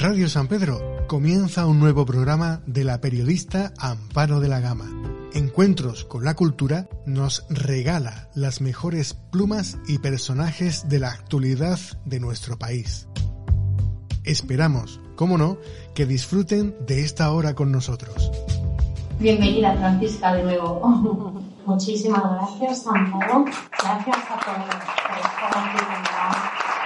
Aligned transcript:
Radio 0.00 0.30
San 0.30 0.48
Pedro 0.48 1.04
comienza 1.08 1.66
un 1.66 1.78
nuevo 1.78 2.06
programa 2.06 2.62
de 2.64 2.84
la 2.84 3.02
periodista 3.02 3.74
Amparo 3.78 4.40
de 4.40 4.48
la 4.48 4.58
Gama. 4.58 4.86
Encuentros 5.34 6.06
con 6.06 6.24
la 6.24 6.32
cultura 6.32 6.88
nos 7.04 7.44
regala 7.50 8.30
las 8.34 8.62
mejores 8.62 9.12
plumas 9.12 9.76
y 9.86 9.98
personajes 9.98 10.88
de 10.88 11.00
la 11.00 11.10
actualidad 11.10 11.78
de 12.06 12.18
nuestro 12.18 12.58
país. 12.58 13.08
Esperamos, 14.24 15.02
como 15.16 15.36
no, 15.36 15.58
que 15.94 16.06
disfruten 16.06 16.74
de 16.86 17.02
esta 17.02 17.30
hora 17.30 17.54
con 17.54 17.70
nosotros. 17.70 18.32
Bienvenida 19.18 19.76
Francisca 19.76 20.32
de 20.32 20.44
nuevo. 20.44 20.80
Muchísimas 21.66 22.22
gracias, 22.22 22.86
Amparo. 22.86 23.44
Gracias 23.44 24.16
a 24.16 24.40
todos 24.46 24.64
por 25.04 25.18
estar 25.18 25.58
aquí 25.58 26.79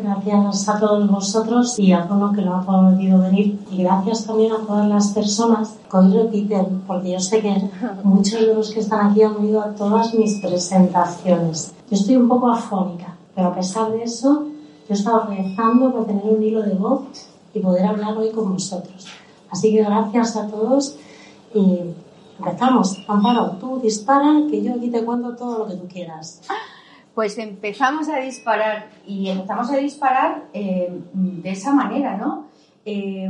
Gracias 0.00 0.68
a 0.68 0.78
todos 0.78 1.10
vosotros 1.10 1.76
y 1.76 1.92
a 1.92 2.06
todos 2.06 2.32
que 2.32 2.42
no 2.42 2.54
ha 2.54 2.64
podido 2.64 3.20
venir. 3.20 3.58
Y 3.68 3.82
gracias 3.82 4.24
también 4.24 4.52
a 4.52 4.64
todas 4.64 4.88
las 4.88 5.08
personas 5.08 5.76
que 5.90 5.96
hoy 5.96 6.12
repiten, 6.12 6.82
porque 6.86 7.10
yo 7.10 7.18
sé 7.18 7.40
que 7.40 7.68
muchos 8.04 8.40
de 8.40 8.54
los 8.54 8.70
que 8.70 8.78
están 8.78 9.10
aquí 9.10 9.22
han 9.22 9.34
oído 9.34 9.60
a 9.60 9.74
todas 9.74 10.14
mis 10.14 10.38
presentaciones. 10.38 11.74
Yo 11.90 11.96
estoy 11.96 12.14
un 12.14 12.28
poco 12.28 12.48
afónica, 12.48 13.16
pero 13.34 13.48
a 13.48 13.54
pesar 13.56 13.90
de 13.90 14.04
eso, 14.04 14.44
yo 14.44 14.90
he 14.90 14.92
estado 14.92 15.26
rezando 15.26 15.90
por 15.90 16.06
tener 16.06 16.24
un 16.24 16.40
hilo 16.44 16.62
de 16.62 16.74
voz 16.74 17.02
y 17.52 17.58
poder 17.58 17.84
hablar 17.84 18.16
hoy 18.16 18.30
con 18.30 18.52
vosotros. 18.52 19.04
Así 19.50 19.72
que 19.72 19.82
gracias 19.82 20.36
a 20.36 20.46
todos 20.46 20.94
y 21.52 21.80
empezamos. 22.38 22.96
Amparo, 23.08 23.56
tú 23.58 23.80
dispara, 23.80 24.42
que 24.48 24.62
yo 24.62 24.74
aquí 24.74 24.90
te 24.90 25.04
cuento 25.04 25.34
todo 25.34 25.58
lo 25.58 25.66
que 25.66 25.74
tú 25.74 25.88
quieras 25.88 26.40
pues 27.18 27.36
empezamos 27.38 28.08
a 28.08 28.20
disparar 28.20 28.90
y 29.04 29.28
empezamos 29.28 29.68
a 29.72 29.76
disparar 29.78 30.44
eh, 30.52 31.02
de 31.14 31.50
esa 31.50 31.74
manera, 31.74 32.16
¿no? 32.16 32.44
Eh, 32.84 33.28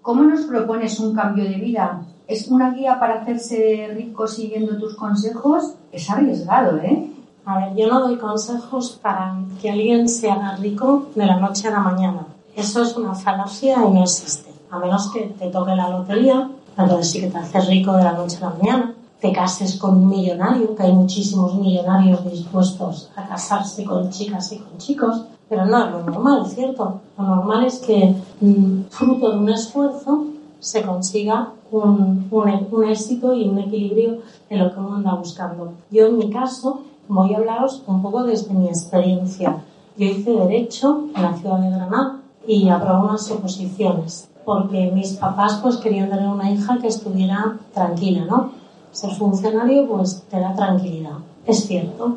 ¿Cómo 0.00 0.22
nos 0.22 0.42
propones 0.42 1.00
un 1.00 1.12
cambio 1.12 1.42
de 1.42 1.56
vida? 1.56 2.02
¿Es 2.28 2.46
una 2.46 2.70
guía 2.70 3.00
para 3.00 3.22
hacerse 3.22 3.90
rico 3.92 4.28
siguiendo 4.28 4.78
tus 4.78 4.94
consejos? 4.94 5.74
Es 5.90 6.08
arriesgado, 6.08 6.78
¿eh? 6.78 7.10
A 7.44 7.58
ver, 7.58 7.74
yo 7.74 7.88
no 7.88 7.98
doy 7.98 8.16
consejos 8.16 8.96
para 9.02 9.34
que 9.60 9.72
alguien 9.72 10.08
se 10.08 10.30
haga 10.30 10.54
rico 10.54 11.08
de 11.16 11.26
la 11.26 11.40
noche 11.40 11.66
a 11.66 11.72
la 11.72 11.80
mañana. 11.80 12.28
Eso 12.54 12.80
es 12.80 12.96
una 12.96 13.16
falacia 13.16 13.74
y 13.88 13.90
no 13.90 14.04
existe. 14.04 14.52
A 14.70 14.78
menos 14.78 15.10
que 15.12 15.22
te 15.36 15.50
toque 15.50 15.74
la 15.74 15.90
lotería, 15.90 16.48
entonces 16.78 17.10
sí 17.10 17.20
que 17.22 17.26
te 17.26 17.38
haces 17.38 17.66
rico 17.66 17.92
de 17.94 18.04
la 18.04 18.12
noche 18.12 18.36
a 18.36 18.40
la 18.42 18.50
mañana 18.50 18.94
te 19.20 19.32
cases 19.32 19.76
con 19.76 19.96
un 19.96 20.08
millonario, 20.08 20.74
que 20.74 20.82
hay 20.82 20.92
muchísimos 20.92 21.54
millonarios 21.54 22.24
dispuestos 22.30 23.10
a 23.16 23.26
casarse 23.26 23.84
con 23.84 24.10
chicas 24.10 24.52
y 24.52 24.58
con 24.58 24.78
chicos, 24.78 25.22
pero 25.48 25.64
no 25.64 25.84
es 25.84 25.90
lo 25.92 26.02
normal, 26.02 26.46
¿cierto? 26.46 27.00
Lo 27.16 27.24
normal 27.24 27.64
es 27.64 27.78
que 27.78 28.14
mm, 28.40 28.82
fruto 28.90 29.30
de 29.30 29.38
un 29.38 29.48
esfuerzo 29.48 30.24
se 30.60 30.82
consiga 30.82 31.50
un, 31.70 32.28
un, 32.30 32.84
éxito 32.84 33.34
y 33.34 33.48
un 33.48 33.58
equilibrio 33.58 34.18
en 34.50 34.58
lo 34.58 34.72
que 34.72 34.80
uno 34.80 34.96
anda 34.96 35.14
buscando. 35.14 35.72
Yo 35.90 36.06
en 36.06 36.18
mi 36.18 36.30
caso 36.30 36.82
voy 37.08 37.34
a 37.34 37.38
hablaros 37.38 37.82
un 37.86 38.02
poco 38.02 38.24
desde 38.24 38.52
mi 38.52 38.68
experiencia. 38.68 39.62
Yo 39.96 40.06
hice 40.06 40.32
Derecho 40.32 41.04
en 41.14 41.22
la 41.22 41.34
ciudad 41.36 41.58
de 41.58 41.70
Granada 41.70 42.20
y 42.46 42.68
aprobé 42.68 43.08
unas 43.08 43.30
oposiciones 43.30 44.28
porque 44.46 44.92
mis 44.94 45.14
papás 45.14 45.58
pues 45.60 45.76
querían 45.76 46.08
tener 46.08 46.28
una 46.28 46.50
hija 46.50 46.78
que 46.78 46.86
estuviera 46.86 47.58
tranquila, 47.74 48.24
¿no? 48.26 48.52
Ser 48.96 49.10
funcionario 49.10 49.86
pues 49.86 50.22
te 50.30 50.40
da 50.40 50.54
tranquilidad. 50.54 51.18
Es 51.46 51.66
cierto. 51.66 52.16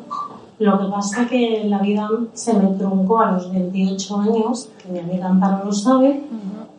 Lo 0.58 0.78
que 0.78 0.86
pasa 0.86 1.26
que 1.26 1.64
la 1.64 1.78
vida 1.78 2.08
se 2.32 2.54
me 2.54 2.68
truncó 2.78 3.20
a 3.20 3.32
los 3.32 3.52
28 3.52 4.16
años, 4.20 4.70
que 4.82 4.90
mi 4.90 4.98
amiga 4.98 5.28
Amparo 5.28 5.64
lo 5.64 5.72
sabe, 5.72 6.22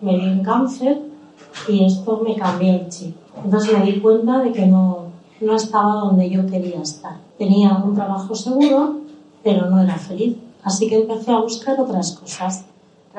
me 0.01 0.17
dio 0.17 0.31
un 0.31 0.43
cáncer 0.43 1.01
y 1.67 1.85
esto 1.85 2.21
me 2.25 2.35
cambió 2.35 2.73
el 2.73 2.89
chip. 2.89 3.15
Entonces 3.43 3.77
me 3.77 3.85
di 3.85 3.99
cuenta 3.99 4.39
de 4.39 4.51
que 4.51 4.65
no, 4.65 5.05
no 5.39 5.55
estaba 5.55 5.93
donde 5.95 6.29
yo 6.29 6.45
quería 6.47 6.81
estar. 6.81 7.17
Tenía 7.37 7.73
un 7.77 7.93
trabajo 7.93 8.33
seguro, 8.33 8.97
pero 9.43 9.69
no 9.69 9.81
era 9.81 9.95
feliz. 9.97 10.35
Así 10.63 10.87
que 10.87 11.01
empecé 11.01 11.31
a 11.31 11.41
buscar 11.41 11.79
otras 11.79 12.13
cosas. 12.13 12.65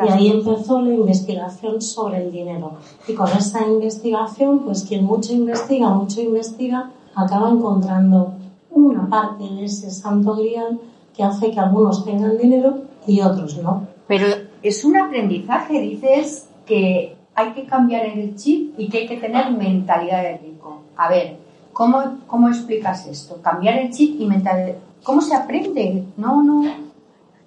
Y 0.00 0.08
ahí 0.08 0.28
empezó 0.28 0.80
la 0.80 0.94
investigación 0.94 1.82
sobre 1.82 2.24
el 2.24 2.32
dinero. 2.32 2.72
Y 3.06 3.14
con 3.14 3.28
esa 3.28 3.66
investigación, 3.66 4.60
pues 4.60 4.84
quien 4.84 5.04
mucho 5.04 5.32
investiga, 5.32 5.90
mucho 5.90 6.20
investiga, 6.20 6.90
acaba 7.14 7.50
encontrando 7.50 8.32
una 8.70 9.08
parte 9.08 9.44
de 9.44 9.64
ese 9.64 9.90
santo 9.90 10.34
grial 10.36 10.80
que 11.14 11.22
hace 11.22 11.50
que 11.50 11.60
algunos 11.60 12.04
tengan 12.04 12.38
dinero 12.38 12.84
y 13.06 13.20
otros 13.20 13.58
no. 13.58 13.86
Pero 14.06 14.26
es 14.62 14.84
un 14.84 14.96
aprendizaje, 14.96 15.80
dices 15.80 16.48
que 16.64 17.16
hay 17.34 17.52
que 17.52 17.66
cambiar 17.66 18.06
el 18.06 18.34
chip 18.36 18.78
y 18.78 18.88
que 18.88 18.98
hay 18.98 19.08
que 19.08 19.18
tener 19.18 19.50
mentalidad 19.52 20.22
de 20.22 20.38
rico. 20.38 20.82
A 20.96 21.08
ver, 21.08 21.36
¿cómo, 21.72 22.18
cómo 22.26 22.48
explicas 22.48 23.06
esto? 23.06 23.40
Cambiar 23.42 23.78
el 23.78 23.92
chip 23.92 24.18
y 24.20 24.26
mentalidad. 24.26 24.76
¿Cómo 25.02 25.20
se 25.20 25.34
aprende? 25.34 26.04
No, 26.16 26.42
no 26.42 26.91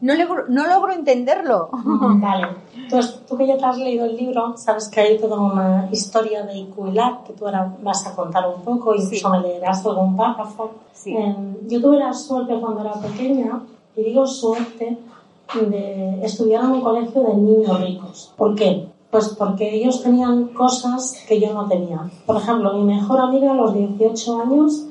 no, 0.05 0.13
no 0.49 0.67
logro 0.67 0.93
entenderlo. 0.93 1.69
Vale. 1.73 2.47
Entonces, 2.77 3.21
tú 3.27 3.35
que 3.35 3.47
ya 3.47 3.57
te 3.57 3.66
has 3.66 3.77
leído 3.77 4.05
el 4.05 4.16
libro, 4.16 4.55
sabes 4.55 4.88
que 4.89 5.01
hay 5.01 5.17
toda 5.17 5.39
una 5.39 5.89
historia 5.91 6.43
de 6.43 6.57
Icuilat 6.59 7.23
que 7.23 7.33
tú 7.33 7.45
ahora 7.45 7.75
vas 7.81 8.05
a 8.05 8.16
contar 8.16 8.47
un 8.47 8.61
poco, 8.61 8.93
incluso 8.93 9.29
me 9.29 9.39
leerás 9.41 9.83
algún 9.85 10.16
párrafo. 10.16 10.71
Sí. 10.93 11.16
Em, 11.16 11.55
yo 11.67 11.81
tuve 11.81 11.97
la 11.97 12.13
suerte 12.13 12.59
cuando 12.59 12.81
era 12.81 12.93
pequeña, 12.93 13.61
y 13.95 14.03
digo 14.03 14.27
suerte, 14.27 14.97
de 15.53 16.23
estudiar 16.23 16.63
en 16.66 16.72
un 16.72 16.81
colegio 16.81 17.22
de 17.22 17.33
niños 17.35 17.79
ricos. 17.79 18.33
¿Por 18.37 18.55
qué? 18.55 18.87
Pues 19.09 19.29
porque 19.29 19.75
ellos 19.75 20.03
tenían 20.03 20.49
cosas 20.49 21.23
que 21.27 21.39
yo 21.39 21.53
no 21.53 21.67
tenía. 21.67 22.01
Por 22.25 22.37
ejemplo, 22.37 22.73
mi 22.73 22.83
mejor 22.83 23.19
amiga 23.19 23.51
a 23.51 23.55
los 23.55 23.73
18 23.73 24.41
años, 24.41 24.85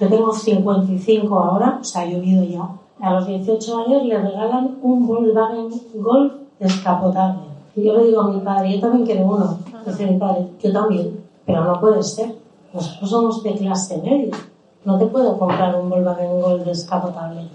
yo 0.00 0.08
tengo 0.08 0.32
55 0.32 1.38
ahora, 1.38 1.78
o 1.80 1.84
sea, 1.84 2.04
he 2.04 2.14
vivido 2.14 2.44
ya 2.44 2.68
a 3.00 3.12
los 3.14 3.26
18 3.26 3.78
años 3.86 4.04
le 4.04 4.18
regalan 4.18 4.78
un 4.82 5.06
Volkswagen 5.06 5.70
Golf 5.94 6.32
descapotable. 6.58 7.42
Y 7.76 7.84
yo 7.84 7.94
le 7.96 8.06
digo 8.06 8.22
a 8.22 8.28
mi 8.28 8.40
padre, 8.40 8.74
yo 8.74 8.80
también 8.80 9.06
quiero 9.06 9.26
uno. 9.26 9.58
Dice 9.86 10.06
mi 10.06 10.18
padre, 10.18 10.48
yo 10.62 10.72
también, 10.72 11.24
pero 11.46 11.64
no 11.64 11.80
puede 11.80 12.02
ser. 12.02 12.34
Nosotros 12.72 13.10
somos 13.10 13.42
de 13.42 13.54
clase 13.54 13.98
media. 14.02 14.36
No 14.84 14.98
te 14.98 15.06
puedo 15.06 15.38
comprar 15.38 15.78
un 15.80 15.90
Volkswagen 15.90 16.40
Golf 16.40 16.64
descapotable. 16.64 17.48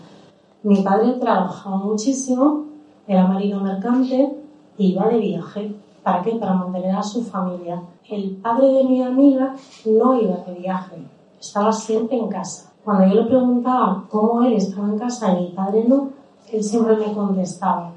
Mi 0.64 0.82
padre 0.82 1.14
trabajaba 1.14 1.78
muchísimo, 1.78 2.66
era 3.06 3.28
marino 3.28 3.60
mercante 3.60 4.34
y 4.78 4.94
iba 4.94 5.08
de 5.08 5.18
viaje. 5.18 5.76
¿Para 6.04 6.22
qué? 6.22 6.32
Para 6.36 6.54
mantener 6.54 6.96
a 6.96 7.04
su 7.04 7.22
familia. 7.24 7.82
El 8.10 8.38
padre 8.38 8.68
de 8.68 8.84
mi 8.84 9.02
amiga 9.02 9.56
no 9.86 10.20
iba 10.22 10.38
de 10.38 10.54
viaje, 10.54 10.96
estaba 11.40 11.72
siempre 11.72 12.18
en 12.18 12.28
casa. 12.30 12.73
Cuando 12.84 13.08
yo 13.08 13.22
le 13.22 13.28
preguntaba 13.28 14.04
cómo 14.10 14.44
él 14.44 14.54
estaba 14.54 14.90
en 14.90 14.98
casa 14.98 15.34
y 15.34 15.42
mi 15.42 15.48
padre 15.52 15.86
no, 15.88 16.10
él 16.52 16.64
siempre 16.64 16.98
me 16.98 17.14
contestaba, 17.14 17.92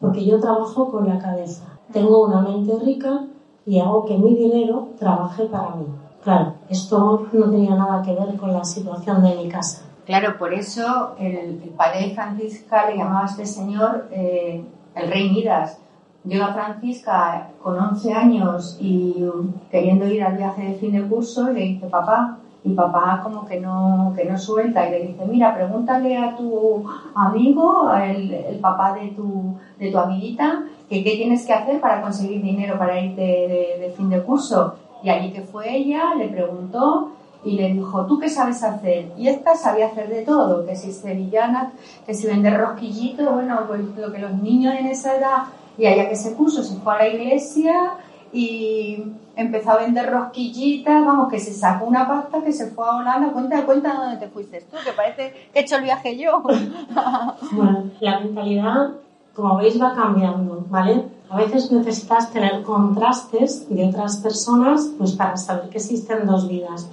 porque 0.00 0.24
yo 0.24 0.40
trabajo 0.40 0.90
con 0.90 1.06
la 1.06 1.18
cabeza. 1.18 1.64
Tengo 1.92 2.26
una 2.26 2.40
mente 2.40 2.78
rica 2.82 3.26
y 3.66 3.78
hago 3.78 4.04
que 4.06 4.16
mi 4.16 4.34
dinero 4.34 4.88
trabaje 4.98 5.44
para 5.44 5.76
mí. 5.76 5.86
Claro, 6.24 6.54
esto 6.68 7.28
no 7.32 7.50
tenía 7.50 7.74
nada 7.74 8.02
que 8.02 8.14
ver 8.14 8.36
con 8.36 8.52
la 8.52 8.64
situación 8.64 9.22
de 9.22 9.36
mi 9.36 9.48
casa. 9.48 9.82
Claro, 10.06 10.38
por 10.38 10.52
eso 10.52 11.14
el, 11.18 11.72
padre 11.76 12.08
de 12.08 12.14
Francisca 12.14 12.90
le 12.90 12.96
llamaba 12.96 13.22
a 13.22 13.26
este 13.26 13.46
señor 13.46 14.08
eh, 14.10 14.64
el 14.94 15.10
rey 15.10 15.30
Midas. 15.30 15.78
Llega 16.24 16.52
Francisca 16.52 17.50
con 17.62 17.78
11 17.78 18.12
años 18.12 18.76
y 18.80 19.24
queriendo 19.70 20.06
ir 20.06 20.22
al 20.22 20.36
viaje 20.36 20.62
de 20.62 20.74
fin 20.74 20.92
de 20.92 21.06
curso 21.08 21.50
y 21.50 21.54
le 21.54 21.60
dice, 21.60 21.86
papá, 21.86 22.39
y 22.62 22.74
papá 22.74 23.20
como 23.22 23.46
que 23.46 23.58
no, 23.58 24.12
que 24.14 24.24
no 24.24 24.36
suelta 24.36 24.86
y 24.86 24.90
le 24.90 25.06
dice, 25.06 25.24
mira, 25.24 25.54
pregúntale 25.54 26.16
a 26.16 26.36
tu 26.36 26.84
amigo, 27.14 27.90
el, 27.94 28.58
papá 28.60 28.94
de 28.94 29.08
tu, 29.08 29.56
de 29.78 29.90
tu 29.90 29.98
amiguita, 29.98 30.64
que 30.88 31.02
qué 31.02 31.16
tienes 31.16 31.46
que 31.46 31.54
hacer 31.54 31.80
para 31.80 32.02
conseguir 32.02 32.42
dinero 32.42 32.78
para 32.78 33.00
irte 33.00 33.22
de, 33.22 33.94
fin 33.96 34.10
de 34.10 34.22
curso. 34.22 34.74
Y 35.02 35.08
allí 35.08 35.32
que 35.32 35.40
fue 35.40 35.74
ella, 35.74 36.14
le 36.16 36.28
preguntó 36.28 37.12
y 37.42 37.52
le 37.52 37.72
dijo, 37.72 38.04
¿tú 38.04 38.18
qué 38.18 38.28
sabes 38.28 38.62
hacer? 38.62 39.10
Y 39.16 39.28
esta 39.28 39.54
sabía 39.56 39.86
hacer 39.86 40.10
de 40.10 40.22
todo, 40.22 40.66
que 40.66 40.76
si 40.76 40.92
sevillana, 40.92 41.72
que 42.04 42.12
si 42.12 42.26
vender 42.26 42.58
rosquillitos, 42.58 43.32
bueno, 43.32 43.60
pues 43.66 43.80
lo 43.96 44.12
que 44.12 44.18
los 44.18 44.34
niños 44.34 44.74
en 44.78 44.88
esa 44.88 45.16
edad, 45.16 45.44
y 45.78 45.86
allá 45.86 46.10
que 46.10 46.16
se 46.16 46.32
puso, 46.32 46.62
se 46.62 46.76
fue 46.80 46.92
a 46.92 46.98
la 46.98 47.08
iglesia 47.08 47.94
y 48.32 49.02
empezó 49.34 49.72
a 49.72 49.78
vender 49.78 50.10
rosquillitas, 50.10 51.04
vamos, 51.04 51.28
que 51.30 51.40
se 51.40 51.52
sacó 51.52 51.86
una 51.86 52.06
pasta 52.06 52.42
que 52.42 52.52
se 52.52 52.70
fue 52.70 52.86
a 52.86 52.96
Holanda, 52.96 53.32
cuenta, 53.32 53.64
cuenta 53.64 53.94
dónde 53.94 54.18
te 54.18 54.28
fuiste 54.28 54.60
tú, 54.70 54.76
que 54.84 54.92
parece 54.92 55.32
que 55.52 55.58
he 55.58 55.62
hecho 55.62 55.76
el 55.76 55.82
viaje 55.82 56.16
yo. 56.16 56.42
bueno, 57.52 57.84
la 58.00 58.20
mentalidad, 58.20 58.90
como 59.34 59.56
veis, 59.56 59.80
va 59.80 59.94
cambiando, 59.94 60.64
¿vale? 60.68 61.04
A 61.28 61.36
veces 61.36 61.70
necesitas 61.70 62.32
tener 62.32 62.62
contrastes 62.62 63.68
de 63.68 63.88
otras 63.88 64.18
personas 64.18 64.90
pues 64.98 65.12
para 65.12 65.36
saber 65.36 65.68
que 65.70 65.78
existen 65.78 66.26
dos 66.26 66.48
vidas. 66.48 66.88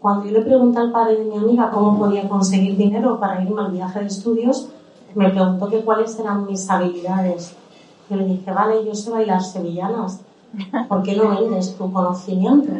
Cuando 0.00 0.26
yo 0.26 0.32
le 0.32 0.42
pregunté 0.42 0.78
al 0.78 0.92
padre 0.92 1.16
de 1.16 1.24
mi 1.24 1.36
amiga 1.36 1.70
cómo 1.70 1.98
podía 1.98 2.28
conseguir 2.28 2.76
dinero 2.76 3.18
para 3.18 3.42
irme 3.42 3.60
al 3.62 3.72
viaje 3.72 4.00
de 4.00 4.06
estudios, 4.06 4.68
me 5.14 5.30
preguntó 5.30 5.68
que 5.68 5.80
cuáles 5.80 6.18
eran 6.18 6.46
mis 6.46 6.68
habilidades. 6.68 7.56
Yo 8.10 8.16
le 8.16 8.24
dije, 8.24 8.50
vale, 8.52 8.84
yo 8.84 8.94
sé 8.94 9.10
bailar 9.10 9.42
sevillanas. 9.42 10.20
¿Por 10.88 11.02
qué 11.02 11.16
no 11.16 11.28
vendes 11.28 11.76
tu 11.76 11.92
conocimiento? 11.92 12.72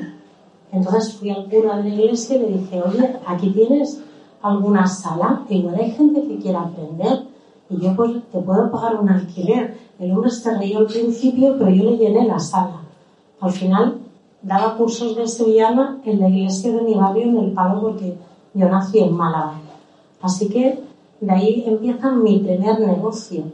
Entonces 0.73 1.15
fui 1.15 1.31
al 1.31 1.49
cura 1.49 1.77
de 1.77 1.91
la 1.91 1.95
iglesia 1.95 2.37
y 2.37 2.41
le 2.41 2.59
dije, 2.59 2.83
oye, 2.83 3.17
aquí 3.27 3.51
tienes 3.51 4.03
alguna 4.43 4.87
sala, 4.87 5.43
igual 5.49 5.77
hay 5.77 5.91
gente 5.93 6.23
que 6.23 6.39
quiera 6.39 6.61
aprender 6.61 7.25
y 7.69 7.81
yo 7.81 7.97
pues 7.97 8.13
te 8.31 8.39
puedo 8.41 8.71
pagar 8.71 9.01
un 9.01 9.09
alquiler. 9.09 9.77
El 9.99 10.13
hombre 10.13 10.31
se 10.31 10.57
reía 10.57 10.79
al 10.79 10.87
principio, 10.87 11.57
pero 11.59 11.71
yo 11.71 11.85
le 11.85 11.97
llené 11.97 12.27
la 12.27 12.39
sala. 12.39 12.83
Al 13.41 13.51
final 13.51 13.99
daba 14.43 14.77
cursos 14.77 15.17
de 15.17 15.27
sevillana 15.27 15.99
en 16.05 16.21
la 16.21 16.29
iglesia 16.29 16.73
de 16.73 16.83
mi 16.83 16.95
barrio 16.95 17.25
en 17.25 17.39
el 17.39 17.53
Palo 17.53 17.81
porque 17.81 18.17
yo 18.55 18.69
nací 18.69 18.99
en 18.99 19.15
Málaga. 19.15 19.55
Así 20.23 20.49
que 20.49 20.81
de 21.21 21.33
ahí 21.33 21.65
empieza 21.67 22.11
mi 22.13 22.39
primer 22.39 22.81
negocio. 22.81 23.45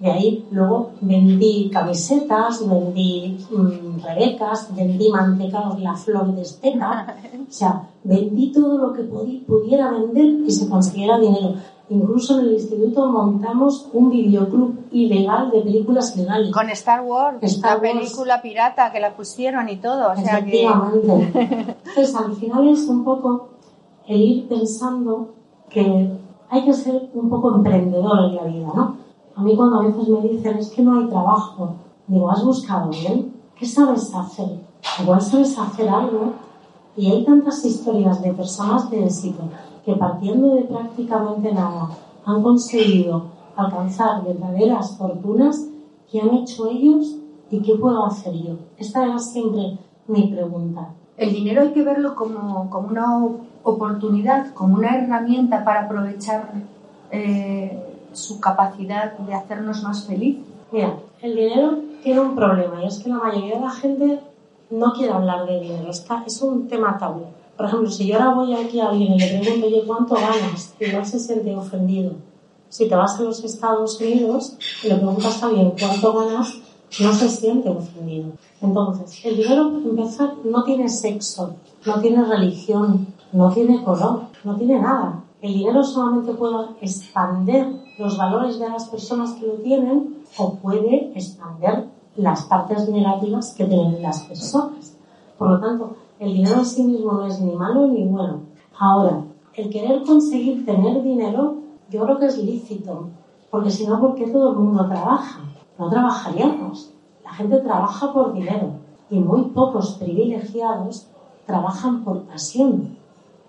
De 0.00 0.10
ahí 0.10 0.46
luego 0.50 0.92
vendí 1.02 1.70
camisetas, 1.70 2.66
vendí 2.66 3.38
mmm, 3.50 4.02
rebecas, 4.02 4.74
vendí 4.74 5.10
mantecados 5.10 5.78
la 5.80 5.94
flor 5.94 6.34
de 6.34 6.42
estela. 6.42 7.16
O 7.50 7.52
sea, 7.52 7.88
vendí 8.04 8.52
todo 8.52 8.78
lo 8.78 8.92
que 8.92 9.02
pudiera 9.02 9.90
vender 9.90 10.24
y 10.46 10.50
se 10.52 10.68
consiguiera 10.68 11.18
dinero. 11.18 11.54
Incluso 11.88 12.38
en 12.38 12.46
el 12.46 12.52
instituto 12.52 13.08
montamos 13.08 13.88
un 13.92 14.08
videoclub 14.08 14.84
ilegal 14.92 15.50
de 15.50 15.60
películas 15.60 16.16
ilegales. 16.16 16.52
Con 16.52 16.70
Star 16.70 17.00
Wars, 17.02 17.60
la 17.60 17.80
película 17.80 18.40
pirata 18.40 18.92
que 18.92 19.00
la 19.00 19.16
pusieron 19.16 19.68
y 19.68 19.78
todo. 19.78 20.12
O 20.12 20.14
sea 20.14 20.38
Efectivamente. 20.38 21.32
Entonces, 21.88 22.14
al 22.14 22.32
final 22.36 22.68
es 22.68 22.86
un 22.86 23.02
poco 23.02 23.48
el 24.06 24.20
ir 24.20 24.48
pensando 24.48 25.30
que 25.68 26.16
hay 26.48 26.64
que 26.64 26.72
ser 26.72 27.10
un 27.14 27.28
poco 27.28 27.56
emprendedor 27.56 28.26
en 28.26 28.36
la 28.36 28.44
vida, 28.44 28.68
¿no? 28.72 29.09
A 29.40 29.42
mí 29.42 29.56
cuando 29.56 29.80
a 29.80 29.86
veces 29.86 30.06
me 30.06 30.20
dicen 30.20 30.58
es 30.58 30.68
que 30.68 30.82
no 30.82 30.98
hay 30.98 31.08
trabajo, 31.08 31.76
digo, 32.06 32.30
¿has 32.30 32.44
buscado 32.44 32.90
bien? 32.90 33.32
¿Qué 33.56 33.64
sabes 33.64 34.14
hacer? 34.14 34.60
Igual 35.02 35.22
sabes 35.22 35.58
hacer 35.58 35.88
algo 35.88 36.34
y 36.94 37.10
hay 37.10 37.24
tantas 37.24 37.64
historias 37.64 38.20
de 38.20 38.34
personas 38.34 38.90
de 38.90 39.02
éxito 39.02 39.44
que 39.82 39.94
partiendo 39.94 40.56
de 40.56 40.64
prácticamente 40.64 41.54
nada 41.54 41.88
han 42.26 42.42
conseguido 42.42 43.28
alcanzar 43.56 44.22
verdaderas 44.24 44.98
fortunas 44.98 45.68
que 46.12 46.20
han 46.20 46.34
hecho 46.34 46.68
ellos 46.68 47.16
y 47.50 47.62
qué 47.62 47.76
puedo 47.76 48.04
hacer 48.04 48.34
yo. 48.34 48.56
Esta 48.76 49.06
era 49.06 49.18
siempre 49.18 49.78
mi 50.06 50.26
pregunta. 50.26 50.90
El 51.16 51.32
dinero 51.32 51.62
hay 51.62 51.72
que 51.72 51.82
verlo 51.82 52.14
como, 52.14 52.68
como 52.68 52.88
una 52.88 53.26
oportunidad, 53.62 54.52
como 54.52 54.74
una 54.74 54.96
herramienta 54.96 55.64
para 55.64 55.86
aprovechar 55.86 56.52
eh, 57.10 57.89
su 58.12 58.40
capacidad 58.40 59.16
de 59.18 59.34
hacernos 59.34 59.82
más 59.82 60.06
feliz. 60.06 60.38
Mira, 60.72 60.96
el 61.22 61.34
dinero 61.34 61.78
tiene 62.02 62.20
un 62.20 62.34
problema 62.34 62.82
y 62.82 62.86
es 62.86 62.98
que 62.98 63.10
la 63.10 63.18
mayoría 63.18 63.56
de 63.56 63.60
la 63.60 63.70
gente 63.70 64.20
no 64.70 64.92
quiere 64.92 65.12
hablar 65.12 65.46
de 65.46 65.60
dinero. 65.60 65.90
es 65.90 66.42
un 66.42 66.68
tema 66.68 66.96
tabú. 66.98 67.24
Por 67.56 67.66
ejemplo, 67.66 67.90
si 67.90 68.06
yo 68.06 68.16
ahora 68.16 68.34
voy 68.34 68.54
aquí 68.54 68.80
a 68.80 68.88
alguien 68.88 69.12
y 69.12 69.18
le 69.18 69.38
pregunto, 69.38 69.66
oye, 69.66 69.82
¿cuánto 69.86 70.14
ganas? 70.14 70.74
Igual 70.80 71.04
se 71.04 71.18
siente 71.18 71.54
ofendido. 71.54 72.12
Si 72.68 72.88
te 72.88 72.94
vas 72.94 73.18
a 73.18 73.22
los 73.22 73.44
Estados 73.44 74.00
Unidos 74.00 74.56
y 74.82 74.88
le 74.88 74.94
preguntas 74.94 75.42
a 75.42 75.46
alguien 75.46 75.72
cuánto 75.78 76.12
ganas, 76.14 76.54
no 77.00 77.12
se 77.12 77.28
siente 77.28 77.68
ofendido. 77.68 78.32
Entonces, 78.62 79.24
el 79.24 79.36
dinero, 79.36 79.72
para 79.72 79.84
empezar, 79.84 80.34
no 80.44 80.64
tiene 80.64 80.88
sexo, 80.88 81.54
no 81.84 82.00
tiene 82.00 82.24
religión, 82.24 83.08
no 83.32 83.52
tiene 83.52 83.82
color, 83.84 84.22
no 84.44 84.56
tiene 84.56 84.80
nada. 84.80 85.22
El 85.42 85.54
dinero 85.54 85.82
solamente 85.84 86.32
puede 86.32 86.66
expander 86.80 87.66
los 88.00 88.16
valores 88.16 88.58
de 88.58 88.68
las 88.68 88.88
personas 88.88 89.32
que 89.34 89.46
lo 89.46 89.54
tienen 89.54 90.24
o 90.38 90.54
puede 90.54 91.12
expander 91.14 91.84
las 92.16 92.44
partes 92.44 92.88
negativas 92.88 93.54
que 93.54 93.66
tienen 93.66 94.02
las 94.02 94.22
personas. 94.22 94.96
Por 95.36 95.50
lo 95.50 95.60
tanto, 95.60 95.96
el 96.18 96.32
dinero 96.32 96.60
en 96.60 96.64
sí 96.64 96.82
mismo 96.82 97.12
no 97.12 97.26
es 97.26 97.40
ni 97.40 97.54
malo 97.54 97.86
ni 97.86 98.04
bueno. 98.04 98.40
Ahora, 98.78 99.22
el 99.54 99.68
querer 99.68 100.02
conseguir 100.02 100.64
tener 100.64 101.02
dinero, 101.02 101.56
yo 101.90 102.02
creo 102.04 102.18
que 102.18 102.26
es 102.26 102.38
lícito, 102.38 103.08
porque 103.50 103.70
si 103.70 103.86
no, 103.86 104.00
¿por 104.00 104.14
qué 104.14 104.26
todo 104.28 104.52
el 104.52 104.56
mundo 104.56 104.86
trabaja? 104.86 105.40
No 105.78 105.90
trabajaríamos. 105.90 106.90
La 107.22 107.32
gente 107.32 107.58
trabaja 107.58 108.12
por 108.14 108.32
dinero 108.32 108.72
y 109.10 109.18
muy 109.18 109.42
pocos 109.50 109.96
privilegiados 109.98 111.06
trabajan 111.44 112.02
por 112.02 112.22
pasión. 112.22 112.96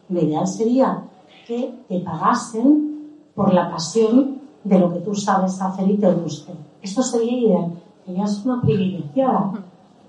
Lo 0.09 0.19
ideal 0.19 0.47
sería 0.47 1.04
que 1.47 1.74
te 1.88 2.00
pagasen 2.01 2.92
por 3.33 3.54
la 3.54 3.71
pasión 3.71 4.40
de 4.63 4.79
lo 4.79 4.93
que 4.93 4.99
tú 4.99 5.15
sabes 5.15 5.61
hacer 5.61 5.89
y 5.89 5.97
te 5.97 6.11
guste. 6.11 6.53
Esto 6.81 7.01
sería 7.01 7.37
ideal. 7.37 7.71
Ella 8.07 8.23
es 8.25 8.45
una 8.45 8.61
privilegiada. 8.61 9.53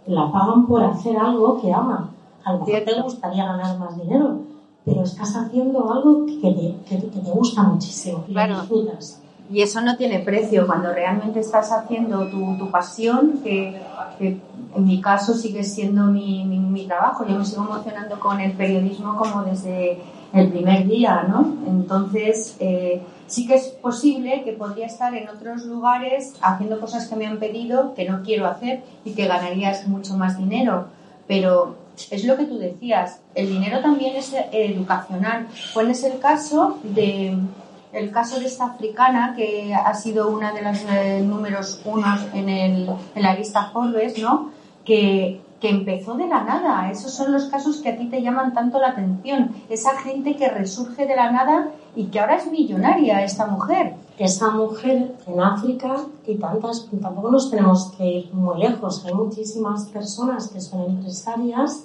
La 0.07 0.31
pagan 0.33 0.67
por 0.67 0.83
hacer 0.83 1.17
algo 1.17 1.61
que 1.61 1.73
ama 1.73 2.13
a 2.45 2.53
lo 2.53 2.65
mejor 2.65 2.83
te 2.85 3.01
gustaría 3.01 3.45
ganar 3.45 3.79
más 3.79 3.97
dinero, 3.97 4.41
pero 4.85 5.03
estás 5.03 5.35
haciendo 5.37 5.93
algo 5.93 6.27
que 6.27 6.77
te, 6.89 6.97
que, 6.97 7.07
te 7.07 7.31
gusta 7.31 7.63
muchísimo 7.63 8.25
y 8.27 8.33
claro. 8.33 8.61
disfrutas. 8.61 9.21
Y 9.51 9.61
eso 9.61 9.81
no 9.83 9.97
tiene 9.97 10.21
precio 10.21 10.67
cuando 10.67 10.93
realmente 10.93 11.41
estás 11.41 11.71
haciendo 11.73 12.27
tu, 12.29 12.57
tu 12.57 12.71
pasión, 12.71 13.41
que, 13.45 13.81
que, 14.19 14.41
en 14.75 14.85
mi 14.85 15.01
caso 15.01 15.35
sigue 15.35 15.63
siendo 15.63 16.05
mi, 16.05 16.45
mi, 16.45 16.87
trabajo. 16.87 17.27
Yo 17.27 17.39
me 17.39 17.45
sigo 17.45 17.65
emocionando 17.65 18.19
con 18.19 18.41
el 18.41 18.53
periodismo 18.53 19.17
como 19.17 19.43
desde 19.43 20.01
el 20.33 20.49
primer 20.49 20.87
día, 20.87 21.27
¿no? 21.29 21.55
Entonces, 21.67 22.57
eh, 22.61 23.03
sí 23.33 23.47
que 23.47 23.55
es 23.55 23.69
posible 23.69 24.43
que 24.45 24.53
podría 24.53 24.85
estar 24.85 25.15
en 25.15 25.27
otros 25.27 25.65
lugares 25.65 26.35
haciendo 26.43 26.79
cosas 26.79 27.09
que 27.09 27.17
me 27.17 27.27
han 27.27 27.39
pedido 27.39 27.95
que 27.95 28.07
no 28.07 28.23
quiero 28.23 28.47
hacer 28.47 28.83
y 29.07 29.15
que 29.15 29.27
ganarías 29.27 29.89
mucho 29.89 30.19
más 30.19 30.37
dinero. 30.37 30.89
Pero 31.27 31.77
es 32.11 32.25
lo 32.25 32.37
que 32.37 32.45
tú 32.45 32.59
decías, 32.59 33.21
el 33.35 33.49
dinero 33.49 33.81
también 33.81 34.17
es 34.17 34.35
educacional. 34.53 35.49
¿Cuál 35.73 35.91
es 35.91 36.05
el 36.05 36.19
caso 36.19 36.79
de 36.83 37.39
el 37.95 38.11
caso 38.11 38.39
de 38.39 38.47
esta 38.47 38.67
africana 38.67 39.35
que 39.37 39.75
ha 39.75 39.95
sido 39.95 40.29
una 40.29 40.53
de 40.53 40.63
las 40.63 40.85
eh, 40.91 41.21
números 41.23 41.81
uno 41.85 42.07
en, 42.35 42.49
el, 42.49 42.91
en 43.15 43.23
la 43.23 43.35
lista 43.35 43.71
Forbes, 43.71 44.19
¿no? 44.19 44.51
Que, 44.85 45.41
que 45.63 45.71
empezó 45.71 46.15
de 46.15 46.27
la 46.27 46.43
nada. 46.43 46.91
Esos 46.91 47.13
son 47.13 47.31
los 47.31 47.45
casos 47.45 47.77
que 47.77 47.91
a 47.91 47.97
ti 47.97 48.09
te 48.09 48.21
llaman 48.21 48.53
tanto 48.53 48.81
la 48.81 48.89
atención. 48.89 49.55
Esa 49.71 49.97
gente 49.97 50.35
que 50.35 50.49
resurge 50.49 51.07
de 51.07 51.15
la 51.15 51.31
nada 51.31 51.71
y 51.95 52.07
que 52.07 52.19
ahora 52.19 52.35
es 52.35 52.51
millonaria, 52.51 53.23
esta 53.23 53.47
mujer. 53.47 53.95
Esa 54.19 54.51
mujer 54.51 55.15
en 55.25 55.41
África 55.41 55.95
y 56.27 56.35
tantas, 56.35 56.89
tampoco 57.01 57.31
nos 57.31 57.49
tenemos 57.49 57.93
que 57.97 58.05
ir 58.05 58.35
muy 58.35 58.59
lejos. 58.59 59.05
Hay 59.07 59.15
muchísimas 59.15 59.85
personas 59.87 60.49
que 60.49 60.61
son 60.61 60.83
empresarias 60.83 61.85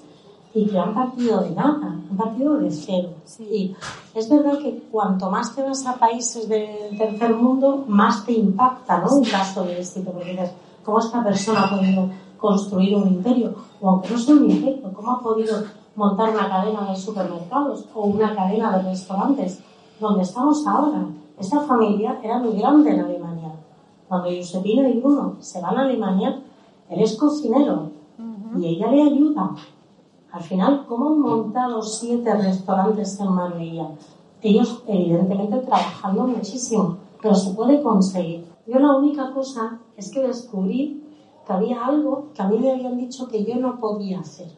y 0.56 0.66
que 0.66 0.80
han 0.80 0.96
partido 0.96 1.42
de 1.42 1.52
nada, 1.52 2.00
han 2.10 2.18
partido 2.18 2.58
de 2.58 2.72
cero. 2.72 3.10
Y 3.40 3.76
es 4.16 4.28
verdad 4.28 4.58
que 4.58 4.88
cuanto 4.92 5.30
más 5.30 5.54
te 5.54 5.62
vas 5.62 5.86
a 5.86 5.94
países 5.98 6.50
del 6.50 6.98
tercer 6.98 7.36
mundo, 7.36 7.86
más 7.88 8.26
te 8.26 8.32
impacta 8.32 9.02
¿no? 9.02 9.18
un 9.18 9.24
caso 9.24 9.66
de 9.66 9.78
éxito, 9.78 10.12
porque 10.12 10.32
dices, 10.32 10.50
¿cómo 10.84 10.98
esta 10.98 11.24
persona 11.24 11.66
ha 11.66 11.70
podido 11.70 12.10
construir 12.38 12.96
un 12.96 13.08
imperio? 13.08 13.54
O 13.82 13.90
aunque 13.90 14.10
no 14.10 14.18
sea 14.18 14.36
un 14.36 14.50
imperio, 14.50 14.94
¿cómo 14.94 15.12
ha 15.12 15.20
podido 15.20 15.64
montar 15.96 16.30
una 16.30 16.50
cadena 16.50 16.90
de 16.90 16.96
supermercados 16.96 17.86
o 17.94 18.06
una 18.06 18.36
cadena 18.36 18.78
de 18.78 18.90
restaurantes? 18.90 19.62
Donde 20.00 20.24
estamos 20.24 20.66
ahora. 20.68 21.08
Esta 21.40 21.62
familia 21.62 22.20
era 22.24 22.40
muy 22.40 22.58
grande 22.58 22.92
en 22.92 23.02
Alemania. 23.02 23.52
Cuando 24.08 24.30
Josepina 24.30 24.88
y 24.90 25.00
Bruno 25.00 25.36
se 25.40 25.62
van 25.62 25.78
a 25.78 25.82
Alemania, 25.82 26.42
él 26.90 27.02
es 27.02 27.18
cocinero 27.18 27.92
y 28.58 28.66
ella 28.66 28.88
le 28.92 29.02
ayuda 29.04 29.56
al 30.38 30.44
final, 30.44 30.86
¿cómo 30.88 31.08
han 31.08 31.20
montado 31.20 31.82
siete 31.82 32.32
restaurantes 32.32 33.20
en 33.20 33.32
Marbella? 33.32 33.90
Ellos, 34.42 34.84
evidentemente, 34.86 35.58
trabajando 35.60 36.28
muchísimo, 36.28 36.98
pero 37.22 37.34
se 37.34 37.56
puede 37.56 37.82
conseguir. 37.82 38.46
Yo 38.68 38.78
la 38.78 38.98
única 38.98 39.34
cosa 39.34 39.80
es 39.96 40.12
que 40.12 40.28
descubrí 40.28 41.04
que 41.48 41.54
había 41.54 41.86
algo 41.86 42.28
que 42.34 42.42
a 42.42 42.48
mí 42.50 42.60
me 42.60 42.72
habían 42.72 42.98
dicho 42.98 43.28
que 43.30 43.46
yo 43.46 43.56
no 43.56 43.80
podía 43.80 44.20
hacer, 44.20 44.50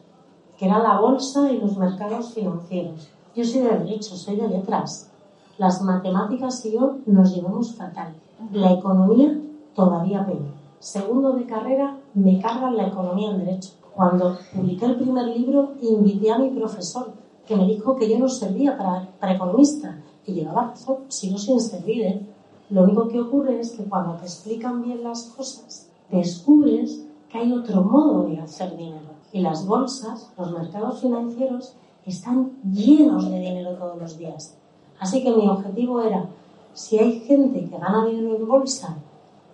que 0.58 0.66
era 0.66 0.80
la 0.80 0.98
bolsa 0.98 1.50
y 1.52 1.58
los 1.58 1.78
mercados 1.78 2.34
financieros. 2.34 3.08
Yo 3.36 3.44
soy 3.44 3.62
de 3.62 3.78
derecho, 3.78 4.16
soy 4.16 4.34
de 4.34 4.48
letras. 4.48 5.08
Las 5.56 5.80
matemáticas 5.82 6.66
y 6.66 6.72
yo 6.72 6.96
nos 7.06 7.32
llevamos 7.32 7.76
fatal. 7.76 8.12
La 8.50 8.72
economía 8.72 9.40
todavía 9.72 10.26
peor. 10.26 10.50
Segundo 10.80 11.32
de 11.34 11.46
carrera, 11.46 11.96
me 12.14 12.40
cargan 12.40 12.76
la 12.76 12.88
economía 12.88 13.30
en 13.30 13.44
derecho. 13.44 13.70
Cuando 13.94 14.36
publiqué 14.52 14.86
el 14.86 14.96
primer 14.96 15.26
libro, 15.28 15.74
invité 15.82 16.32
a 16.32 16.38
mi 16.38 16.50
profesor, 16.50 17.12
que 17.46 17.54
me 17.54 17.66
dijo 17.66 17.94
que 17.94 18.08
yo 18.08 18.18
no 18.18 18.28
servía 18.28 18.76
para, 18.76 19.08
para 19.20 19.34
economista. 19.34 19.96
Y 20.26 20.32
llevaba 20.32 20.68
razón, 20.70 20.96
sigo 21.08 21.38
sin 21.38 21.60
servir. 21.60 22.02
¿eh? 22.02 22.26
Lo 22.70 22.82
único 22.82 23.06
que 23.06 23.20
ocurre 23.20 23.60
es 23.60 23.72
que 23.72 23.84
cuando 23.84 24.14
te 24.14 24.24
explican 24.24 24.82
bien 24.82 25.04
las 25.04 25.24
cosas, 25.36 25.89
descubres 26.10 27.04
que 27.30 27.38
hay 27.38 27.52
otro 27.52 27.82
modo 27.82 28.24
de 28.24 28.40
hacer 28.40 28.76
dinero. 28.76 29.10
Y 29.32 29.40
las 29.40 29.66
bolsas, 29.66 30.32
los 30.36 30.50
mercados 30.52 31.00
financieros, 31.00 31.74
están 32.04 32.52
llenos 32.72 33.30
de 33.30 33.38
dinero 33.38 33.74
todos 33.76 33.98
los 33.98 34.18
días. 34.18 34.56
Así 34.98 35.22
que 35.22 35.30
mi 35.34 35.48
objetivo 35.48 36.00
era, 36.00 36.28
si 36.74 36.98
hay 36.98 37.20
gente 37.20 37.64
que 37.68 37.78
gana 37.78 38.04
dinero 38.06 38.36
en 38.36 38.48
bolsa 38.48 38.96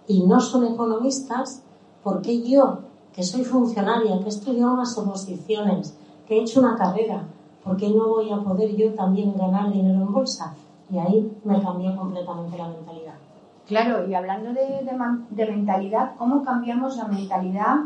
y 0.07 0.23
no 0.25 0.41
son 0.41 0.67
economistas, 0.67 1.63
¿por 2.03 2.23
qué 2.23 2.49
yo, 2.49 2.79
que 3.13 3.23
soy 3.23 3.45
funcionaria, 3.45 4.19
que 4.19 4.25
he 4.25 4.29
estudiado 4.29 4.75
unas 4.75 4.97
oposiciones, 4.97 5.97
que 6.27 6.39
he 6.39 6.43
hecho 6.43 6.61
una 6.61 6.77
carrera, 6.77 7.29
¿por 7.63 7.77
qué 7.77 7.91
no 7.91 8.09
voy 8.09 8.31
a 8.31 8.39
poder 8.39 8.75
yo 8.77 8.95
también 8.95 9.37
ganar 9.37 9.73
dinero 9.73 10.01
en 10.01 10.13
bolsa? 10.13 10.55
Y 10.91 10.99
ahí 10.99 11.37
me 11.45 11.61
cambió 11.61 11.97
completamente 11.97 12.57
la 12.57 12.69
mentalidad. 12.69 13.26
Claro, 13.67 14.09
y 14.09 14.15
hablando 14.15 14.53
de, 14.53 14.89
de, 15.31 15.47
mentalidad, 15.47 16.13
¿cómo 16.17 16.45
cambiamos 16.45 16.97
la 16.97 17.07
mentalidad 17.07 17.79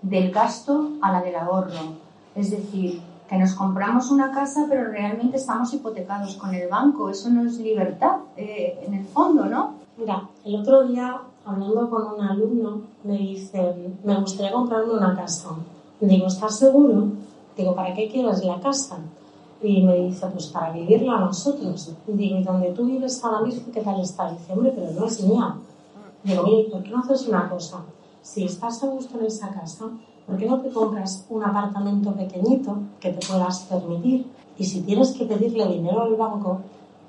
del 0.00 0.30
gasto 0.30 0.92
a 1.02 1.12
la 1.12 1.20
del 1.20 1.36
ahorro? 1.36 1.96
Es 2.34 2.50
decir, 2.50 3.02
que 3.28 3.36
nos 3.36 3.54
compramos 3.54 4.10
una 4.10 4.32
casa 4.32 4.66
pero 4.68 4.90
realmente 4.90 5.36
estamos 5.36 5.72
hipotecados 5.74 6.36
con 6.36 6.54
el 6.54 6.68
banco. 6.68 7.10
Eso 7.10 7.28
no 7.28 7.46
es 7.46 7.58
libertad, 7.58 8.16
eh, 8.36 8.82
en 8.86 8.94
el 8.94 9.04
fondo, 9.04 9.44
¿no? 9.44 9.74
Mira, 9.98 10.26
el 10.44 10.56
otro 10.56 10.88
día, 10.88 11.20
hablando 11.44 11.90
con 11.90 12.14
un 12.14 12.20
alumno, 12.22 12.80
me 13.04 13.18
dice, 13.18 13.92
me 14.02 14.18
gustaría 14.18 14.52
comprarme 14.52 14.94
una 14.94 15.14
casa. 15.14 15.50
Digo, 16.00 16.28
¿estás 16.28 16.58
seguro? 16.58 17.08
Digo, 17.56 17.74
¿para 17.74 17.92
qué 17.92 18.08
quieres 18.08 18.42
la 18.42 18.58
casa? 18.58 18.98
Y 19.62 19.82
me 19.82 19.94
dice, 20.06 20.26
pues 20.28 20.46
para 20.46 20.72
vivirla 20.72 21.20
nosotros. 21.20 21.92
Digo, 22.06 22.38
¿y 22.38 22.42
donde 22.42 22.70
tú 22.72 22.86
vives 22.86 23.22
ahora 23.22 23.42
mismo 23.42 23.72
qué 23.72 23.80
tal 23.80 24.00
está? 24.00 24.30
Dice, 24.30 24.52
hombre, 24.52 24.72
pero 24.74 24.90
no 24.92 25.06
es 25.06 25.22
mía. 25.22 25.54
Digo, 26.24 26.42
mire, 26.44 26.70
¿por 26.70 26.82
qué 26.82 26.90
no 26.90 27.00
haces 27.00 27.28
una 27.28 27.48
cosa? 27.48 27.82
Si 28.22 28.44
estás 28.44 28.82
a 28.82 28.86
gusto 28.86 29.18
en 29.18 29.26
esa 29.26 29.50
casa, 29.50 29.86
¿por 30.26 30.36
qué 30.36 30.46
no 30.46 30.60
te 30.60 30.70
compras 30.70 31.26
un 31.28 31.42
apartamento 31.42 32.12
pequeñito 32.14 32.78
que 33.00 33.12
te 33.12 33.26
puedas 33.26 33.60
permitir? 33.60 34.26
Y 34.58 34.64
si 34.64 34.82
tienes 34.82 35.12
que 35.12 35.24
pedirle 35.24 35.66
dinero 35.66 36.02
al 36.02 36.16
banco, 36.16 36.60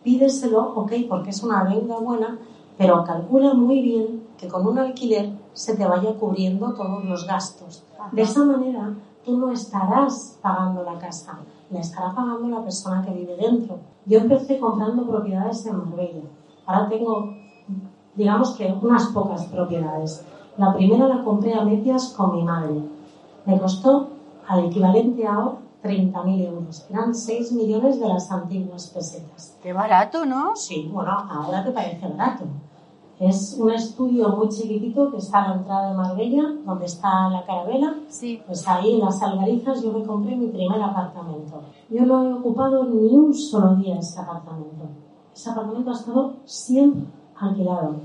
pídeselo, 0.03 0.73
ok, 0.75 0.93
porque 1.09 1.29
es 1.29 1.43
una 1.43 1.63
deuda 1.65 1.99
buena, 1.99 2.39
pero 2.77 3.03
calcula 3.03 3.53
muy 3.53 3.81
bien 3.81 4.23
que 4.37 4.47
con 4.47 4.65
un 4.65 4.79
alquiler 4.79 5.31
se 5.53 5.75
te 5.75 5.85
vaya 5.85 6.13
cubriendo 6.13 6.73
todos 6.73 7.05
los 7.05 7.27
gastos. 7.27 7.83
De 8.11 8.21
esa 8.23 8.43
manera, 8.43 8.95
tú 9.25 9.37
no 9.37 9.51
estarás 9.51 10.39
pagando 10.41 10.83
la 10.83 10.97
casa 10.99 11.39
la 11.71 11.79
estará 11.79 12.13
pagando 12.13 12.49
la 12.49 12.61
persona 12.63 13.01
que 13.01 13.11
vive 13.11 13.35
dentro. 13.37 13.79
Yo 14.05 14.19
empecé 14.19 14.59
comprando 14.59 15.07
propiedades 15.07 15.65
en 15.65 15.77
Marbella. 15.77 16.23
Ahora 16.65 16.89
tengo, 16.89 17.33
digamos 18.15 18.55
que 18.55 18.75
unas 18.81 19.07
pocas 19.07 19.45
propiedades. 19.45 20.25
La 20.57 20.73
primera 20.73 21.07
la 21.07 21.23
compré 21.23 21.53
a 21.53 21.63
medias 21.63 22.09
con 22.09 22.35
mi 22.35 22.43
madre. 22.43 22.81
Me 23.45 23.57
costó 23.57 24.09
al 24.47 24.65
equivalente 24.65 25.25
a 25.25 25.35
ahora 25.35 25.57
30.000 25.83 26.45
euros. 26.45 26.85
Eran 26.89 27.15
6 27.15 27.53
millones 27.53 27.99
de 27.99 28.07
las 28.07 28.31
antiguas 28.31 28.87
pesetas. 28.87 29.57
Qué 29.63 29.73
barato, 29.73 30.25
¿no? 30.25 30.55
Sí, 30.55 30.89
bueno, 30.93 31.11
ahora 31.11 31.63
te 31.63 31.71
parece 31.71 32.07
barato. 32.07 32.45
Es 33.21 33.55
un 33.59 33.69
estudio 33.69 34.29
muy 34.29 34.49
chiquitito 34.49 35.11
que 35.11 35.17
está 35.17 35.43
a 35.43 35.49
la 35.49 35.55
entrada 35.57 35.89
de 35.89 35.95
Marbella, 35.95 36.43
donde 36.65 36.85
está 36.85 37.29
la 37.29 37.45
carabela. 37.45 37.95
Sí. 38.07 38.41
Pues 38.47 38.67
ahí 38.67 38.95
en 38.95 39.01
las 39.01 39.21
Algarizas 39.21 39.83
yo 39.83 39.93
me 39.93 40.03
compré 40.03 40.35
mi 40.35 40.47
primer 40.47 40.81
apartamento. 40.81 41.61
Yo 41.87 42.03
no 42.03 42.23
he 42.23 42.33
ocupado 42.33 42.83
ni 42.85 43.15
un 43.15 43.31
solo 43.31 43.75
día 43.75 43.99
ese 43.99 44.19
apartamento. 44.19 44.89
Ese 45.35 45.51
apartamento 45.51 45.91
ha 45.91 45.93
estado 45.93 46.33
siempre 46.45 47.03
alquilado. 47.39 47.97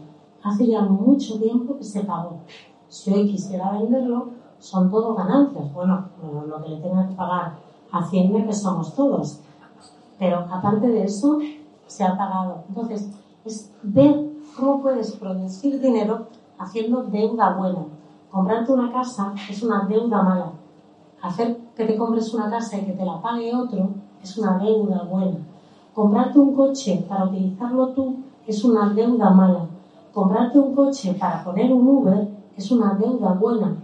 Hace 0.42 0.66
ya 0.66 0.82
mucho 0.82 1.38
tiempo 1.38 1.78
que 1.78 1.85
se 1.85 2.02
pagó. 2.02 2.40
Si 2.88 3.11
hoy 3.11 3.26
quisiera 3.26 3.73
venderlo, 3.73 4.28
son 4.58 4.90
todo 4.90 5.14
ganancias. 5.14 5.73
Bueno, 5.73 6.11
lo 6.46 6.62
que 6.62 6.68
le 6.68 6.80
tenga 6.80 7.08
que 7.08 7.14
pagar 7.14 7.54
a 7.90 7.99
Hacienda, 8.00 8.44
que 8.44 8.52
somos 8.52 8.94
todos. 8.94 9.40
Pero 10.18 10.40
aparte 10.40 10.88
de 10.88 11.04
eso, 11.04 11.38
se 11.87 12.04
ha 12.04 12.18
pagado. 12.18 12.64
Entonces, 12.68 13.11
es 13.46 13.73
ver 13.82 14.25
¿Cómo 14.56 14.80
puedes 14.80 15.12
producir 15.12 15.78
dinero 15.82 16.28
haciendo 16.58 17.02
deuda 17.02 17.52
buena? 17.58 17.88
Comprarte 18.30 18.72
una 18.72 18.90
casa 18.90 19.34
es 19.50 19.62
una 19.62 19.84
deuda 19.84 20.22
mala. 20.22 20.52
Hacer 21.20 21.58
que 21.76 21.84
te 21.84 21.98
compres 21.98 22.32
una 22.32 22.48
casa 22.48 22.78
y 22.78 22.86
que 22.86 22.94
te 22.94 23.04
la 23.04 23.20
pague 23.20 23.54
otro 23.54 23.90
es 24.22 24.38
una 24.38 24.56
deuda 24.56 25.02
buena. 25.02 25.36
Comprarte 25.94 26.38
un 26.38 26.54
coche 26.54 27.04
para 27.06 27.26
utilizarlo 27.26 27.88
tú 27.88 28.16
es 28.46 28.64
una 28.64 28.94
deuda 28.94 29.28
mala. 29.28 29.66
Comprarte 30.14 30.58
un 30.58 30.75
coche 30.75 31.12
para 31.20 31.44
poner 31.44 31.70
un 31.70 31.86
Uber 31.86 32.26
es 32.56 32.70
una 32.70 32.94
deuda 32.94 33.34
buena. 33.34 33.76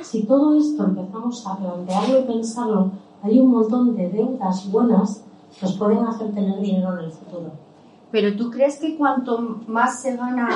Si 0.00 0.22
todo 0.22 0.56
esto 0.56 0.84
empezamos 0.84 1.44
a 1.44 1.56
plantearlo 1.56 2.20
y 2.20 2.24
pensarlo, 2.24 2.92
hay 3.20 3.40
un 3.40 3.50
montón 3.50 3.96
de 3.96 4.08
deudas 4.10 4.70
buenas 4.70 5.24
que 5.58 5.66
os 5.66 5.72
pueden 5.72 6.04
hacer 6.04 6.32
tener 6.32 6.60
dinero 6.60 6.92
en 6.92 7.06
el 7.06 7.10
futuro. 7.10 7.71
Pero 8.12 8.36
tú 8.36 8.50
crees 8.50 8.78
que 8.78 8.98
cuanto 8.98 9.38
más 9.66 10.02
se 10.02 10.16
gana, 10.18 10.46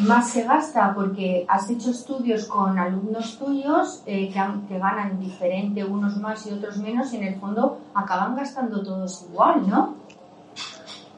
más 0.00 0.28
se 0.28 0.42
gasta, 0.42 0.94
porque 0.94 1.46
has 1.48 1.70
hecho 1.70 1.90
estudios 1.90 2.44
con 2.44 2.78
alumnos 2.78 3.38
tuyos 3.38 4.02
eh, 4.04 4.28
que, 4.28 4.78
ganan 4.78 5.18
diferente, 5.18 5.82
unos 5.82 6.18
más 6.18 6.46
y 6.46 6.52
otros 6.52 6.76
menos, 6.76 7.14
y 7.14 7.16
en 7.16 7.24
el 7.24 7.40
fondo 7.40 7.78
acaban 7.94 8.36
gastando 8.36 8.82
todos 8.82 9.24
igual, 9.30 9.66
¿no? 9.66 9.94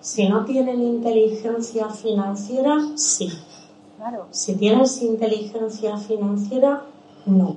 Si 0.00 0.28
no 0.28 0.44
tienen 0.44 0.80
inteligencia 0.80 1.88
financiera, 1.88 2.76
sí. 2.94 3.30
Claro. 3.96 4.28
Si 4.30 4.54
tienes 4.54 5.02
inteligencia 5.02 5.96
financiera, 5.96 6.84
no. 7.26 7.56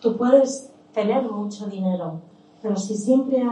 Tú 0.00 0.16
puedes 0.16 0.70
tener 0.94 1.24
mucho 1.24 1.66
dinero, 1.66 2.20
pero 2.62 2.76
si 2.76 2.96
siempre 2.96 3.44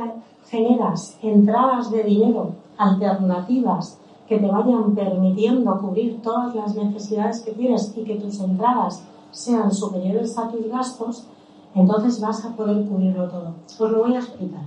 generas 0.49 1.19
entradas 1.21 1.91
de 1.91 2.05
dinero 2.05 2.53
alternativas 2.79 3.99
que 4.29 4.39
te 4.39 4.47
vayan 4.47 4.95
permitiendo 4.95 5.79
cubrir 5.81 6.23
todas 6.23 6.55
las 6.55 6.75
necesidades 6.75 7.41
que 7.41 7.53
tienes 7.53 7.93
y 7.97 8.05
que 8.05 8.17
tus 8.17 8.41
entradas 8.41 9.03
sean 9.31 9.73
superiores 9.73 10.39
a 10.39 10.49
tus 10.49 10.67
gastos, 10.69 11.27
entonces 11.75 12.21
vas 12.21 12.45
a 12.45 12.55
poder 12.57 12.87
cubrirlo 12.87 13.29
todo. 13.29 13.55
Os 13.67 13.91
lo 13.91 14.05
voy 14.05 14.15
a 14.15 14.21
explicar. 14.21 14.63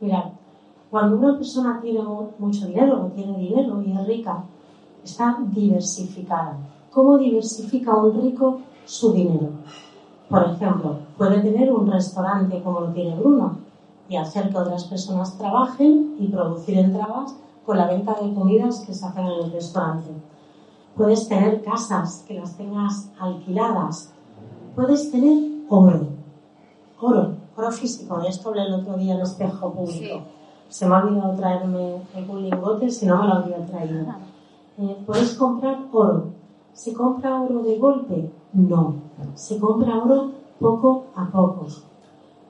Mirad, 0.00 0.24
cuando 0.90 1.16
una 1.18 1.36
persona 1.36 1.80
tiene 1.82 2.00
mucho 2.38 2.66
dinero 2.66 3.04
o 3.04 3.08
tiene 3.08 3.36
dinero 3.38 3.82
y 3.82 3.92
es 3.92 4.06
rica, 4.06 4.44
está 5.02 5.38
diversificada. 5.50 6.56
¿Cómo 6.92 7.18
diversifica 7.18 7.94
un 7.96 8.22
rico 8.22 8.60
su 8.84 9.12
dinero? 9.12 9.50
Por 10.30 10.44
ejemplo, 10.44 10.98
puede 11.18 11.40
tener 11.40 11.72
un 11.72 11.90
restaurante 11.90 12.62
como 12.62 12.80
lo 12.80 12.88
tiene 12.92 13.16
Bruno 13.16 13.58
y 14.08 14.16
hacer 14.16 14.50
que 14.50 14.58
otras 14.58 14.84
personas 14.84 15.36
trabajen 15.36 16.16
y 16.18 16.28
producir 16.28 16.78
entradas 16.78 17.36
con 17.66 17.76
la 17.76 17.88
venta 17.88 18.14
de 18.14 18.32
comidas 18.32 18.80
que 18.86 18.94
se 18.94 19.04
hacen 19.04 19.26
en 19.26 19.44
el 19.44 19.52
restaurante. 19.52 20.08
Puedes 20.96 21.28
tener 21.28 21.62
casas 21.62 22.24
que 22.26 22.34
las 22.34 22.56
tengas 22.56 23.10
alquiladas. 23.18 24.12
Puedes 24.76 25.10
tener 25.10 25.52
oro. 25.68 26.06
Oro, 27.00 27.34
oro 27.56 27.72
físico. 27.72 28.20
De 28.20 28.28
esto 28.28 28.50
hablé 28.50 28.62
el 28.62 28.74
otro 28.74 28.96
día 28.96 29.14
en 29.14 29.20
espejo 29.20 29.72
público. 29.72 30.22
Se 30.68 30.86
me 30.86 30.94
ha 30.94 30.98
olvidado 31.04 31.36
traerme 31.36 32.00
un 32.28 32.42
lingote, 32.42 32.88
si 32.88 33.04
no 33.04 33.20
me 33.20 33.26
lo 33.26 33.34
habría 33.34 33.66
traído. 33.66 34.06
Eh, 34.78 34.96
puedes 35.04 35.34
comprar 35.34 35.80
oro. 35.92 36.28
¿Se 36.72 36.92
compra 36.92 37.42
oro 37.42 37.62
de 37.62 37.78
golpe? 37.78 38.30
No. 38.52 38.94
Se 39.34 39.58
compra 39.58 39.98
oro 39.98 40.30
poco 40.60 41.06
a 41.16 41.26
poco. 41.26 41.66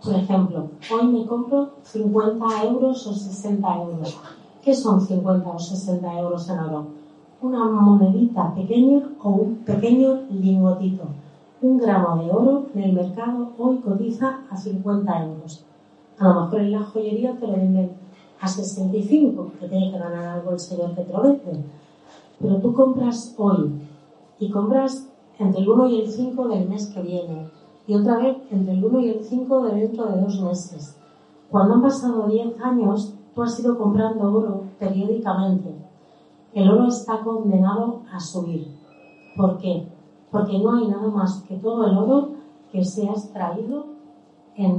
Por 0.04 0.14
ejemplo, 0.14 0.68
hoy 0.92 1.06
me 1.06 1.26
compro 1.26 1.70
50 1.82 2.64
euros 2.64 3.06
o 3.06 3.14
60 3.14 3.76
euros. 3.82 4.18
¿Qué 4.66 4.74
son 4.74 5.00
50 5.00 5.48
o 5.48 5.58
60 5.60 6.18
euros 6.18 6.50
en 6.50 6.58
oro? 6.58 6.86
Una 7.40 7.66
monedita 7.66 8.52
pequeña 8.52 9.00
o 9.22 9.28
un 9.30 9.54
pequeño 9.58 10.22
lingotito. 10.28 11.04
Un 11.62 11.78
gramo 11.78 12.20
de 12.20 12.32
oro 12.32 12.66
en 12.74 12.82
el 12.82 12.92
mercado 12.94 13.52
hoy 13.58 13.76
cotiza 13.76 14.40
a 14.50 14.56
50 14.56 15.22
euros. 15.22 15.64
A 16.18 16.24
lo 16.26 16.40
mejor 16.40 16.60
en 16.62 16.72
la 16.72 16.82
joyería 16.82 17.36
te 17.36 17.46
lo 17.46 17.52
venden 17.52 17.92
a 18.40 18.48
65, 18.48 19.40
porque 19.40 19.68
tiene 19.68 19.92
que 19.92 19.98
ganar 20.00 20.24
algo 20.24 20.50
el 20.50 20.58
señor 20.58 20.96
que. 20.96 21.04
Pero 22.40 22.56
tú 22.56 22.74
compras 22.74 23.36
hoy 23.38 23.70
y 24.40 24.50
compras 24.50 25.06
entre 25.38 25.60
el 25.60 25.68
1 25.68 25.88
y 25.90 26.00
el 26.00 26.10
5 26.10 26.48
del 26.48 26.68
mes 26.68 26.86
que 26.86 27.02
viene 27.02 27.48
y 27.86 27.94
otra 27.94 28.18
vez 28.18 28.38
entre 28.50 28.74
el 28.74 28.84
1 28.84 29.00
y 29.00 29.08
el 29.10 29.22
5 29.22 29.62
de 29.62 29.74
dentro 29.76 30.06
de 30.06 30.22
dos 30.22 30.40
meses. 30.40 30.96
Cuando 31.52 31.74
han 31.74 31.82
pasado 31.82 32.26
10 32.26 32.60
años, 32.60 33.15
tú 33.36 33.42
has 33.42 33.60
ido 33.60 33.76
comprando 33.76 34.32
oro 34.32 34.62
periódicamente. 34.78 35.68
El 36.54 36.70
oro 36.70 36.88
está 36.88 37.20
condenado 37.20 38.00
a 38.10 38.18
subir. 38.18 38.66
¿Por 39.36 39.58
qué? 39.58 39.86
Porque 40.30 40.58
no 40.58 40.72
hay 40.72 40.88
nada 40.88 41.08
más 41.08 41.44
que 41.46 41.56
todo 41.56 41.86
el 41.86 41.98
oro 41.98 42.30
que 42.72 42.82
se 42.82 43.06
ha 43.06 43.12
extraído 43.12 43.88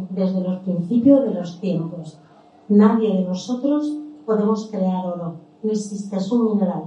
desde 0.10 0.42
los 0.42 0.58
principios 0.62 1.24
de 1.26 1.36
los 1.36 1.60
tiempos. 1.60 2.18
Nadie 2.68 3.18
de 3.18 3.26
nosotros 3.26 3.96
podemos 4.26 4.72
crear 4.72 5.06
oro. 5.06 5.36
No 5.62 5.72
existe, 5.72 6.16
es 6.16 6.32
un 6.32 6.46
mineral. 6.46 6.86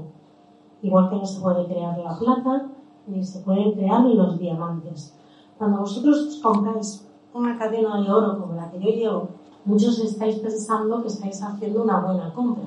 Igual 0.83 1.09
que 1.09 1.17
no 1.17 1.25
se 1.25 1.41
puede 1.41 1.67
crear 1.67 1.97
la 1.99 2.19
plata, 2.19 2.67
ni 3.07 3.23
se 3.23 3.41
pueden 3.43 3.75
crear 3.75 4.05
los 4.05 4.41
diamantes. 4.41 5.17
Cuando 5.57 5.79
vosotros 5.79 6.41
compráis 6.43 7.07
una 7.33 7.57
cadena 7.57 8.01
de 8.03 8.11
oro 8.11 8.41
como 8.41 8.55
la 8.55 8.69
que 8.73 8.81
yo 8.81 8.91
llevo, 8.91 9.40
muchos 9.65 9.99
estáis 10.01 10.37
pensando 10.37 11.03
que 11.03 11.09
estáis 11.09 11.43
haciendo 11.43 11.83
una 11.83 12.01
buena 12.01 12.33
compra. 12.35 12.65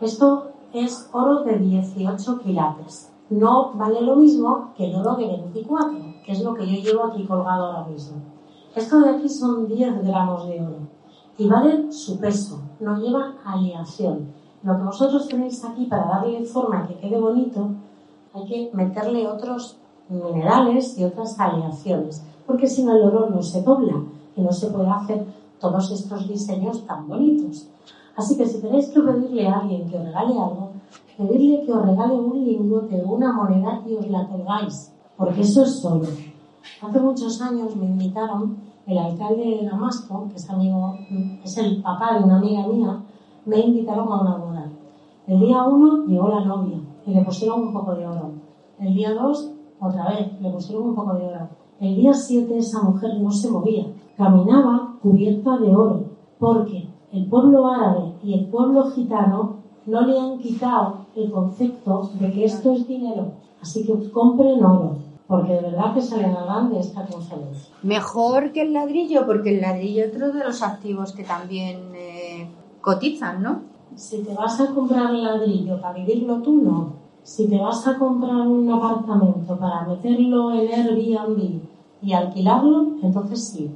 Esto 0.00 0.48
es 0.72 1.08
oro 1.12 1.42
de 1.44 1.58
18 1.58 2.38
quilates. 2.40 3.12
No 3.30 3.72
vale 3.74 4.00
lo 4.00 4.16
mismo 4.16 4.72
que 4.76 4.90
el 4.90 4.96
oro 4.96 5.16
de 5.16 5.26
24, 5.26 5.98
que 6.24 6.32
es 6.32 6.42
lo 6.42 6.54
que 6.54 6.66
yo 6.66 6.82
llevo 6.82 7.06
aquí 7.06 7.24
colgado 7.24 7.66
ahora 7.66 7.88
mismo. 7.88 8.16
Esto 8.74 9.00
de 9.00 9.10
aquí 9.10 9.28
son 9.28 9.66
10 9.66 10.02
gramos 10.04 10.48
de 10.48 10.60
oro 10.60 11.02
y 11.38 11.48
vale 11.48 11.90
su 11.90 12.18
peso, 12.18 12.60
no 12.80 12.98
lleva 12.98 13.34
aleación. 13.44 14.32
Lo 14.62 14.76
que 14.76 14.84
vosotros 14.84 15.28
tenéis 15.28 15.64
aquí 15.64 15.86
para 15.86 16.06
darle 16.06 16.44
forma 16.44 16.86
que 16.86 16.96
quede 16.98 17.18
bonito, 17.18 17.70
hay 18.34 18.44
que 18.46 18.70
meterle 18.74 19.26
otros 19.26 19.76
minerales 20.08 20.98
y 20.98 21.04
otras 21.04 21.38
aleaciones, 21.40 22.24
porque 22.46 22.66
si 22.66 22.84
no 22.84 22.96
el 22.96 23.02
oro 23.02 23.30
no 23.30 23.42
se 23.42 23.62
dobla 23.62 24.02
y 24.36 24.42
no 24.42 24.52
se 24.52 24.68
puede 24.68 24.88
hacer 24.88 25.26
todos 25.62 25.92
estos 25.92 26.28
diseños 26.28 26.84
tan 26.84 27.08
bonitos. 27.08 27.68
Así 28.16 28.36
que 28.36 28.46
si 28.46 28.60
tenéis 28.60 28.90
que 28.90 29.00
pedirle 29.00 29.46
a 29.48 29.60
alguien 29.60 29.88
que 29.88 29.96
os 29.96 30.04
regale 30.04 30.34
algo, 30.34 30.72
pedirle 31.16 31.64
que 31.64 31.72
os 31.72 31.86
regale 31.86 32.14
un 32.14 32.44
lingote 32.44 33.00
o 33.00 33.12
una 33.12 33.32
moneda 33.32 33.80
y 33.86 33.94
os 33.94 34.10
la 34.10 34.26
colgáis, 34.26 34.92
porque 35.16 35.40
eso 35.40 35.62
es 35.62 35.84
oro. 35.84 36.08
Hace 36.82 37.00
muchos 37.00 37.40
años 37.40 37.76
me 37.76 37.86
invitaron, 37.86 38.56
el 38.86 38.98
alcalde 38.98 39.44
de 39.44 39.66
Damasco, 39.66 40.28
que 40.28 40.36
es 40.36 40.50
amigo, 40.50 40.98
es 41.44 41.56
el 41.56 41.80
papá 41.80 42.18
de 42.18 42.24
una 42.24 42.38
amiga 42.38 42.66
mía, 42.66 43.00
me 43.46 43.60
invitaron 43.60 44.08
a 44.12 44.20
una 44.20 44.36
boda. 44.36 44.70
El 45.28 45.38
día 45.38 45.62
uno 45.62 46.04
llegó 46.06 46.28
la 46.28 46.44
novia 46.44 46.78
y 47.06 47.14
le 47.14 47.24
pusieron 47.24 47.68
un 47.68 47.72
poco 47.72 47.94
de 47.94 48.06
oro. 48.06 48.32
El 48.80 48.92
día 48.94 49.14
dos, 49.14 49.52
otra 49.80 50.08
vez, 50.08 50.40
le 50.40 50.50
pusieron 50.50 50.88
un 50.88 50.94
poco 50.96 51.14
de 51.14 51.26
oro. 51.28 51.48
El 51.80 51.94
día 51.94 52.12
siete 52.12 52.58
esa 52.58 52.82
mujer 52.82 53.20
no 53.20 53.30
se 53.30 53.48
movía, 53.50 53.86
caminaba 54.16 54.81
cubierta 55.02 55.58
de 55.58 55.74
oro, 55.74 56.04
porque 56.38 56.88
el 57.12 57.26
pueblo 57.26 57.66
árabe 57.66 58.14
y 58.22 58.34
el 58.34 58.46
pueblo 58.46 58.90
gitano 58.90 59.56
no 59.86 60.00
le 60.02 60.18
han 60.18 60.38
quitado 60.38 61.06
el 61.16 61.30
concepto 61.30 62.10
de 62.20 62.32
que 62.32 62.44
esto 62.44 62.72
es 62.72 62.86
dinero. 62.86 63.32
Así 63.60 63.84
que 63.84 64.10
compren 64.10 64.64
oro 64.64 64.96
porque 65.32 65.54
de 65.54 65.62
verdad 65.62 65.94
que 65.94 66.02
salen 66.02 66.34
de 66.70 66.78
esta 66.78 67.06
conferencia. 67.06 67.74
Mejor 67.82 68.52
que 68.52 68.60
el 68.60 68.74
ladrillo, 68.74 69.24
porque 69.26 69.54
el 69.54 69.62
ladrillo 69.62 70.04
es 70.04 70.14
otro 70.14 70.30
de 70.30 70.44
los 70.44 70.62
activos 70.62 71.12
que 71.12 71.24
también 71.24 71.78
eh, 71.94 72.50
cotizan, 72.82 73.42
¿no? 73.42 73.62
Si 73.94 74.22
te 74.22 74.34
vas 74.34 74.60
a 74.60 74.74
comprar 74.74 75.10
el 75.10 75.22
ladrillo 75.22 75.80
para 75.80 75.94
vivirlo 75.94 76.42
tú, 76.42 76.60
no. 76.60 76.92
Si 77.22 77.48
te 77.48 77.58
vas 77.58 77.86
a 77.86 77.98
comprar 77.98 78.46
un 78.46 78.70
apartamento 78.70 79.56
para 79.56 79.86
meterlo 79.86 80.52
en 80.52 80.70
Airbnb 80.70 81.60
y 82.02 82.12
alquilarlo, 82.12 82.96
entonces 83.02 83.42
sí. 83.42 83.70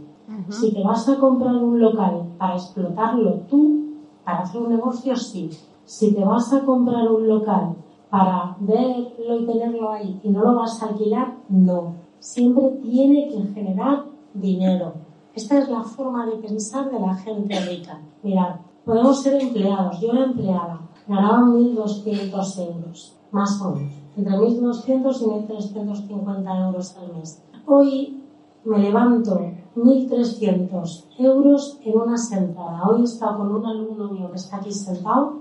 Si 0.51 0.73
te 0.73 0.83
vas 0.83 1.09
a 1.09 1.19
comprar 1.19 1.55
un 1.55 1.81
local 1.81 2.25
para 2.39 2.55
explotarlo 2.55 3.41
tú, 3.49 3.95
para 4.25 4.41
hacer 4.41 4.61
un 4.61 4.71
negocio, 4.71 5.15
sí. 5.17 5.51
Si 5.85 6.13
te 6.13 6.25
vas 6.25 6.53
a 6.53 6.65
comprar 6.65 7.09
un 7.09 7.29
local 7.29 7.77
para 8.11 8.57
verlo 8.59 9.41
y 9.41 9.47
tenerlo 9.47 9.91
ahí 9.91 10.21
y 10.25 10.31
no 10.31 10.43
lo 10.43 10.57
vas 10.57 10.83
a 10.83 10.89
alquilar, 10.89 11.37
no. 11.49 11.95
Siempre 12.19 12.71
tiene 12.83 13.29
que 13.29 13.55
generar 13.55 14.05
dinero. 14.35 14.95
Esta 15.35 15.59
es 15.59 15.69
la 15.69 15.83
forma 15.83 16.27
de 16.27 16.37
pensar 16.37 16.91
de 16.91 16.99
la 16.99 17.15
gente 17.15 17.61
rica. 17.61 18.01
Mirad, 18.23 18.57
podemos 18.85 19.23
ser 19.23 19.41
empleados. 19.41 20.01
Yo 20.01 20.11
era 20.11 20.25
empleada, 20.25 20.81
ganaba 21.07 21.41
1.200 21.41 22.67
euros, 22.67 23.17
más 23.31 23.61
o 23.63 23.77
menos, 23.77 23.93
entre 24.17 24.33
1.200 24.35 25.21
y 25.21 25.25
1.350 25.25 26.67
euros 26.67 26.97
al 26.97 27.13
mes. 27.17 27.43
Hoy 27.67 28.26
me 28.67 28.79
levanto 28.79 29.41
1.300 29.77 31.05
euros 31.19 31.79
en 31.85 31.97
una 31.97 32.19
sentada. 32.19 32.83
Hoy 32.89 33.03
he 33.03 33.05
estado 33.05 33.39
con 33.39 33.55
un 33.55 33.65
alumno 33.65 34.09
mío 34.09 34.31
que 34.31 34.37
está 34.37 34.57
aquí 34.57 34.73
sentado 34.73 35.35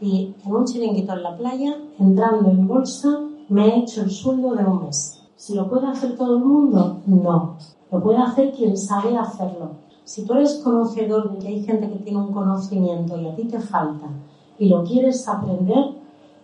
y 0.00 0.34
en 0.44 0.54
un 0.54 0.64
chiringuito 0.64 1.12
en 1.12 1.22
la 1.22 1.36
playa, 1.36 1.76
entrando 1.98 2.50
en 2.50 2.68
bolsa, 2.68 3.20
me 3.48 3.66
he 3.66 3.78
hecho 3.80 4.02
el 4.02 4.10
sueldo 4.10 4.54
de 4.54 4.64
un 4.64 4.84
mes. 4.84 5.20
¿Si 5.34 5.54
lo 5.54 5.68
puede 5.68 5.88
hacer 5.88 6.16
todo 6.16 6.36
el 6.36 6.44
mundo? 6.44 6.98
No. 7.06 7.56
Lo 7.90 8.00
puede 8.00 8.18
hacer 8.18 8.52
quien 8.52 8.76
sabe 8.76 9.16
hacerlo. 9.18 9.70
Si 10.04 10.24
tú 10.24 10.34
eres 10.34 10.60
conocedor 10.62 11.32
de 11.32 11.38
que 11.38 11.48
hay 11.48 11.62
gente 11.64 11.90
que 11.90 11.98
tiene 11.98 12.20
un 12.20 12.32
conocimiento 12.32 13.20
y 13.20 13.26
a 13.26 13.34
ti 13.34 13.44
te 13.44 13.58
falta 13.58 14.06
y 14.58 14.68
lo 14.68 14.84
quieres 14.84 15.26
aprender, 15.28 15.96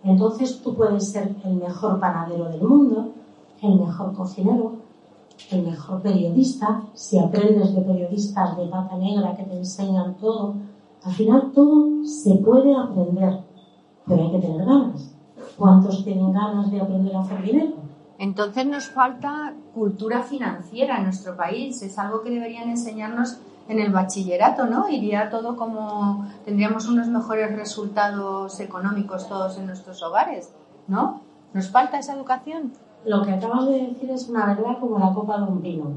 entonces 0.03 0.61
tú 0.61 0.75
puedes 0.75 1.09
ser 1.09 1.35
el 1.45 1.55
mejor 1.55 1.99
panadero 1.99 2.49
del 2.49 2.61
mundo, 2.61 3.09
el 3.61 3.79
mejor 3.79 4.13
cocinero, 4.13 4.88
el 5.51 5.63
mejor 5.63 6.01
periodista, 6.01 6.83
si 6.93 7.19
aprendes 7.19 7.73
de 7.73 7.81
periodistas 7.81 8.57
de 8.57 8.67
pata 8.67 8.95
negra 8.97 9.35
que 9.35 9.43
te 9.43 9.57
enseñan 9.57 10.15
todo. 10.17 10.55
Al 11.03 11.13
final 11.13 11.51
todo 11.53 12.05
se 12.05 12.35
puede 12.35 12.75
aprender 12.75 13.39
pero 14.09 14.23
hay 14.23 14.31
que 14.31 14.39
tener 14.39 14.65
ganas. 14.65 15.11
¿Cuántos 15.55 16.03
tienen 16.03 16.33
ganas 16.33 16.71
de 16.71 16.81
aprender 16.81 17.15
a 17.15 17.21
hacer 17.21 17.41
dinero? 17.43 17.73
Entonces 18.17 18.65
nos 18.65 18.89
falta 18.89 19.53
cultura 19.73 20.23
financiera 20.23 20.97
en 20.97 21.03
nuestro 21.03 21.37
país. 21.37 21.81
Es 21.81 21.97
algo 21.99 22.21
que 22.21 22.31
deberían 22.31 22.69
enseñarnos 22.69 23.37
en 23.69 23.79
el 23.79 23.91
bachillerato, 23.91 24.65
¿no? 24.65 24.89
Iría 24.89 25.29
todo 25.29 25.55
como 25.55 26.27
tendríamos 26.43 26.87
unos 26.87 27.07
mejores 27.07 27.55
resultados 27.55 28.59
económicos 28.59 29.29
todos 29.29 29.57
en 29.59 29.67
nuestros 29.67 30.01
hogares, 30.01 30.51
¿no? 30.87 31.21
¿Nos 31.53 31.69
falta 31.69 31.99
esa 31.99 32.13
educación? 32.13 32.73
Lo 33.05 33.23
que 33.23 33.31
acabas 33.31 33.67
de 33.67 33.87
decir 33.87 34.11
es 34.11 34.27
una 34.29 34.45
verdad 34.45 34.79
como 34.79 34.99
la 34.99 35.13
copa 35.13 35.37
de 35.37 35.43
un 35.43 35.61
vino. 35.61 35.91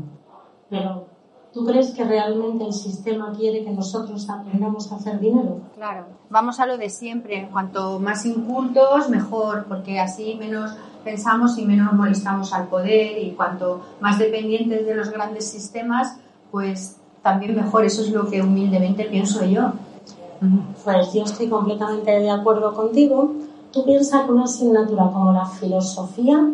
Pero 0.71 1.07
¿Tú 1.53 1.67
crees 1.67 1.91
que 1.91 2.05
realmente 2.05 2.65
el 2.65 2.73
sistema 2.73 3.31
quiere 3.37 3.63
que 3.63 3.71
nosotros 3.73 4.29
aprendamos 4.31 4.91
a 4.91 4.97
hacer 4.97 5.21
dinero? 5.21 5.61
Claro, 5.75 6.07
vamos 6.31 6.59
a 6.61 6.67
lo 6.67 6.79
de 6.79 6.89
siempre. 6.89 7.47
Cuanto 7.53 8.01
más 8.01 8.25
incultos, 8.25 9.11
mejor, 9.11 9.67
porque 9.69 10.01
así 10.01 10.35
menos 10.37 10.71
pensamos 11.05 11.59
y 11.59 11.67
menos 11.67 11.93
molestamos 11.93 12.55
al 12.55 12.69
poder 12.69 13.19
y 13.19 13.33
cuanto 13.33 13.83
más 14.01 14.19
dependientes 14.19 14.87
de 14.87 14.95
los 14.95 15.11
grandes 15.11 15.47
sistemas, 15.51 16.17
pues 16.51 16.97
también 17.23 17.55
mejor. 17.55 17.85
Eso 17.85 18.01
es 18.01 18.11
lo 18.13 18.31
que 18.31 18.41
humildemente 18.41 19.05
pienso 19.05 19.45
yo. 19.45 19.73
Pues 20.85 21.13
yo 21.13 21.25
estoy 21.25 21.49
completamente 21.49 22.19
de 22.19 22.31
acuerdo 22.31 22.73
contigo. 22.73 23.31
Tú 23.73 23.85
piensas 23.85 24.25
que 24.25 24.33
una 24.33 24.45
asignatura 24.45 25.11
como 25.13 25.33
la 25.33 25.45
filosofía, 25.45 26.49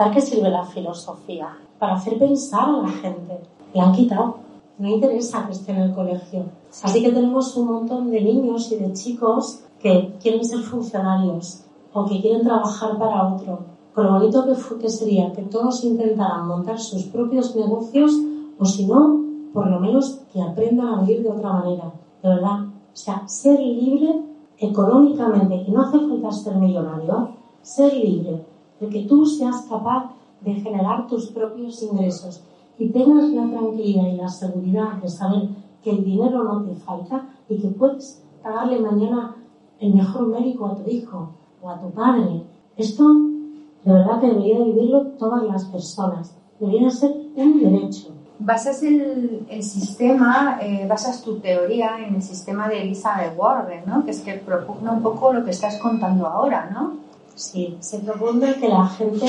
¿para 0.00 0.12
qué 0.12 0.22
sirve 0.22 0.48
la 0.48 0.64
filosofía? 0.64 1.58
Para 1.78 1.96
hacer 1.96 2.18
pensar 2.18 2.70
a 2.70 2.80
la 2.80 2.88
gente 2.88 3.38
le 3.74 3.80
han 3.82 3.92
quitado. 3.92 4.36
No 4.78 4.88
interesa 4.88 5.44
que 5.44 5.52
esté 5.52 5.72
en 5.72 5.82
el 5.82 5.94
colegio. 5.94 6.46
Así 6.82 7.02
que 7.02 7.12
tenemos 7.12 7.54
un 7.58 7.66
montón 7.66 8.10
de 8.10 8.22
niños 8.22 8.72
y 8.72 8.76
de 8.76 8.94
chicos 8.94 9.60
que 9.78 10.16
quieren 10.22 10.42
ser 10.42 10.60
funcionarios 10.60 11.64
o 11.92 12.06
que 12.06 12.18
quieren 12.18 12.42
trabajar 12.42 12.96
para 12.98 13.34
otro. 13.34 13.58
Con 13.94 14.06
lo 14.06 14.12
bonito 14.12 14.46
que, 14.46 14.78
que 14.78 14.88
sería 14.88 15.34
que 15.34 15.42
todos 15.42 15.84
intentaran 15.84 16.48
montar 16.48 16.78
sus 16.78 17.04
propios 17.04 17.54
negocios 17.54 18.12
o 18.58 18.64
si 18.64 18.86
no, 18.86 19.20
por 19.52 19.66
lo 19.66 19.80
menos 19.80 20.22
que 20.32 20.40
aprendan 20.40 20.94
a 20.94 21.02
vivir 21.02 21.24
de 21.24 21.28
otra 21.28 21.52
manera. 21.52 21.92
De 22.22 22.28
verdad. 22.30 22.60
O 22.64 22.96
sea, 22.96 23.28
ser 23.28 23.60
libre 23.60 24.22
económicamente, 24.56 25.56
y 25.56 25.70
no 25.70 25.82
hace 25.82 25.98
falta 25.98 26.32
ser 26.32 26.56
millonario, 26.56 27.34
ser 27.60 27.92
libre 27.92 28.49
de 28.80 28.88
que 28.88 29.04
tú 29.04 29.26
seas 29.26 29.66
capaz 29.68 30.10
de 30.40 30.54
generar 30.54 31.06
tus 31.06 31.28
propios 31.28 31.82
ingresos 31.82 32.42
y 32.78 32.88
tengas 32.88 33.28
la 33.30 33.46
tranquilidad 33.48 34.06
y 34.06 34.16
la 34.16 34.28
seguridad 34.28 34.94
de 35.02 35.08
saber 35.08 35.48
que 35.82 35.90
el 35.90 36.04
dinero 36.04 36.44
no 36.44 36.62
te 36.62 36.74
falta 36.76 37.28
y 37.48 37.58
que 37.58 37.68
puedes 37.68 38.22
pagarle 38.42 38.80
mañana 38.80 39.36
el 39.78 39.94
mejor 39.94 40.26
médico 40.28 40.66
a 40.66 40.76
tu 40.76 40.90
hijo 40.90 41.30
o 41.62 41.70
a 41.70 41.78
tu 41.78 41.90
padre. 41.90 42.42
Esto 42.76 43.04
de 43.84 43.92
verdad 43.92 44.20
que 44.20 44.28
debería 44.28 44.62
vivirlo 44.62 45.02
todas 45.18 45.42
las 45.44 45.64
personas. 45.66 46.36
Debería 46.58 46.90
ser 46.90 47.14
un 47.36 47.60
derecho. 47.60 48.08
Basas 48.38 48.82
el, 48.82 49.46
el 49.50 49.62
sistema, 49.62 50.58
eh, 50.62 50.86
basas 50.88 51.22
tu 51.22 51.38
teoría 51.40 51.98
en 52.06 52.14
el 52.14 52.22
sistema 52.22 52.68
de 52.68 52.82
Elizabeth 52.82 53.38
Warren, 53.38 53.82
¿no? 53.86 54.04
Que 54.04 54.12
es 54.12 54.20
que 54.22 54.34
propugna 54.34 54.92
un 54.92 55.02
poco 55.02 55.32
lo 55.32 55.44
que 55.44 55.50
estás 55.50 55.78
contando 55.78 56.26
ahora, 56.26 56.70
¿no? 56.70 56.94
Sí, 57.40 57.74
se 57.80 58.00
propone 58.00 58.52
que 58.56 58.68
la 58.68 58.86
gente 58.86 59.26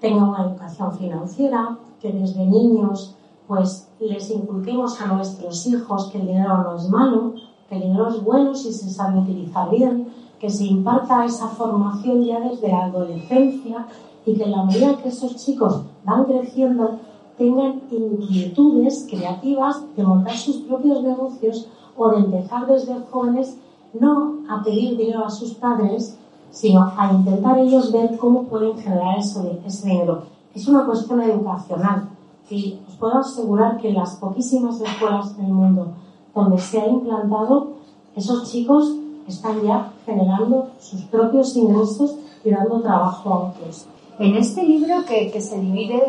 tenga 0.00 0.24
una 0.24 0.44
educación 0.44 0.96
financiera, 0.96 1.76
que 2.00 2.12
desde 2.12 2.46
niños 2.46 3.16
pues 3.48 3.88
les 3.98 4.30
inculquemos 4.30 5.00
a 5.00 5.06
nuestros 5.08 5.66
hijos 5.66 6.06
que 6.12 6.18
el 6.18 6.28
dinero 6.28 6.62
no 6.62 6.76
es 6.76 6.88
malo, 6.88 7.34
que 7.68 7.74
el 7.74 7.82
dinero 7.82 8.10
es 8.10 8.22
bueno 8.22 8.54
si 8.54 8.72
se 8.72 8.88
sabe 8.88 9.18
utilizar 9.18 9.68
bien, 9.70 10.06
que 10.38 10.48
se 10.48 10.66
imparta 10.66 11.24
esa 11.24 11.48
formación 11.48 12.22
ya 12.22 12.38
desde 12.38 12.68
la 12.68 12.84
adolescencia 12.84 13.88
y 14.24 14.34
que 14.34 14.44
en 14.44 14.52
la 14.52 14.62
medida 14.62 14.98
que 14.98 15.08
esos 15.08 15.34
chicos 15.34 15.82
van 16.04 16.26
creciendo 16.26 17.00
tengan 17.36 17.82
inquietudes 17.90 19.08
creativas 19.10 19.82
de 19.96 20.04
montar 20.04 20.36
sus 20.36 20.58
propios 20.58 21.02
negocios 21.02 21.66
o 21.96 22.08
de 22.10 22.18
empezar 22.18 22.68
desde 22.68 23.00
jóvenes 23.10 23.58
no 23.98 24.38
a 24.48 24.62
pedir 24.62 24.96
dinero 24.96 25.24
a 25.24 25.30
sus 25.30 25.54
padres, 25.54 26.16
sino 26.52 26.92
a 26.96 27.12
intentar 27.12 27.58
ellos 27.58 27.90
ver 27.90 28.16
cómo 28.18 28.44
pueden 28.44 28.78
generar 28.78 29.18
ese, 29.18 29.60
ese 29.66 29.88
dinero. 29.88 30.24
Es 30.54 30.68
una 30.68 30.84
cuestión 30.84 31.20
educacional 31.22 32.10
y 32.48 32.78
os 32.86 32.94
puedo 32.96 33.18
asegurar 33.18 33.78
que 33.78 33.88
en 33.88 33.96
las 33.96 34.16
poquísimas 34.16 34.80
escuelas 34.80 35.36
del 35.36 35.48
mundo 35.48 35.88
donde 36.34 36.58
se 36.58 36.80
ha 36.80 36.86
implantado, 36.86 37.72
esos 38.14 38.50
chicos 38.50 38.92
están 39.26 39.62
ya 39.62 39.92
generando 40.04 40.70
sus 40.78 41.02
propios 41.02 41.56
ingresos 41.56 42.16
y 42.44 42.50
dando 42.50 42.80
trabajo 42.80 43.30
a 43.30 43.38
otros. 43.48 43.86
En 44.18 44.36
este 44.36 44.62
libro 44.62 45.04
que, 45.06 45.30
que 45.30 45.40
se 45.40 45.58
divide 45.58 46.02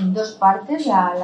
en, 0.00 0.12
dos 0.12 0.32
partes, 0.32 0.86
la, 0.86 1.14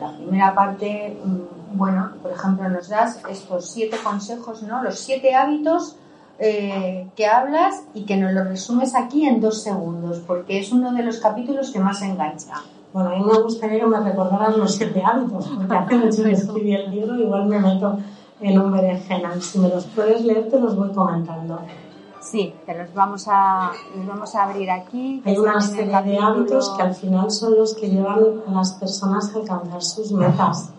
la, 0.00 0.16
primera 0.16 0.54
parte, 0.54 1.16
mm, 1.24 1.78
bueno, 1.78 2.10
por 2.20 2.32
ejemplo, 2.32 2.68
nos 2.68 2.88
das 2.88 3.20
estos 3.30 3.70
siete 3.70 3.96
consejos, 4.02 4.62
¿no? 4.62 4.82
Los 4.82 4.98
siete 4.98 5.34
hábitos 5.34 5.96
eh, 6.44 7.08
que 7.14 7.26
hablas 7.26 7.84
y 7.94 8.02
que 8.04 8.16
nos 8.16 8.32
lo 8.32 8.42
resumes 8.42 8.96
aquí 8.96 9.28
en 9.28 9.40
dos 9.40 9.62
segundos, 9.62 10.20
porque 10.26 10.58
es 10.58 10.72
uno 10.72 10.92
de 10.92 11.04
los 11.04 11.20
capítulos 11.20 11.70
que 11.70 11.78
más 11.78 12.02
engancha. 12.02 12.54
Bueno, 12.92 13.10
a 13.10 13.16
mí 13.16 13.24
me 13.24 13.38
gustaría 13.40 13.78
que 13.78 13.86
me 13.86 14.00
recordaran 14.00 14.58
los 14.58 14.74
siete 14.74 15.00
hábitos, 15.04 15.46
porque 15.46 15.72
hace 15.72 15.94
mucho 15.94 16.24
que 16.24 16.32
escribí 16.32 16.74
el 16.74 16.90
libro, 16.90 17.14
igual 17.14 17.46
me 17.46 17.60
meto 17.60 17.96
en 18.40 18.58
un 18.58 18.72
berenjenal. 18.72 19.40
Si 19.40 19.60
me 19.60 19.68
los 19.68 19.84
puedes 19.86 20.24
leer, 20.24 20.50
te 20.50 20.58
los 20.58 20.74
voy 20.74 20.90
comentando. 20.90 21.60
Sí, 22.20 22.52
te 22.66 22.76
los 22.76 22.92
vamos 22.92 23.26
a, 23.28 23.70
los 23.96 24.04
vamos 24.04 24.34
a 24.34 24.42
abrir 24.42 24.68
aquí. 24.68 25.22
Hay 25.24 25.38
una 25.38 25.60
serie 25.60 26.02
de 26.02 26.18
hábitos 26.18 26.70
que 26.70 26.82
al 26.82 26.94
final 26.96 27.30
son 27.30 27.56
los 27.56 27.74
que 27.74 27.88
llevan 27.88 28.42
a 28.48 28.50
las 28.50 28.72
personas 28.72 29.32
a 29.32 29.38
alcanzar 29.38 29.80
sus 29.80 30.10
metas. 30.10 30.72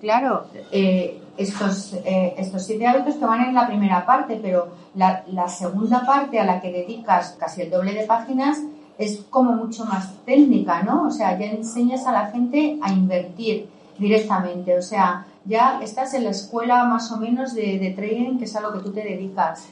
Claro, 0.00 0.46
eh, 0.72 1.22
estos, 1.36 1.94
eh, 2.04 2.34
estos 2.38 2.64
siete 2.64 2.86
hábitos 2.86 3.16
que 3.16 3.24
van 3.24 3.42
en 3.42 3.54
la 3.54 3.66
primera 3.66 4.04
parte, 4.04 4.38
pero 4.42 4.68
la, 4.94 5.24
la 5.28 5.48
segunda 5.48 6.04
parte 6.04 6.38
a 6.38 6.44
la 6.44 6.60
que 6.60 6.72
dedicas 6.72 7.36
casi 7.38 7.62
el 7.62 7.70
doble 7.70 7.94
de 7.94 8.06
páginas 8.06 8.58
es 8.98 9.24
como 9.30 9.52
mucho 9.52 9.84
más 9.84 10.14
técnica, 10.24 10.82
¿no? 10.82 11.06
O 11.06 11.10
sea, 11.10 11.38
ya 11.38 11.46
enseñas 11.46 12.06
a 12.06 12.12
la 12.12 12.26
gente 12.30 12.78
a 12.82 12.92
invertir 12.92 13.68
directamente, 13.98 14.76
o 14.76 14.82
sea, 14.82 15.26
ya 15.44 15.80
estás 15.82 16.14
en 16.14 16.24
la 16.24 16.30
escuela 16.30 16.84
más 16.84 17.10
o 17.12 17.18
menos 17.18 17.54
de, 17.54 17.78
de 17.78 17.90
trading, 17.90 18.38
que 18.38 18.44
es 18.44 18.56
a 18.56 18.60
lo 18.60 18.72
que 18.72 18.80
tú 18.80 18.92
te 18.92 19.02
dedicas. 19.02 19.68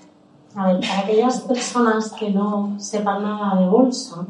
A 0.55 0.69
ver, 0.69 0.81
para 0.81 1.01
aquellas 1.01 1.41
personas 1.41 2.13
que 2.13 2.31
no 2.31 2.77
sepan 2.79 3.23
nada 3.23 3.61
de 3.61 3.67
bolsa, 3.67 4.25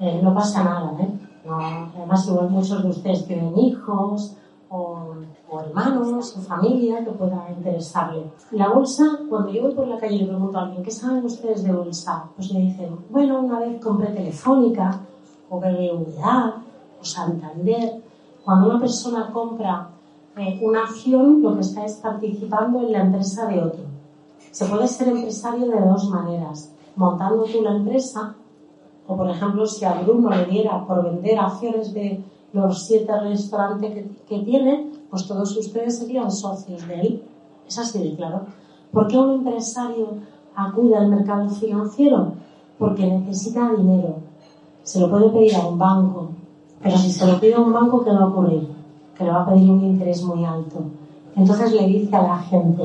eh, 0.00 0.20
no 0.22 0.34
pasa 0.34 0.62
nada, 0.62 0.92
¿eh? 1.00 1.08
además, 1.48 2.26
igual 2.26 2.50
muchos 2.50 2.82
de 2.82 2.90
ustedes 2.90 3.26
tienen 3.26 3.56
hijos 3.56 4.36
o, 4.68 5.14
hermanos 5.60 6.36
o 6.36 6.40
familia 6.40 7.04
que 7.04 7.12
pueda 7.12 7.48
interesarle. 7.50 8.30
La 8.52 8.68
bolsa, 8.68 9.20
cuando 9.28 9.50
yo 9.50 9.62
voy 9.62 9.74
por 9.74 9.86
la 9.86 9.98
calle 9.98 10.16
y 10.16 10.18
le 10.20 10.26
pregunto 10.26 10.58
a 10.58 10.62
alguien, 10.62 10.82
¿qué 10.82 10.90
saben 10.90 11.24
ustedes 11.24 11.62
de 11.62 11.72
bolsa? 11.72 12.30
Pues 12.34 12.52
me 12.52 12.60
dicen, 12.60 12.96
bueno, 13.10 13.40
una 13.40 13.60
vez 13.60 13.80
compré 13.82 14.08
Telefónica 14.08 15.00
o 15.48 15.60
BBVA 15.60 16.62
o 17.00 17.04
Santander. 17.04 18.02
Cuando 18.44 18.70
una 18.70 18.80
persona 18.80 19.30
compra 19.32 19.90
eh, 20.36 20.60
una 20.62 20.82
acción, 20.82 21.42
lo 21.42 21.54
que 21.54 21.60
está 21.60 21.84
es 21.84 21.94
participando 21.94 22.80
en 22.80 22.92
la 22.92 23.02
empresa 23.02 23.46
de 23.46 23.62
otro. 23.62 23.84
Se 24.50 24.66
puede 24.66 24.86
ser 24.86 25.08
empresario 25.08 25.66
de 25.66 25.80
dos 25.80 26.10
maneras, 26.10 26.74
montando 26.94 27.44
tú 27.44 27.62
la 27.62 27.76
empresa, 27.76 28.34
o 29.06 29.16
por 29.16 29.30
ejemplo, 29.30 29.66
si 29.66 29.84
a 29.84 29.94
Bruno 30.02 30.30
le 30.30 30.44
diera 30.46 30.84
por 30.86 31.04
vender 31.04 31.38
acciones 31.38 31.94
de 31.94 32.22
los 32.52 32.86
siete 32.86 33.12
restaurantes 33.20 34.06
que, 34.28 34.38
tiene, 34.40 34.90
pues 35.10 35.26
todos 35.26 35.56
ustedes 35.56 35.98
serían 35.98 36.30
socios 36.30 36.86
de 36.86 37.00
él. 37.00 37.22
Es 37.66 37.78
así 37.78 37.98
de 37.98 38.16
claro. 38.16 38.46
¿Por 38.92 39.08
qué 39.08 39.18
un 39.18 39.34
empresario 39.34 40.08
acude 40.54 40.96
al 40.96 41.08
mercado 41.08 41.48
financiero? 41.48 42.32
Porque 42.78 43.06
necesita 43.06 43.72
dinero. 43.72 44.16
Se 44.82 45.00
lo 45.00 45.10
puede 45.10 45.30
pedir 45.30 45.56
a 45.56 45.66
un 45.66 45.78
banco, 45.78 46.28
pero 46.82 46.96
si 46.96 47.10
se 47.10 47.26
lo 47.26 47.40
pide 47.40 47.54
a 47.54 47.60
un 47.60 47.72
banco, 47.72 48.04
¿qué 48.04 48.10
va 48.10 48.20
a 48.20 48.28
ocurrir? 48.28 48.68
Que 49.16 49.24
le 49.24 49.30
va 49.30 49.42
a 49.42 49.46
pedir 49.46 49.70
un 49.70 49.84
interés 49.84 50.22
muy 50.22 50.44
alto. 50.44 50.84
Entonces 51.34 51.72
le 51.72 51.86
dice 51.86 52.14
a 52.14 52.22
la 52.22 52.38
gente, 52.38 52.82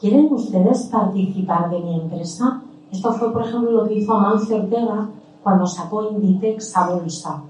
¿quieren 0.00 0.32
ustedes 0.32 0.84
participar 0.84 1.70
de 1.70 1.80
mi 1.80 2.00
empresa? 2.00 2.62
Esto 2.90 3.12
fue, 3.12 3.32
por 3.32 3.42
ejemplo, 3.46 3.70
lo 3.70 3.86
que 3.86 3.94
hizo 3.94 4.14
Amancio 4.14 4.56
Ortega 4.56 5.08
cuando 5.42 5.66
sacó 5.66 6.10
Inditex 6.10 6.76
a 6.76 6.90
bolsa 6.90 7.42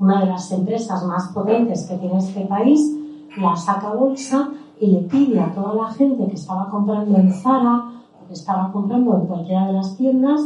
una 0.00 0.20
de 0.20 0.26
las 0.26 0.50
empresas 0.52 1.04
más 1.04 1.28
potentes 1.28 1.86
que 1.86 1.96
tiene 1.96 2.18
este 2.18 2.42
país, 2.46 2.96
la 3.36 3.56
saca 3.56 3.94
bolsa 3.94 4.50
y 4.80 4.86
le 4.88 5.00
pide 5.00 5.40
a 5.40 5.52
toda 5.52 5.74
la 5.74 5.90
gente 5.90 6.26
que 6.28 6.34
estaba 6.34 6.68
comprando 6.70 7.18
en 7.18 7.32
Zara 7.32 7.90
o 8.20 8.26
que 8.26 8.34
estaba 8.34 8.70
comprando 8.72 9.16
en 9.16 9.26
cualquiera 9.26 9.66
de 9.66 9.72
las 9.74 9.96
tiendas 9.96 10.40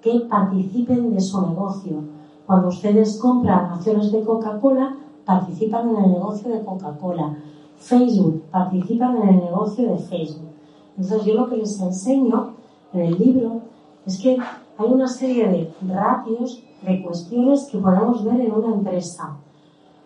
que 0.00 0.20
participen 0.20 1.12
de 1.14 1.20
su 1.20 1.40
negocio. 1.46 2.02
Cuando 2.46 2.68
ustedes 2.68 3.18
compran 3.18 3.72
acciones 3.72 4.12
de 4.12 4.22
Coca-Cola, 4.22 4.96
participan 5.24 5.90
en 5.90 6.04
el 6.04 6.10
negocio 6.12 6.50
de 6.50 6.64
Coca-Cola. 6.64 7.36
Facebook, 7.76 8.42
participan 8.50 9.16
en 9.16 9.28
el 9.28 9.36
negocio 9.36 9.90
de 9.90 9.98
Facebook. 9.98 10.50
Entonces 10.96 11.24
yo 11.24 11.34
lo 11.34 11.48
que 11.48 11.56
les 11.56 11.80
enseño 11.80 12.54
en 12.92 13.00
el 13.00 13.18
libro 13.18 13.60
es 14.06 14.20
que 14.20 14.38
hay 14.76 14.86
una 14.92 15.08
serie 15.08 15.48
de 15.48 15.74
ratios 15.92 16.62
de 16.82 17.02
cuestiones 17.02 17.68
que 17.70 17.78
podemos 17.78 18.24
ver 18.24 18.40
en 18.40 18.52
una 18.52 18.74
empresa. 18.74 19.36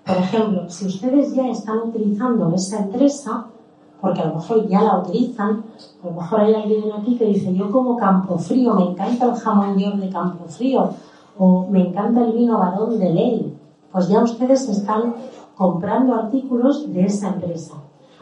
Por 0.07 0.17
ejemplo, 0.17 0.69
si 0.69 0.87
ustedes 0.87 1.35
ya 1.35 1.49
están 1.49 1.89
utilizando 1.89 2.55
esa 2.55 2.81
empresa, 2.81 3.47
porque 4.01 4.21
a 4.21 4.27
lo 4.27 4.35
mejor 4.37 4.67
ya 4.69 4.83
la 4.83 4.99
utilizan, 5.01 5.65
a 6.03 6.07
lo 6.07 6.13
mejor 6.13 6.41
hay 6.41 6.55
alguien 6.55 6.93
aquí 6.93 7.17
que 7.17 7.27
dice, 7.27 7.55
yo 7.55 7.71
como 7.71 7.97
Campo 7.97 8.39
Frío, 8.39 8.75
me 8.75 8.91
encanta 8.91 9.27
el 9.27 9.35
jamón 9.35 9.77
de 9.77 10.09
Campo 10.11 10.45
Frío, 10.47 10.91
o 11.39 11.67
me 11.69 11.89
encanta 11.89 12.25
el 12.25 12.33
vino 12.33 12.59
varón 12.59 12.99
de 12.99 13.11
ley, 13.11 13.59
pues 13.93 14.09
ya 14.09 14.23
ustedes 14.23 14.69
están 14.69 15.15
comprando 15.57 16.15
artículos 16.15 16.93
de 16.93 17.05
esa 17.05 17.29
empresa. 17.29 17.75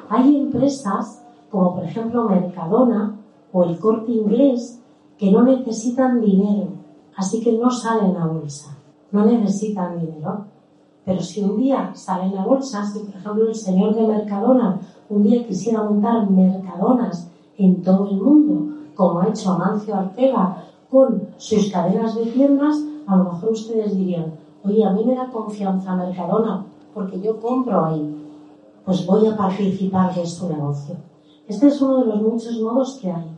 Hay 0.09 0.37
empresas, 0.37 1.22
como 1.50 1.74
por 1.74 1.85
ejemplo 1.85 2.28
Mercadona 2.28 3.16
o 3.52 3.64
el 3.64 3.78
Corte 3.78 4.12
Inglés, 4.12 4.80
que 5.18 5.31
no 5.31 5.42
necesitan 5.42 6.20
dinero, 6.20 6.68
Así 7.16 7.40
que 7.40 7.52
no 7.52 7.70
salen 7.70 8.14
a 8.16 8.26
bolsa, 8.26 8.76
no 9.11 9.24
necesitan 9.24 9.98
dinero. 9.98 10.44
Pero 11.05 11.20
si 11.22 11.42
un 11.42 11.57
día 11.57 11.92
salen 11.94 12.37
a 12.37 12.44
bolsa, 12.44 12.85
si 12.85 12.98
por 12.98 13.14
ejemplo 13.14 13.48
el 13.48 13.55
señor 13.55 13.94
de 13.94 14.07
Mercadona 14.07 14.79
un 15.09 15.22
día 15.22 15.46
quisiera 15.46 15.83
montar 15.83 16.29
Mercadonas 16.29 17.31
en 17.57 17.83
todo 17.83 18.09
el 18.11 18.16
mundo, 18.16 18.74
como 18.94 19.20
ha 19.20 19.29
hecho 19.29 19.52
Amancio 19.52 19.94
Artega 19.94 20.64
con 20.90 21.29
sus 21.38 21.70
cadenas 21.70 22.14
de 22.16 22.26
tiendas, 22.26 22.76
a 23.07 23.16
lo 23.16 23.33
mejor 23.33 23.52
ustedes 23.52 23.96
dirían, 23.96 24.35
oye, 24.64 24.85
a 24.85 24.90
mí 24.90 25.05
me 25.05 25.14
da 25.14 25.31
confianza 25.31 25.96
Mercadona 25.96 26.66
porque 26.92 27.20
yo 27.20 27.40
compro 27.40 27.85
ahí, 27.85 28.14
pues 28.85 29.07
voy 29.07 29.26
a 29.26 29.37
participar 29.37 30.14
de 30.14 30.26
su 30.26 30.48
negocio. 30.48 30.96
Este 31.48 31.68
es 31.68 31.81
uno 31.81 32.00
de 32.00 32.07
los 32.07 32.22
muchos 32.22 32.61
modos 32.61 32.98
que 33.00 33.11
hay. 33.11 33.36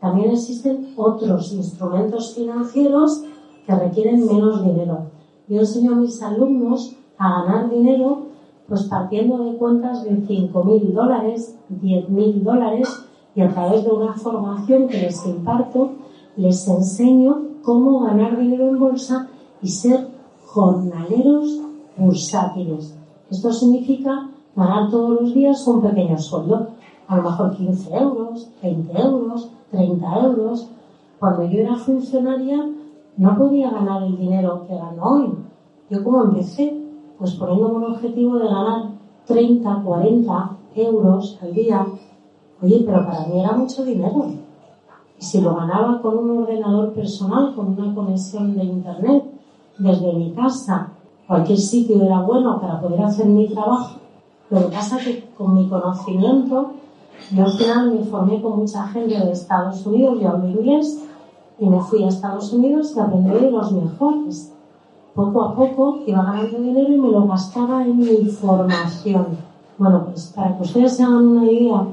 También 0.00 0.30
existen 0.30 0.92
otros 0.96 1.52
instrumentos 1.52 2.34
financieros 2.34 3.22
que 3.66 3.74
requieren 3.74 4.26
menos 4.26 4.64
dinero. 4.64 5.06
Yo 5.48 5.60
enseño 5.60 5.92
a 5.92 5.96
mis 5.96 6.22
alumnos 6.22 6.96
a 7.18 7.42
ganar 7.42 7.70
dinero 7.70 8.26
pues 8.68 8.84
partiendo 8.84 9.38
de 9.44 9.56
cuentas 9.56 10.04
de 10.04 10.10
5.000 10.10 10.92
dólares, 10.92 11.56
10.000 11.70 12.42
dólares 12.42 12.88
y 13.34 13.42
a 13.42 13.48
través 13.48 13.84
de 13.84 13.92
una 13.92 14.14
formación 14.14 14.88
que 14.88 15.02
les 15.02 15.24
imparto 15.24 15.90
les 16.36 16.68
enseño 16.68 17.42
cómo 17.62 18.00
ganar 18.00 18.38
dinero 18.38 18.68
en 18.68 18.78
bolsa 18.78 19.28
y 19.62 19.68
ser 19.68 20.08
jornaleros 20.44 21.60
bursátiles. 21.96 22.96
Esto 23.30 23.52
significa 23.52 24.30
ganar 24.54 24.90
todos 24.90 25.20
los 25.20 25.34
días 25.34 25.66
un 25.66 25.80
pequeño 25.80 26.18
sueldo, 26.18 26.68
a 27.08 27.16
lo 27.16 27.22
mejor 27.22 27.56
15 27.56 27.96
euros, 27.96 28.48
20 28.62 29.00
euros, 29.00 29.50
30 29.70 30.18
euros. 30.20 30.68
Cuando 31.18 31.44
yo 31.44 31.60
era 31.60 31.76
funcionaria 31.76 32.64
no 33.16 33.36
podía 33.36 33.70
ganar 33.70 34.02
el 34.02 34.16
dinero 34.16 34.66
que 34.66 34.74
gano 34.74 35.02
hoy. 35.02 35.34
Yo 35.88 36.04
como 36.04 36.24
empecé, 36.24 36.76
pues 37.18 37.32
poniéndome 37.34 37.76
un 37.76 37.84
objetivo 37.94 38.38
de 38.38 38.46
ganar 38.46 38.90
30, 39.26 39.82
40 39.82 40.56
euros 40.74 41.38
al 41.42 41.54
día. 41.54 41.86
Oye, 42.62 42.82
pero 42.84 43.06
para 43.06 43.26
mí 43.26 43.40
era 43.40 43.52
mucho 43.52 43.84
dinero. 43.84 44.26
Y 45.18 45.24
si 45.24 45.40
lo 45.40 45.54
ganaba 45.54 46.00
con 46.02 46.18
un 46.18 46.42
ordenador 46.42 46.92
personal, 46.92 47.54
con 47.54 47.68
una 47.68 47.94
conexión 47.94 48.54
de 48.54 48.64
internet, 48.64 49.24
desde 49.78 50.12
mi 50.12 50.32
casa, 50.32 50.90
cualquier 51.26 51.58
sitio 51.58 52.02
era 52.02 52.20
bueno 52.20 52.60
para 52.60 52.80
poder 52.80 53.02
hacer 53.02 53.26
mi 53.26 53.48
trabajo. 53.48 53.96
Lo 54.50 54.60
que 54.60 54.76
pasa 54.76 54.98
es 54.98 55.04
que 55.04 55.30
con 55.36 55.54
mi 55.54 55.68
conocimiento, 55.68 56.72
yo 57.32 57.44
al 57.44 57.52
final 57.52 57.94
me 57.94 58.04
formé 58.04 58.40
con 58.40 58.58
mucha 58.60 58.86
gente 58.88 59.18
de 59.18 59.32
Estados 59.32 59.84
Unidos, 59.86 60.20
yo 60.20 60.28
hablo 60.28 60.48
inglés, 60.48 61.02
y 61.58 61.66
me 61.66 61.80
fui 61.80 62.04
a 62.04 62.08
Estados 62.08 62.52
Unidos 62.52 62.94
y 62.94 63.00
aprendí 63.00 63.30
de 63.30 63.50
los 63.50 63.72
mejores. 63.72 64.52
Poco 65.14 65.42
a 65.42 65.54
poco 65.54 66.00
iba 66.06 66.22
ganando 66.22 66.58
dinero 66.58 66.92
y 66.92 66.98
me 66.98 67.10
lo 67.10 67.26
gastaba 67.26 67.82
en 67.82 67.98
mi 67.98 68.26
formación. 68.26 69.38
Bueno, 69.78 70.04
pues 70.04 70.32
para 70.36 70.56
que 70.56 70.62
ustedes 70.62 70.96
se 70.96 71.02
hagan 71.02 71.26
una 71.26 71.50
idea, 71.50 71.86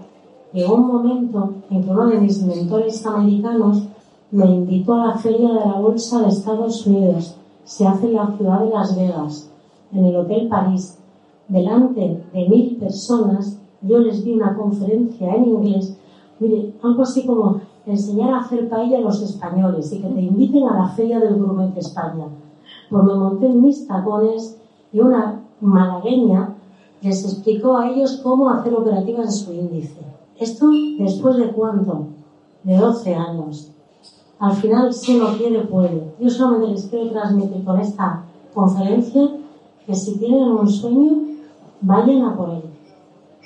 llegó 0.52 0.76
un 0.76 0.88
momento 0.88 1.54
en 1.69 1.84
que 1.84 1.89
uno 1.89 2.08
de 2.08 2.19
mis 2.19 2.43
mentores 2.43 3.06
americanos 3.06 3.84
me 4.32 4.46
invitó 4.46 4.93
a 4.96 5.08
la 5.08 5.17
feria 5.17 5.50
de 5.50 5.65
la 5.65 5.80
bolsa 5.80 6.22
de 6.22 6.28
Estados 6.28 6.86
Unidos. 6.86 7.36
Se 7.63 7.88
hace 7.88 8.08
en 8.08 8.15
la 8.15 8.36
ciudad 8.36 8.60
de 8.60 8.69
Las 8.69 8.96
Vegas, 8.96 9.50
en 9.93 10.06
el 10.06 10.15
Hotel 10.15 10.48
París. 10.50 11.00
Delante 11.48 12.24
de 12.34 12.50
mil 12.50 12.78
personas, 12.78 13.58
yo 13.84 14.00
les 14.00 14.24
di 14.24 14.34
una 14.34 14.56
conferencia 14.56 15.36
en 15.36 15.46
inglés. 15.46 15.98
Mire, 16.39 16.74
algo 16.82 17.04
así 17.04 17.26
como 17.26 17.62
enseñar 17.86 18.34
a 18.34 18.39
hacer 18.39 18.69
paella 18.69 18.98
a 18.98 19.02
los 19.02 19.22
españoles 19.22 19.91
y 19.91 20.02
que 20.02 20.08
te 20.08 20.22
inviten 20.22 20.67
a 20.67 20.78
la 20.78 20.89
feria 20.89 21.19
del 21.19 21.36
Gourmet 21.36 21.74
de 21.74 21.80
España. 21.80 22.26
Pues 22.89 23.04
me 23.04 23.15
monté 23.15 23.48
en 23.48 23.62
mis 23.62 23.88
tacones 23.88 24.58
y 24.91 25.00
una 25.00 25.41
malagueña 25.60 26.56
les 27.02 27.24
explicó 27.26 27.78
a 27.78 27.89
ellos 27.89 28.22
cómo 28.24 28.50
hacer 28.50 28.74
operativas 28.74 29.26
de 29.26 29.32
su 29.32 29.54
índice. 29.54 30.00
Esto 30.39 30.69
después 30.98 31.38
de 31.38 31.52
cuánto? 31.52 32.08
De 32.63 32.78
12 32.78 33.13
años. 33.13 33.72
Al 34.39 34.54
final, 34.54 34.93
si 34.93 35.17
uno 35.17 35.38
quiere, 35.38 35.62
puede. 35.62 36.13
Yo 36.19 36.30
solamente 36.30 36.74
les 36.74 36.86
quiero 36.88 37.12
transmitir 37.12 37.63
con 37.63 37.80
esta 37.80 38.24
conferencia 38.54 39.30
que 39.86 39.96
si 39.96 40.17
tienen 40.17 40.43
un 40.43 40.67
sueño, 40.67 41.12
vayan 41.82 42.24
a 42.24 42.36
por 42.36 42.50
él. 42.50 42.72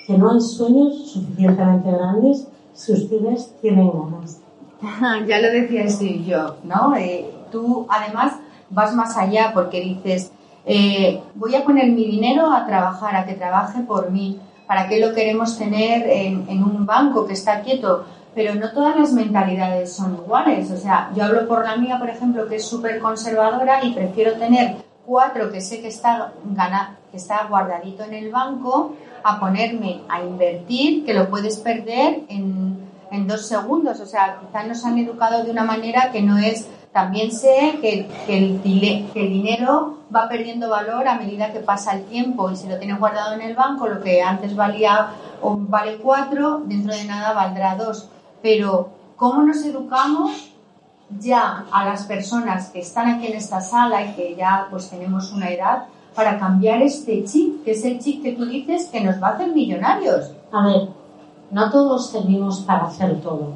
Que 0.08 0.18
no 0.18 0.32
hay 0.32 0.40
sueños 0.40 1.12
suficientemente 1.12 1.92
grandes 1.92 2.48
si 2.74 2.94
ustedes 2.94 3.54
tienen 3.62 3.92
ganas. 3.92 4.40
ya 5.28 5.40
lo 5.40 5.50
decía 5.50 5.86
yo, 6.26 6.56
¿no? 6.64 6.96
Eh, 6.96 7.30
tú 7.52 7.86
además 7.90 8.38
vas 8.70 8.96
más 8.96 9.18
allá 9.18 9.52
porque 9.54 9.82
dices, 9.82 10.32
eh, 10.66 11.22
voy 11.36 11.56
a 11.56 11.64
poner 11.64 11.92
mi 11.92 12.06
dinero 12.06 12.52
a 12.52 12.66
trabajar, 12.66 13.16
a 13.18 13.26
que 13.26 13.34
trabaje 13.34 13.82
por 13.82 14.12
mí. 14.12 14.40
¿Para 14.66 14.88
qué 14.88 15.00
lo 15.00 15.14
queremos 15.14 15.58
tener 15.58 16.10
en, 16.10 16.46
en 16.50 16.64
un 16.64 16.86
banco 16.86 17.26
que 17.26 17.34
está 17.34 17.62
quieto? 17.62 18.06
Pero 18.36 18.56
no 18.56 18.72
todas 18.72 18.96
las 18.96 19.14
mentalidades 19.14 19.94
son 19.94 20.16
iguales. 20.16 20.72
O 20.72 20.78
sea, 20.78 21.12
yo 21.16 21.24
hablo 21.24 21.48
por 21.48 21.66
la 21.66 21.76
mía, 21.78 21.98
por 22.00 22.10
ejemplo, 22.10 22.48
que 22.48 22.58
es 22.58 22.66
súper 22.66 23.00
conservadora 23.00 23.84
y 23.84 23.94
prefiero 23.94 24.34
tener 24.34 24.76
cuatro 25.08 25.50
que 25.50 25.62
sé 25.62 25.82
que 25.82 25.88
está, 25.88 26.34
que 27.10 27.18
está 27.18 27.46
guardadito 27.46 28.04
en 28.04 28.14
el 28.14 28.30
banco 28.30 28.96
a 29.24 29.40
ponerme 29.40 30.02
a 30.10 30.22
invertir, 30.22 31.06
que 31.06 31.14
lo 31.14 31.30
puedes 31.30 31.58
perder 31.58 32.24
en, 32.28 32.78
en 33.10 33.28
dos 33.28 33.48
segundos. 33.48 34.00
O 34.02 34.06
sea, 34.06 34.40
quizás 34.40 34.68
nos 34.68 34.86
han 34.86 34.98
educado 34.98 35.44
de 35.44 35.52
una 35.52 35.64
manera 35.64 36.12
que 36.12 36.22
no 36.22 36.38
es. 36.38 36.68
También 36.92 37.32
sé 37.32 37.78
que, 37.80 38.08
el, 38.28 38.62
que 38.62 39.22
el 39.22 39.30
dinero 39.30 40.00
va 40.14 40.28
perdiendo 40.28 40.70
valor 40.70 41.08
a 41.08 41.16
medida 41.16 41.54
que 41.54 41.60
pasa 41.60 41.94
el 41.94 42.06
tiempo 42.06 42.50
y 42.50 42.56
si 42.56 42.68
lo 42.68 42.78
tienes 42.78 43.00
guardado 43.00 43.34
en 43.34 43.42
el 43.42 43.56
banco, 43.56 43.88
lo 43.88 44.02
que 44.02 44.22
antes 44.22 44.56
valía 44.56 45.10
o 45.42 45.56
vale 45.58 45.98
cuatro, 45.98 46.62
dentro 46.66 46.94
de 46.94 47.06
nada 47.06 47.34
valdrá 47.34 47.76
dos. 47.76 48.10
Pero, 48.42 48.90
¿cómo 49.16 49.44
nos 49.44 49.64
educamos 49.64 50.57
ya 51.20 51.66
a 51.72 51.86
las 51.86 52.06
personas 52.06 52.70
que 52.70 52.80
están 52.80 53.10
aquí 53.10 53.28
en 53.28 53.38
esta 53.38 53.62
sala 53.62 54.04
y 54.04 54.14
que 54.14 54.36
ya 54.36 54.68
pues 54.70 54.90
tenemos 54.90 55.32
una 55.32 55.50
edad 55.50 55.86
para 56.16 56.40
cambiar 56.40 56.82
este 56.82 57.24
chip, 57.26 57.64
que 57.64 57.72
es 57.72 57.86
el 57.86 58.00
chip 58.00 58.24
que 58.24 58.34
tú 58.34 58.46
dices 58.46 58.90
que 58.92 59.02
nos 59.02 59.22
va 59.22 59.30
a 59.30 59.32
hacer 59.34 59.54
millonarios? 59.54 60.32
A 60.52 60.66
ver, 60.66 60.90
no 61.52 61.72
todos 61.72 62.10
servimos 62.10 62.62
para 62.62 62.86
hacer 62.86 63.22
todo. 63.22 63.54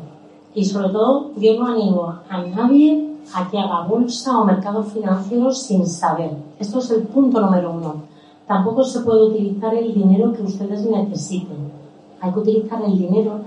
Y 0.53 0.65
sobre 0.65 0.89
todo, 0.89 1.31
yo 1.37 1.59
no 1.59 1.67
animo 1.67 2.19
a 2.29 2.41
nadie 2.43 3.09
a 3.33 3.49
que 3.49 3.57
haga 3.57 3.87
bolsa 3.87 4.39
o 4.39 4.45
mercado 4.45 4.83
financiero 4.83 5.51
sin 5.51 5.87
saber. 5.87 6.31
Esto 6.59 6.79
es 6.79 6.91
el 6.91 7.03
punto 7.03 7.39
número 7.41 7.71
uno. 7.71 7.95
Tampoco 8.47 8.83
se 8.83 8.99
puede 9.01 9.23
utilizar 9.23 9.73
el 9.73 9.93
dinero 9.93 10.33
que 10.33 10.43
ustedes 10.43 10.85
necesiten. 10.85 11.71
Hay 12.19 12.31
que 12.31 12.39
utilizar 12.39 12.81
el 12.83 12.97
dinero 12.97 13.39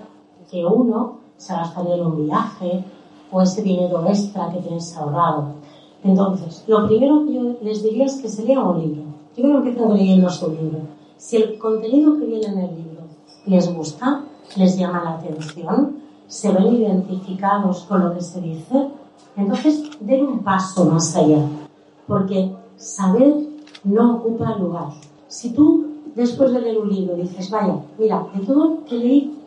que 0.51 0.65
uno 0.65 1.19
se 1.37 1.55
gastaría 1.55 1.95
en 1.95 2.07
un 2.07 2.27
viaje 2.27 2.85
o 3.31 3.43
ese 3.43 3.63
dinero 3.63 4.05
extra 4.07 4.51
que 4.51 4.61
tienes 4.61 4.97
ahorrado. 4.97 5.55
Entonces, 6.03 6.65
lo 6.67 6.87
primero 6.87 7.25
que 7.25 7.35
yo 7.35 7.57
les 7.63 7.83
diría 7.83 8.05
es 8.05 8.21
que 8.21 8.29
se 8.29 8.45
lea 8.45 8.61
un 8.61 8.81
libro. 8.81 9.03
Yo 9.37 9.43
creo 9.43 9.63
que 9.63 9.69
empiezan 9.71 9.97
leyendo 9.97 10.31
su 10.31 10.51
libro. 10.51 10.81
Si 11.17 11.37
el 11.37 11.59
contenido 11.59 12.19
que 12.19 12.27
viene 12.27 12.47
en 12.47 12.59
el 12.59 12.77
libro 12.77 13.03
les 13.47 13.75
gusta, 13.75 14.25
les 14.57 14.77
llama 14.77 15.03
la 15.03 15.15
atención, 15.15 15.97
se 16.27 16.53
ven 16.53 16.75
identificados 16.75 17.85
con 17.85 18.05
lo 18.05 18.15
que 18.15 18.21
se 18.21 18.41
dice, 18.41 18.89
entonces 19.37 19.91
den 20.01 20.27
un 20.27 20.39
paso 20.41 20.85
más 20.85 21.17
allá, 21.17 21.47
porque 22.07 22.53
saber 22.77 23.35
no 23.85 24.17
ocupa 24.17 24.57
lugar. 24.57 24.89
Si 25.29 25.53
tú 25.53 25.87
después 26.15 26.53
de 26.53 26.61
leer 26.61 26.79
un 26.79 26.89
libro 26.89 27.17
dices, 27.17 27.51
vaya, 27.51 27.77
mira, 27.99 28.27
de 28.35 28.45
todo 28.45 28.85
que 28.85 28.97
leí 28.97 29.39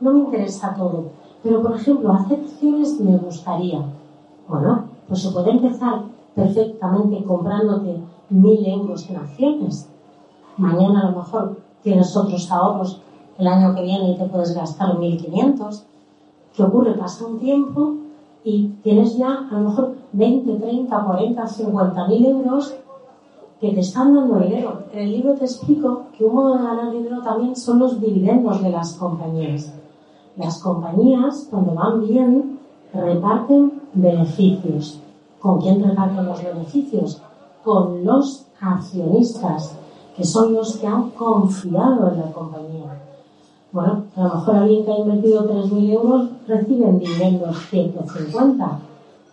no 0.00 0.12
me 0.12 0.20
interesa 0.20 0.74
todo, 0.74 1.10
pero 1.42 1.62
por 1.62 1.76
ejemplo, 1.76 2.12
hacer 2.12 2.40
acciones 2.40 3.00
me 3.00 3.16
gustaría. 3.18 3.82
Bueno, 4.48 4.84
pues 5.08 5.22
se 5.22 5.30
puede 5.30 5.50
empezar 5.50 6.02
perfectamente 6.34 7.22
comprándote 7.24 8.00
mil 8.30 8.66
euros 8.66 9.08
en 9.10 9.16
acciones. 9.16 9.88
Mañana 10.56 11.00
a 11.00 11.10
lo 11.10 11.18
mejor 11.18 11.56
tienes 11.82 12.16
otros 12.16 12.50
ahorros 12.50 13.00
el 13.38 13.46
año 13.46 13.74
que 13.74 13.82
viene 13.82 14.12
y 14.12 14.16
te 14.16 14.24
puedes 14.26 14.54
gastar 14.54 14.96
1.500. 14.96 15.82
¿Qué 16.54 16.62
ocurre? 16.62 16.94
Pasa 16.94 17.26
un 17.26 17.38
tiempo 17.38 17.94
y 18.44 18.68
tienes 18.82 19.16
ya 19.16 19.48
a 19.50 19.54
lo 19.54 19.68
mejor 19.70 19.94
20, 20.12 20.54
30, 20.54 21.04
40, 21.04 21.46
50 21.46 22.08
mil 22.08 22.26
euros 22.26 22.74
que 23.60 23.72
te 23.72 23.80
están 23.80 24.14
dando 24.14 24.38
dinero. 24.38 24.82
En 24.92 25.00
el 25.00 25.12
libro 25.12 25.34
te 25.34 25.44
explico 25.44 26.06
que 26.16 26.24
un 26.24 26.34
modo 26.34 26.56
de 26.56 26.62
ganar 26.64 26.90
dinero 26.90 27.22
también 27.22 27.56
son 27.56 27.78
los 27.78 28.00
dividendos 28.00 28.62
de 28.62 28.70
las 28.70 28.94
compañías. 28.94 29.72
Las 30.36 30.58
compañías, 30.60 31.46
cuando 31.50 31.74
van 31.74 32.06
bien, 32.06 32.58
reparten 32.94 33.82
beneficios. 33.92 34.98
¿Con 35.38 35.60
quién 35.60 35.82
reparten 35.84 36.24
los 36.24 36.42
beneficios? 36.42 37.20
Con 37.62 38.04
los 38.04 38.46
accionistas, 38.58 39.76
que 40.16 40.24
son 40.24 40.54
los 40.54 40.76
que 40.76 40.86
han 40.86 41.10
confiado 41.10 42.12
en 42.12 42.20
la 42.20 42.32
compañía. 42.32 42.98
Bueno, 43.72 44.04
a 44.16 44.22
lo 44.22 44.34
mejor 44.34 44.56
alguien 44.56 44.84
que 44.84 44.92
ha 44.92 44.98
invertido 44.98 45.48
3.000 45.48 45.90
euros 45.90 46.28
recibe 46.46 46.88
en 46.88 46.98
dividendos 46.98 47.56
150, 47.70 48.78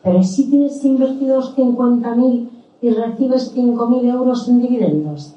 pero 0.04 0.24
si 0.24 0.50
tienes 0.50 0.84
invertidos 0.84 1.56
50.000 1.56 2.50
y 2.82 2.90
recibes 2.90 3.56
5.000 3.56 4.14
euros 4.14 4.48
en 4.50 4.62
dividendos, 4.62 5.34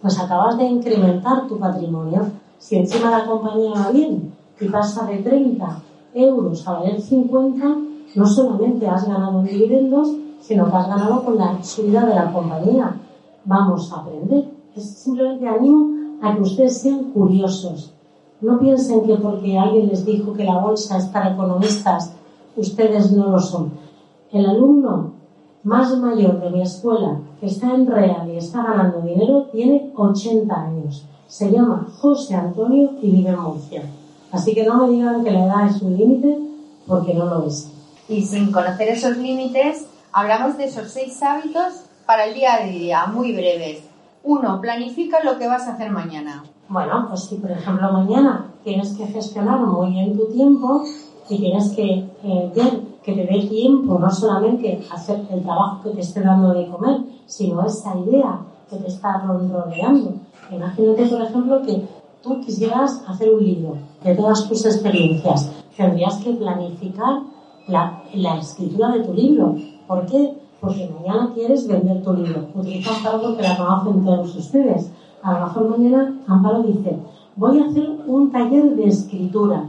pues 0.00 0.18
acabas 0.18 0.58
de 0.58 0.66
incrementar 0.66 1.46
tu 1.48 1.58
patrimonio. 1.58 2.22
Si 2.58 2.76
encima 2.76 3.10
la 3.10 3.26
compañía 3.26 3.72
va 3.72 3.90
bien 3.90 4.37
y 4.60 4.68
pasa 4.68 5.06
de 5.06 5.18
30 5.18 5.82
euros 6.14 6.66
a 6.66 6.72
valer 6.72 7.00
50, 7.00 7.76
no 8.14 8.26
solamente 8.26 8.86
has 8.86 9.06
ganado 9.06 9.40
en 9.40 9.46
dividendos, 9.46 10.08
sino 10.40 10.70
que 10.70 10.76
has 10.76 10.88
ganado 10.88 11.24
con 11.24 11.36
la 11.36 11.62
subida 11.62 12.06
de 12.06 12.14
la 12.14 12.32
compañía. 12.32 12.96
Vamos 13.44 13.92
a 13.92 14.00
aprender. 14.00 14.50
Simplemente 14.76 15.48
animo 15.48 16.18
a 16.22 16.34
que 16.34 16.42
ustedes 16.42 16.78
sean 16.78 17.04
curiosos 17.12 17.92
no 18.40 18.60
piensen 18.60 19.04
que 19.04 19.16
porque 19.16 19.58
alguien 19.58 19.88
les 19.88 20.04
dijo 20.04 20.32
que 20.32 20.44
la 20.44 20.60
bolsa 20.60 20.96
es 20.96 21.06
para 21.06 21.32
economistas, 21.32 22.14
ustedes 22.56 23.10
no 23.10 23.30
lo 23.30 23.40
son. 23.40 23.72
El 24.30 24.46
alumno 24.46 25.12
más 25.64 25.96
mayor 25.98 26.40
de 26.40 26.50
mi 26.50 26.62
escuela, 26.62 27.20
que 27.40 27.46
está 27.46 27.74
en 27.74 27.86
Real 27.88 28.30
y 28.30 28.36
está 28.36 28.62
ganando 28.62 29.00
dinero, 29.00 29.46
tiene 29.50 29.92
80 29.96 30.54
años. 30.54 31.04
Se 31.26 31.50
llama 31.50 31.88
José 32.00 32.36
Antonio 32.36 32.92
y 33.02 33.10
vive 33.10 33.30
en 33.30 33.40
Murcia. 33.40 33.82
Así 34.32 34.54
que 34.54 34.64
no 34.64 34.86
me 34.86 34.92
digan 34.92 35.24
que 35.24 35.30
la 35.30 35.44
edad 35.44 35.66
es 35.68 35.80
un 35.82 35.96
límite, 35.96 36.38
porque 36.86 37.14
no 37.14 37.26
lo 37.26 37.46
es. 37.46 37.70
Y 38.08 38.22
sin 38.22 38.52
conocer 38.52 38.88
esos 38.88 39.16
límites, 39.16 39.86
hablamos 40.12 40.56
de 40.56 40.64
esos 40.64 40.90
seis 40.90 41.22
hábitos 41.22 41.84
para 42.06 42.24
el 42.24 42.34
día 42.34 42.54
a 42.54 42.64
día, 42.64 43.06
muy 43.06 43.32
breves. 43.32 43.82
Uno, 44.24 44.60
planifica 44.60 45.22
lo 45.22 45.38
que 45.38 45.46
vas 45.46 45.66
a 45.66 45.74
hacer 45.74 45.90
mañana. 45.90 46.44
Bueno, 46.68 47.06
pues 47.08 47.24
si 47.24 47.36
por 47.36 47.50
ejemplo 47.50 47.92
mañana 47.92 48.52
tienes 48.64 48.92
que 48.92 49.06
gestionar 49.06 49.60
muy 49.60 49.90
bien 49.92 50.16
tu 50.16 50.26
tiempo 50.26 50.84
y 51.28 51.38
tienes 51.38 51.70
que 51.70 52.06
eh, 52.22 52.52
ver 52.54 52.80
que 53.02 53.12
te 53.12 53.24
dé 53.24 53.46
tiempo 53.48 53.98
no 53.98 54.10
solamente 54.10 54.86
hacer 54.92 55.20
el 55.30 55.42
trabajo 55.42 55.82
que 55.82 55.90
te 55.90 56.00
esté 56.00 56.20
dando 56.20 56.52
de 56.52 56.68
comer, 56.68 57.00
sino 57.26 57.64
esa 57.64 57.96
idea 57.96 58.40
que 58.68 58.76
te 58.76 58.88
está 58.88 59.18
rodeando. 59.18 60.14
Imagínate, 60.50 61.06
por 61.06 61.22
ejemplo, 61.22 61.62
que 61.62 61.88
tú 62.22 62.40
quisieras 62.40 63.04
hacer 63.06 63.32
un 63.32 63.44
libro 63.44 63.76
de 64.02 64.14
todas 64.14 64.48
tus 64.48 64.64
experiencias. 64.64 65.50
Tendrías 65.76 66.16
que 66.18 66.32
planificar 66.32 67.22
la, 67.68 68.02
escritura 68.40 68.92
de 68.92 69.04
tu 69.04 69.12
libro. 69.14 69.56
¿Por 69.86 70.06
qué? 70.06 70.34
porque 70.60 70.90
mañana 70.92 71.30
quieres 71.34 71.66
vender 71.68 72.02
tu 72.02 72.12
libro. 72.12 72.48
Utiliza 72.54 72.96
Amparo 72.96 73.22
porque 73.22 73.42
la 73.42 73.56
conocen 73.56 74.04
todos 74.04 74.36
ustedes. 74.36 74.90
A 75.22 75.32
lo 75.38 75.46
mejor 75.46 75.78
mañana 75.78 76.20
Amparo 76.26 76.62
dice, 76.62 76.98
voy 77.36 77.60
a 77.60 77.66
hacer 77.66 77.88
un 78.06 78.30
taller 78.30 78.74
de 78.74 78.86
escritura, 78.86 79.68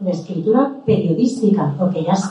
de 0.00 0.10
escritura 0.10 0.76
periodística, 0.84 1.74
porque 1.78 2.04
ya 2.04 2.12
es 2.12 2.30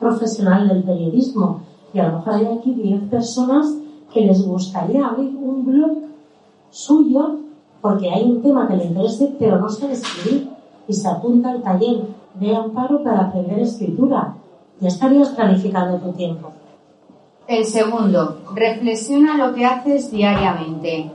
profesional 0.00 0.68
del 0.68 0.82
periodismo. 0.82 1.60
Y 1.92 1.98
a 1.98 2.08
lo 2.08 2.18
mejor 2.18 2.34
hay 2.34 2.46
aquí 2.46 2.74
10 2.74 3.02
personas 3.10 3.66
que 4.12 4.22
les 4.22 4.44
gustaría 4.44 5.06
abrir 5.06 5.36
un 5.36 5.64
blog 5.64 5.98
suyo 6.70 7.38
porque 7.80 8.10
hay 8.10 8.24
un 8.24 8.42
tema 8.42 8.66
que 8.68 8.76
le 8.76 8.84
interese, 8.84 9.34
pero 9.38 9.58
no 9.58 9.68
sabe 9.68 9.92
escribir 9.92 10.50
y 10.88 10.92
se 10.92 11.08
apunta 11.08 11.50
al 11.50 11.62
taller 11.62 12.02
de 12.34 12.54
amparo 12.54 13.02
para 13.02 13.26
aprender 13.26 13.60
escritura. 13.60 14.34
Ya 14.80 14.88
estarías 14.88 15.30
planificando 15.30 15.98
tu 15.98 16.12
tiempo. 16.12 16.52
El 17.48 17.64
segundo, 17.64 18.38
reflexiona 18.54 19.36
lo 19.36 19.54
que 19.54 19.64
haces 19.64 20.10
diariamente. 20.10 21.10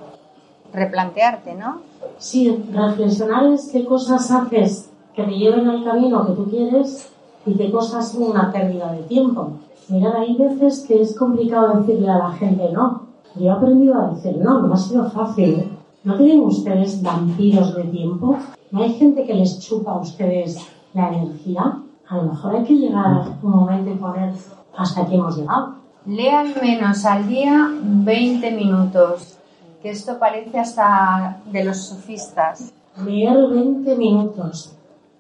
Replantearte, 0.74 1.56
¿no? 1.56 1.82
Sí, 2.18 2.64
reflexionar 2.72 3.48
es 3.48 3.70
qué 3.72 3.84
cosas 3.86 4.32
haces 4.32 4.90
que 5.14 5.24
te 5.24 5.32
lleven 5.32 5.68
al 5.68 5.84
camino 5.84 6.26
que 6.26 6.34
tú 6.34 6.50
quieres 6.50 7.12
y 7.46 7.54
qué 7.56 7.72
cosas 7.72 8.12
son 8.12 8.24
una 8.24 8.52
pérdida 8.52 8.94
de 8.94 9.04
tiempo. 9.04 9.52
Mirad, 9.90 10.16
hay 10.16 10.36
veces 10.36 10.86
que 10.88 11.02
es 11.02 11.18
complicado 11.18 11.80
decirle 11.80 12.10
a 12.10 12.18
la 12.18 12.32
gente 12.32 12.72
no. 12.72 13.08
Yo 13.36 13.48
he 13.48 13.50
aprendido 13.50 13.96
a 13.96 14.08
decir 14.12 14.38
no, 14.38 14.62
no 14.62 14.74
ha 14.74 14.78
sido 14.78 15.10
fácil. 15.10 15.78
¿No 16.04 16.18
tienen 16.18 16.40
ustedes 16.40 17.00
vampiros 17.04 17.76
de 17.76 17.84
tiempo? 17.84 18.36
¿No 18.72 18.82
hay 18.82 18.94
gente 18.94 19.24
que 19.24 19.36
les 19.36 19.60
chupa 19.60 19.92
a 19.92 20.00
ustedes 20.00 20.58
la 20.96 21.10
energía? 21.10 21.78
A 22.10 22.18
lo 22.18 22.24
mejor 22.24 22.56
hay 22.56 22.64
que 22.64 22.74
llegar 22.76 23.38
un 23.44 23.52
momento 23.52 23.92
y 23.92 23.96
poner 23.96 24.34
hasta 24.76 25.02
aquí 25.02 25.14
hemos 25.14 25.38
llegado. 25.38 25.76
Lea 26.08 26.40
al 26.40 26.56
menos 26.60 27.06
al 27.06 27.28
día 27.28 27.70
20 27.84 28.52
minutos, 28.52 29.38
que 29.84 29.92
esto 29.92 30.18
parece 30.18 30.58
hasta 30.58 31.40
de 31.52 31.66
los 31.66 31.78
sofistas. 31.78 32.74
Leer 33.06 33.48
20 33.50 33.96
minutos. 33.96 34.76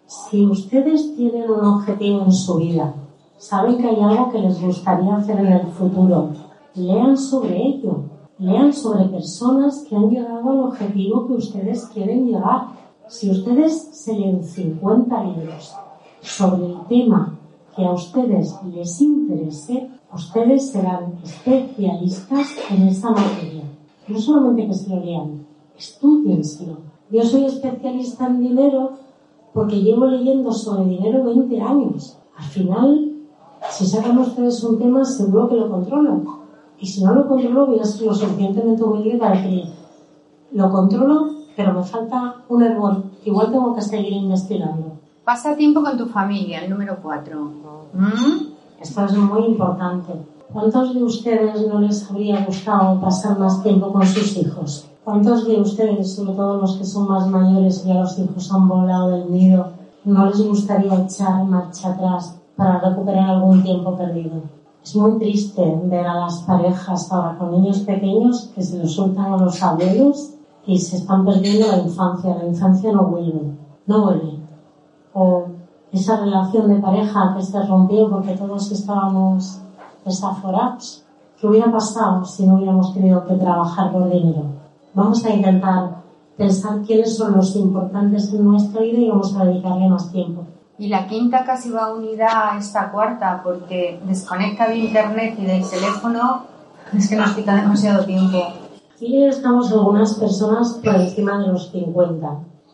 Si 0.07 0.43
ustedes 0.47 1.15
tienen 1.15 1.47
un 1.47 1.63
objetivo 1.63 2.23
en 2.23 2.31
su 2.31 2.55
vida, 2.55 2.91
saben 3.37 3.77
que 3.77 3.87
hay 3.87 4.01
algo 4.01 4.31
que 4.31 4.39
les 4.39 4.59
gustaría 4.59 5.15
hacer 5.15 5.37
en 5.37 5.53
el 5.53 5.67
futuro, 5.67 6.31
lean 6.73 7.15
sobre 7.15 7.55
ello. 7.55 8.10
Lean 8.41 8.73
sobre 8.73 9.05
personas 9.05 9.85
que 9.87 9.95
han 9.95 10.09
llegado 10.09 10.49
al 10.49 10.59
objetivo 10.61 11.27
que 11.27 11.33
ustedes 11.33 11.85
quieren 11.93 12.25
llegar. 12.25 12.69
Si 13.07 13.29
ustedes 13.29 13.89
se 13.91 14.17
leen 14.17 14.43
50 14.43 15.23
libros 15.25 15.75
sobre 16.21 16.65
el 16.65 16.79
tema 16.89 17.37
que 17.75 17.85
a 17.85 17.91
ustedes 17.91 18.55
les 18.73 18.99
interese, 18.99 19.91
ustedes 20.11 20.71
serán 20.71 21.19
especialistas 21.23 22.47
en 22.71 22.87
esa 22.87 23.11
materia. 23.11 23.63
No 24.07 24.19
solamente 24.19 24.65
que 24.65 24.73
se 24.73 24.89
lo 24.89 25.05
lean, 25.05 25.45
estudienselo. 25.77 26.77
Yo 27.11 27.21
soy 27.21 27.45
especialista 27.45 28.25
en 28.25 28.41
dinero 28.41 28.93
porque 29.53 29.83
llevo 29.83 30.07
leyendo 30.07 30.51
sobre 30.51 30.89
dinero 30.89 31.23
20 31.25 31.61
años. 31.61 32.17
Al 32.35 32.45
final, 32.45 33.11
si 33.69 33.85
sacan 33.85 34.17
ustedes 34.17 34.63
un 34.63 34.79
tema, 34.79 35.05
seguro 35.05 35.47
que 35.47 35.57
lo 35.57 35.69
controlan. 35.69 36.40
Y 36.81 36.87
si 36.87 37.03
no 37.03 37.13
lo 37.13 37.27
controlo, 37.27 37.67
voy 37.67 37.79
a 37.79 37.85
ser 37.85 38.07
lo 38.07 38.13
suficientemente 38.15 38.83
humilde 38.83 39.17
para 39.19 39.39
que 39.41 39.65
lo 40.51 40.71
controlo, 40.71 41.29
pero 41.55 41.73
me 41.73 41.83
falta 41.83 42.37
un 42.49 42.63
error. 42.63 43.03
Igual 43.23 43.51
tengo 43.51 43.75
que 43.75 43.81
seguir 43.83 44.13
investigando. 44.13 44.93
Pasa 45.23 45.55
tiempo 45.55 45.83
con 45.83 45.95
tu 45.95 46.07
familia, 46.07 46.63
el 46.63 46.71
número 46.71 46.97
cuatro. 46.99 47.51
¿Mm? 47.93 48.81
Esto 48.81 49.05
es 49.05 49.15
muy 49.15 49.45
importante. 49.45 50.11
¿Cuántos 50.51 50.95
de 50.95 51.03
ustedes 51.03 51.67
no 51.67 51.79
les 51.79 52.09
habría 52.09 52.43
gustado 52.43 52.99
pasar 52.99 53.37
más 53.37 53.61
tiempo 53.61 53.93
con 53.93 54.05
sus 54.05 54.35
hijos? 54.37 54.87
¿Cuántos 55.03 55.47
de 55.47 55.61
ustedes, 55.61 56.15
sobre 56.15 56.33
todo 56.33 56.57
los 56.57 56.77
que 56.77 56.83
son 56.83 57.07
más 57.07 57.27
mayores 57.27 57.83
y 57.85 57.89
ya 57.89 58.01
los 58.01 58.17
hijos 58.17 58.51
han 58.51 58.67
volado 58.67 59.09
del 59.11 59.31
nido, 59.31 59.67
no 60.03 60.25
les 60.25 60.41
gustaría 60.47 60.99
echar 61.03 61.45
marcha 61.45 61.93
atrás 61.93 62.35
para 62.55 62.79
recuperar 62.79 63.29
algún 63.29 63.61
tiempo 63.61 63.95
perdido? 63.95 64.60
Es 64.83 64.95
muy 64.95 65.19
triste 65.19 65.79
ver 65.83 66.07
a 66.07 66.21
las 66.21 66.41
parejas 66.41 67.11
ahora 67.11 67.37
con 67.37 67.51
niños 67.51 67.79
pequeños 67.79 68.49
que 68.55 68.63
se 68.63 68.79
los 68.79 68.93
sueltan 68.93 69.33
a 69.33 69.37
los 69.37 69.61
abuelos 69.61 70.33
y 70.65 70.77
se 70.79 70.97
están 70.97 71.23
perdiendo 71.23 71.67
la 71.67 71.77
infancia. 71.77 72.35
La 72.35 72.47
infancia 72.47 72.91
no 72.91 73.03
vuelve, 73.05 73.41
no 73.85 74.01
vuelve. 74.05 74.39
O 75.13 75.45
esa 75.91 76.17
relación 76.17 76.67
de 76.69 76.79
pareja 76.79 77.33
que 77.35 77.43
se 77.43 77.61
rompió 77.63 78.09
porque 78.09 78.35
todos 78.35 78.71
estábamos 78.71 79.61
desaforados. 80.03 81.03
¿Qué 81.39 81.47
hubiera 81.47 81.71
pasado 81.71 82.25
si 82.25 82.45
no 82.45 82.55
hubiéramos 82.55 82.93
tenido 82.93 83.25
que 83.25 83.35
trabajar 83.35 83.91
por 83.91 84.09
dinero? 84.09 84.45
Vamos 84.95 85.23
a 85.25 85.29
intentar 85.29 86.01
pensar 86.37 86.81
quiénes 86.81 87.15
son 87.17 87.35
los 87.35 87.55
importantes 87.55 88.33
en 88.33 88.45
nuestra 88.45 88.81
vida 88.81 88.97
y 88.97 89.09
vamos 89.09 89.35
a 89.35 89.45
dedicarle 89.45 89.89
más 89.89 90.11
tiempo. 90.11 90.43
Y 90.81 90.87
la 90.87 91.05
quinta 91.05 91.43
casi 91.43 91.69
va 91.69 91.93
unida 91.93 92.53
a 92.53 92.57
esta 92.57 92.91
cuarta, 92.91 93.41
porque 93.43 94.01
desconecta 94.03 94.67
de 94.67 94.79
internet 94.79 95.35
y 95.37 95.45
del 95.45 95.61
teléfono 95.69 96.45
es 96.91 97.07
que 97.07 97.17
nos 97.17 97.33
quita 97.33 97.53
demasiado 97.53 98.03
tiempo. 98.03 98.39
Aquí 98.95 99.23
estamos 99.25 99.71
algunas 99.71 100.15
personas 100.15 100.79
por 100.83 100.95
encima 100.95 101.37
de 101.37 101.49
los 101.49 101.69
50. 101.69 102.27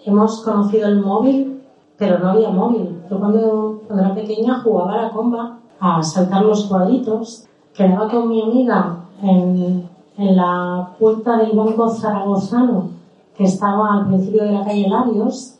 Hemos 0.06 0.42
conocido 0.42 0.88
el 0.88 1.02
móvil, 1.02 1.62
pero 1.98 2.18
no 2.20 2.30
había 2.30 2.48
móvil. 2.48 2.98
Yo 3.12 3.20
cuando, 3.20 3.82
cuando 3.86 4.06
era 4.06 4.16
pequeña 4.16 4.62
jugaba 4.62 4.94
a 4.94 5.02
la 5.02 5.10
comba, 5.12 5.58
a 5.82 6.02
saltar 6.02 6.46
los 6.46 6.64
cuadritos. 6.68 7.44
Quedaba 7.74 8.10
con 8.10 8.30
mi 8.30 8.42
amiga 8.42 9.00
en, 9.22 9.90
en 10.18 10.36
la 10.38 10.94
puerta 10.98 11.36
del 11.36 11.52
Banco 11.52 11.90
Zaragozano, 11.90 12.90
que 13.36 13.44
estaba 13.44 13.96
al 13.96 14.08
principio 14.08 14.46
de 14.46 14.52
la 14.54 14.64
calle 14.64 14.88
Larios, 14.88 15.56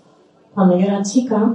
cuando 0.54 0.78
yo 0.78 0.86
era 0.86 1.02
chica, 1.04 1.54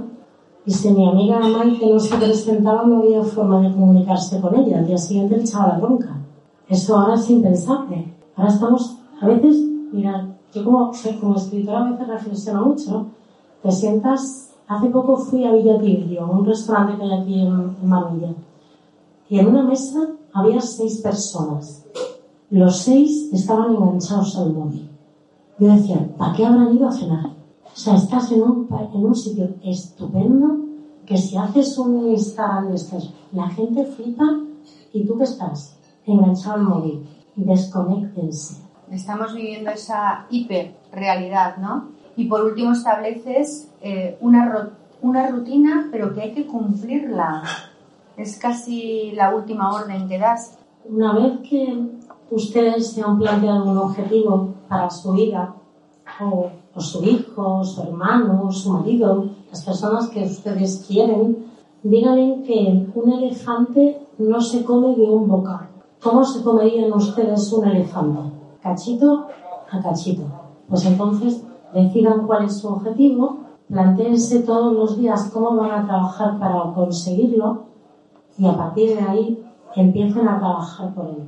si 0.71 0.91
mi 0.91 1.09
amiga 1.09 1.39
Maite 1.39 1.85
no 1.91 1.99
se 1.99 2.15
presentaba, 2.15 2.83
no 2.85 2.99
había 2.99 3.21
forma 3.23 3.59
de 3.61 3.73
comunicarse 3.73 4.39
con 4.39 4.55
ella. 4.57 4.79
Al 4.79 4.87
día 4.87 4.97
siguiente 4.97 5.35
le 5.35 5.43
echaba 5.43 5.73
la 5.73 5.79
bronca. 5.79 6.15
Eso 6.69 6.97
ahora 6.97 7.15
es 7.15 7.29
impensable. 7.29 8.13
Ahora 8.35 8.49
estamos, 8.49 8.97
a 9.21 9.27
veces, 9.27 9.57
mira, 9.91 10.29
yo 10.53 10.63
como, 10.63 10.91
como 11.19 11.35
escritora 11.35 11.79
a 11.79 11.91
veces 11.91 12.07
reflexiono 12.07 12.65
mucho. 12.65 13.07
Te 13.61 13.71
sientas, 13.71 14.51
hace 14.67 14.87
poco 14.87 15.17
fui 15.17 15.43
a 15.45 15.51
Villa 15.51 15.77
Tiberio, 15.79 16.27
un 16.27 16.45
restaurante 16.45 16.97
que 16.97 17.03
hay 17.03 17.21
aquí 17.21 17.41
en, 17.41 17.75
en. 17.81 18.35
Y 19.29 19.39
en 19.39 19.47
una 19.47 19.63
mesa 19.63 20.07
había 20.33 20.61
seis 20.61 21.01
personas. 21.01 21.85
Los 22.49 22.77
seis 22.77 23.29
estaban 23.33 23.75
enganchados 23.75 24.37
al 24.37 24.53
móvil. 24.53 24.89
Yo 25.59 25.67
decía, 25.67 26.09
¿para 26.17 26.33
qué 26.33 26.45
habrán 26.45 26.75
ido 26.75 26.87
a 26.87 26.91
cenar? 26.91 27.32
O 27.73 27.75
sea, 27.75 27.95
estás 27.95 28.31
en 28.31 28.43
un, 28.43 28.67
en 28.93 29.03
un 29.03 29.15
sitio 29.15 29.49
estupendo 29.63 30.59
que 31.07 31.17
si 31.17 31.35
haces 31.35 31.75
un 31.79 32.07
Instagram 32.09 32.75
la 33.31 33.49
gente 33.49 33.83
flipa 33.85 34.25
y 34.93 35.05
tú 35.05 35.17
que 35.17 35.23
estás 35.23 35.75
enganchado 36.05 36.55
al 36.55 36.61
móvil. 36.61 37.07
Desconectense. 37.35 38.61
Estamos 38.91 39.33
viviendo 39.33 39.71
esa 39.71 40.27
hiperrealidad, 40.29 41.57
¿no? 41.57 41.89
Y 42.15 42.25
por 42.25 42.43
último 42.43 42.73
estableces 42.73 43.71
eh, 43.81 44.19
una, 44.21 44.69
una 45.01 45.27
rutina, 45.29 45.89
pero 45.91 46.13
que 46.13 46.21
hay 46.21 46.33
que 46.33 46.45
cumplirla. 46.45 47.41
Es 48.17 48.37
casi 48.37 49.13
la 49.13 49.33
última 49.35 49.73
orden 49.73 50.07
que 50.07 50.19
das. 50.19 50.59
Una 50.85 51.13
vez 51.13 51.39
que 51.49 51.89
ustedes 52.29 52.91
se 52.91 53.01
han 53.01 53.17
planteado 53.17 53.65
un 53.65 53.77
objetivo 53.79 54.53
para 54.69 54.91
su 54.91 55.13
vida, 55.13 55.55
o 56.21 56.51
o 56.75 56.81
su 56.81 57.03
hijo, 57.03 57.63
su 57.63 57.81
hermano, 57.81 58.51
su 58.51 58.71
marido, 58.71 59.25
las 59.49 59.63
personas 59.63 60.09
que 60.09 60.23
ustedes 60.23 60.85
quieren, 60.87 61.45
díganle 61.83 62.43
que 62.43 62.87
un 62.95 63.11
elefante 63.11 64.07
no 64.17 64.41
se 64.41 64.63
come 64.63 64.95
de 64.95 65.03
un 65.03 65.27
bocado. 65.27 65.67
¿Cómo 66.01 66.23
se 66.23 66.43
comerían 66.43 66.91
ustedes 66.93 67.51
un 67.53 67.67
elefante? 67.67 68.19
Cachito 68.61 69.27
a 69.71 69.81
cachito. 69.81 70.23
Pues 70.67 70.85
entonces 70.85 71.43
decidan 71.73 72.25
cuál 72.25 72.45
es 72.45 72.57
su 72.57 72.67
objetivo, 72.67 73.37
planteense 73.67 74.39
todos 74.43 74.73
los 74.73 74.97
días 74.97 75.29
cómo 75.33 75.55
van 75.55 75.71
a 75.71 75.85
trabajar 75.85 76.39
para 76.39 76.73
conseguirlo 76.73 77.63
y 78.37 78.45
a 78.45 78.57
partir 78.57 78.95
de 78.95 79.01
ahí 79.01 79.43
empiecen 79.75 80.27
a 80.27 80.39
trabajar 80.39 80.93
por 80.93 81.07
él. 81.07 81.23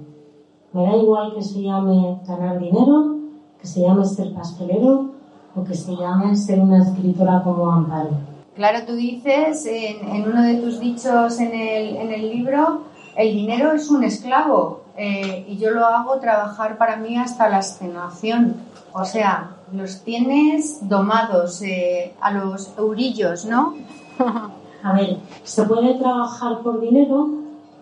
Me 0.74 0.84
da 0.84 0.98
igual 0.98 1.34
que 1.34 1.41
se 1.41 1.62
llame 1.62 2.20
ganar 2.28 2.60
dinero, 2.60 3.16
que 3.60 3.68
se 3.68 3.82
llame 3.82 4.06
ser 4.06 4.34
pastelero, 4.34 5.14
o 5.56 5.64
que 5.64 5.74
se 5.74 5.95
ser 6.36 6.60
una 6.60 6.84
escritora 6.84 7.41
como 7.43 7.72
Amparo. 7.72 8.12
Claro, 8.56 8.86
tú 8.86 8.93
dices 8.93 9.66
en, 9.66 10.08
en 10.08 10.28
uno 10.28 10.41
de 10.41 10.56
tus 10.56 10.80
dichos 10.80 11.39
en 11.39 11.53
el, 11.53 11.97
en 11.97 12.12
el, 12.12 12.30
libro, 12.30 12.84
el 13.16 13.34
dinero 13.34 13.72
es 13.74 13.89
un 13.89 14.03
esclavo 14.03 14.82
eh, 14.97 15.45
y 15.47 15.58
yo 15.58 15.72
lo 15.72 15.86
hago 15.86 16.20
trabajar 16.20 16.78
para 16.78 16.95
mí 16.95 17.18
hasta 17.18 17.49
la 17.49 17.58
extenuación. 17.58 18.56
O 18.93 19.03
sea, 19.03 19.58
los 19.74 20.01
tienes 20.03 20.88
domados 20.88 21.62
eh, 21.62 22.16
a 22.22 22.32
los 22.32 22.74
eurillos, 22.78 23.45
¿no? 23.45 23.74
a 24.84 24.93
ver, 24.93 25.18
se 25.43 25.64
puede 25.64 25.95
trabajar 25.95 26.60
por 26.60 26.80
dinero, 26.80 27.30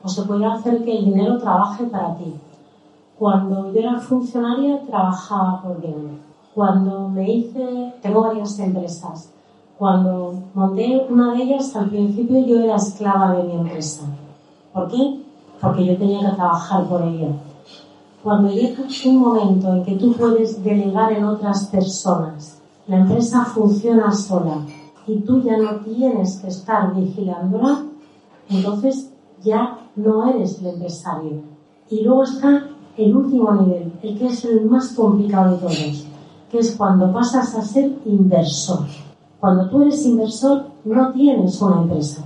o 0.02 0.10
se 0.10 0.24
puede 0.24 0.46
hacer 0.46 0.84
que 0.84 0.98
el 0.98 1.06
dinero 1.06 1.38
trabaje 1.38 1.86
para 1.86 2.16
ti. 2.16 2.34
Cuando 3.18 3.72
yo 3.72 3.80
era 3.80 4.00
funcionaria 4.00 4.82
trabajaba 4.82 5.62
por 5.62 5.80
dinero. 5.82 6.23
Cuando 6.56 7.10
me 7.10 7.30
hice, 7.30 7.94
tengo 8.02 8.22
varias 8.22 8.60
empresas. 8.60 9.32
Cuando 9.78 10.36
monté 10.54 11.06
una 11.10 11.34
de 11.34 11.44
ellas, 11.44 11.76
al 11.76 11.90
principio 11.90 12.46
yo 12.46 12.60
era 12.60 12.76
esclava 12.76 13.36
de 13.36 13.44
mi 13.44 13.54
empresa. 13.54 14.04
¿Por 14.72 14.88
qué? 14.90 15.20
Porque 15.60 15.86
yo 15.86 15.98
tenía 15.98 16.30
que 16.30 16.36
trabajar 16.36 16.88
por 16.88 17.02
ella. 17.02 17.30
Cuando 18.24 18.52
llega 18.52 18.84
un 19.06 19.18
momento 19.18 19.74
en 19.74 19.84
que 19.84 19.96
tú 19.96 20.14
puedes 20.14 20.64
delegar 20.64 21.12
en 21.12 21.26
otras 21.26 21.66
personas, 21.66 22.62
la 22.88 22.98
empresa 22.98 23.44
funciona 23.46 24.12
sola 24.12 24.66
y 25.08 25.20
tú 25.20 25.42
ya 25.42 25.58
no 25.58 25.78
tienes 25.78 26.38
que 26.38 26.48
estar 26.48 26.96
vigilándola, 26.96 27.84
entonces 28.50 29.12
ya 29.44 29.80
no 29.96 30.30
eres 30.30 30.60
el 30.62 30.68
empresario. 30.68 31.42
Y 31.90 32.04
luego 32.04 32.24
está 32.24 32.68
el 32.96 33.16
último 33.16 33.52
nivel, 33.54 33.92
el 34.02 34.18
que 34.18 34.28
es 34.28 34.46
el 34.46 34.66
más 34.66 34.94
complicado 34.94 35.56
de 35.56 35.58
todos, 35.58 36.08
que 36.54 36.60
es 36.60 36.76
cuando 36.76 37.12
pasas 37.12 37.56
a 37.56 37.64
ser 37.64 37.98
inversor. 38.06 38.86
Cuando 39.40 39.68
tú 39.72 39.82
eres 39.82 40.06
inversor 40.06 40.66
no 40.86 41.12
tienes 41.12 41.60
una 41.60 41.82
empresa, 41.82 42.24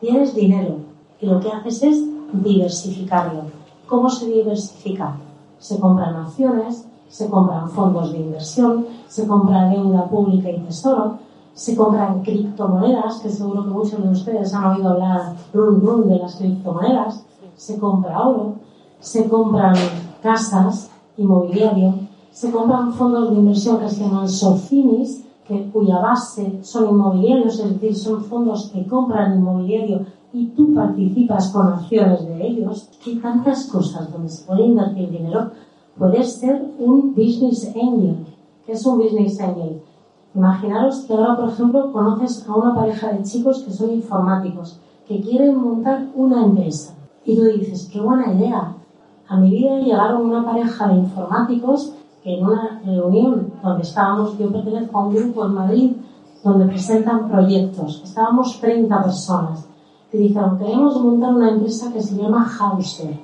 tienes 0.00 0.32
dinero 0.32 0.76
y 1.20 1.26
lo 1.26 1.40
que 1.40 1.50
haces 1.50 1.82
es 1.82 2.04
diversificarlo. 2.32 3.46
¿Cómo 3.88 4.08
se 4.08 4.26
diversifica? 4.26 5.16
Se 5.58 5.80
compran 5.80 6.14
acciones, 6.14 6.86
se 7.08 7.28
compran 7.28 7.68
fondos 7.68 8.12
de 8.12 8.18
inversión, 8.18 8.86
se 9.08 9.26
compra 9.26 9.68
deuda 9.68 10.08
pública 10.08 10.50
y 10.50 10.60
tesoro, 10.60 11.18
se 11.52 11.74
compran 11.74 12.22
criptomonedas, 12.22 13.18
que 13.18 13.28
seguro 13.28 13.64
que 13.64 13.70
muchos 13.70 14.00
de 14.00 14.08
ustedes 14.08 14.54
han 14.54 14.66
oído 14.66 14.90
hablar 14.90 15.34
de 15.52 16.16
las 16.16 16.36
criptomonedas, 16.36 17.24
se 17.56 17.76
compra 17.80 18.20
oro, 18.20 18.54
se 19.00 19.28
compran 19.28 19.74
casas, 20.22 20.90
inmobiliario, 21.16 22.03
se 22.34 22.50
compran 22.50 22.92
fondos 22.92 23.30
de 23.30 23.36
inversión 23.36 23.78
que 23.78 23.88
se 23.88 24.02
llaman 24.02 24.28
SOFINIS, 24.28 25.24
que, 25.46 25.70
cuya 25.70 26.00
base 26.00 26.58
son 26.62 26.90
inmobiliarios, 26.90 27.60
es 27.60 27.80
decir, 27.80 27.94
son 27.94 28.24
fondos 28.24 28.70
que 28.72 28.84
compran 28.88 29.38
inmobiliario 29.38 30.04
y 30.32 30.46
tú 30.46 30.74
participas 30.74 31.52
con 31.52 31.68
acciones 31.68 32.26
de 32.26 32.44
ellos. 32.44 32.90
Hay 33.06 33.16
tantas 33.20 33.68
cosas 33.68 34.12
donde 34.12 34.28
se 34.28 34.44
puede 34.44 34.66
invertir 34.66 35.10
dinero. 35.10 35.52
Puedes 35.96 36.32
ser 36.32 36.74
un 36.80 37.14
business 37.14 37.68
angel. 37.68 38.26
¿Qué 38.66 38.72
es 38.72 38.84
un 38.84 38.98
business 38.98 39.40
angel? 39.40 39.80
Imaginaros 40.34 41.04
que 41.04 41.12
ahora, 41.12 41.36
por 41.36 41.50
ejemplo, 41.50 41.92
conoces 41.92 42.44
a 42.48 42.56
una 42.56 42.74
pareja 42.74 43.12
de 43.12 43.22
chicos 43.22 43.62
que 43.62 43.70
son 43.70 43.92
informáticos, 43.92 44.80
que 45.06 45.20
quieren 45.20 45.56
montar 45.56 46.08
una 46.16 46.44
empresa. 46.44 46.96
Y 47.24 47.36
tú 47.36 47.44
dices, 47.44 47.88
qué 47.92 48.00
buena 48.00 48.34
idea. 48.34 48.74
A 49.28 49.36
mi 49.36 49.50
vida 49.50 49.78
llegaron 49.78 50.22
una 50.22 50.44
pareja 50.44 50.88
de 50.88 50.96
informáticos 50.96 51.94
que 52.24 52.38
en 52.38 52.44
una 52.44 52.80
reunión 52.84 53.52
donde 53.62 53.82
estábamos, 53.82 54.38
yo 54.38 54.50
pertenezco 54.50 54.98
a 54.98 55.06
un 55.06 55.14
grupo 55.14 55.44
en 55.44 55.52
Madrid 55.52 55.92
donde 56.42 56.66
presentan 56.66 57.28
proyectos. 57.28 58.00
Estábamos 58.02 58.58
30 58.60 59.02
personas. 59.02 59.68
Y 60.10 60.16
dijeron, 60.16 60.58
queremos 60.58 60.98
montar 61.02 61.34
una 61.34 61.50
empresa 61.50 61.92
que 61.92 62.00
se 62.00 62.16
llama 62.16 62.50
Hauser, 62.58 63.18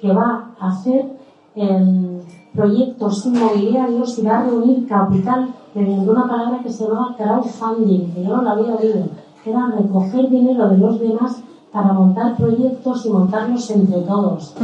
que 0.00 0.12
va 0.12 0.50
a 0.58 0.68
hacer 0.68 1.16
em, 1.54 2.18
proyectos 2.52 3.24
inmobiliarios 3.26 4.18
y 4.18 4.22
va 4.22 4.38
a 4.38 4.44
reunir 4.44 4.88
capital 4.88 5.54
mediante 5.74 6.10
una 6.10 6.26
palabra 6.26 6.60
que 6.62 6.70
se 6.70 6.84
llama 6.84 7.14
crowdfunding, 7.16 8.12
que 8.12 8.24
yo 8.24 8.36
no 8.36 8.42
la 8.42 8.52
había 8.52 8.74
oído, 8.74 9.04
que 9.44 9.50
era 9.50 9.66
recoger 9.68 10.28
dinero 10.28 10.68
de 10.70 10.78
los 10.78 10.98
demás 10.98 11.40
para 11.72 11.92
montar 11.92 12.36
proyectos 12.36 13.06
y 13.06 13.10
montarlos 13.10 13.70
entre 13.70 14.00
todos. 14.00 14.54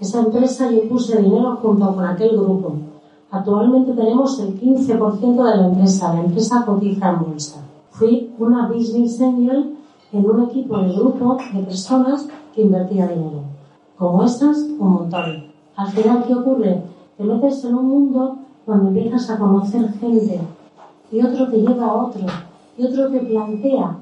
Esa 0.00 0.20
empresa 0.20 0.70
yo 0.70 0.88
puse 0.88 1.20
dinero 1.20 1.58
junto 1.62 1.94
con 1.94 2.04
aquel 2.04 2.36
grupo. 2.36 2.72
Actualmente 3.32 3.92
tenemos 3.92 4.40
el 4.40 4.60
15% 4.60 5.44
de 5.44 5.56
la 5.56 5.66
empresa. 5.68 6.12
La 6.14 6.20
empresa 6.20 6.64
cotiza 6.66 7.10
en 7.10 7.20
bolsa. 7.20 7.60
Fui 7.90 8.34
una 8.38 8.66
business 8.66 9.20
angel 9.20 9.76
en 10.12 10.28
un 10.28 10.42
equipo 10.44 10.78
de 10.78 10.92
grupo 10.92 11.36
de 11.54 11.62
personas 11.62 12.26
que 12.52 12.62
invertía 12.62 13.06
dinero. 13.06 13.42
Como 13.96 14.24
estas, 14.24 14.58
un 14.58 14.94
montón. 14.94 15.44
Al 15.76 15.88
final, 15.88 16.24
¿qué 16.26 16.34
ocurre? 16.34 16.82
Te 17.16 17.22
metes 17.22 17.64
en 17.64 17.76
un 17.76 17.86
mundo 17.86 18.36
cuando 18.64 18.88
empiezas 18.88 19.30
a 19.30 19.38
conocer 19.38 19.92
gente 19.92 20.40
y 21.12 21.22
otro 21.22 21.48
te 21.48 21.60
lleva 21.60 21.86
a 21.86 21.94
otro 21.94 22.26
y 22.76 22.84
otro 22.84 23.10
te 23.10 23.20
plantea. 23.20 23.96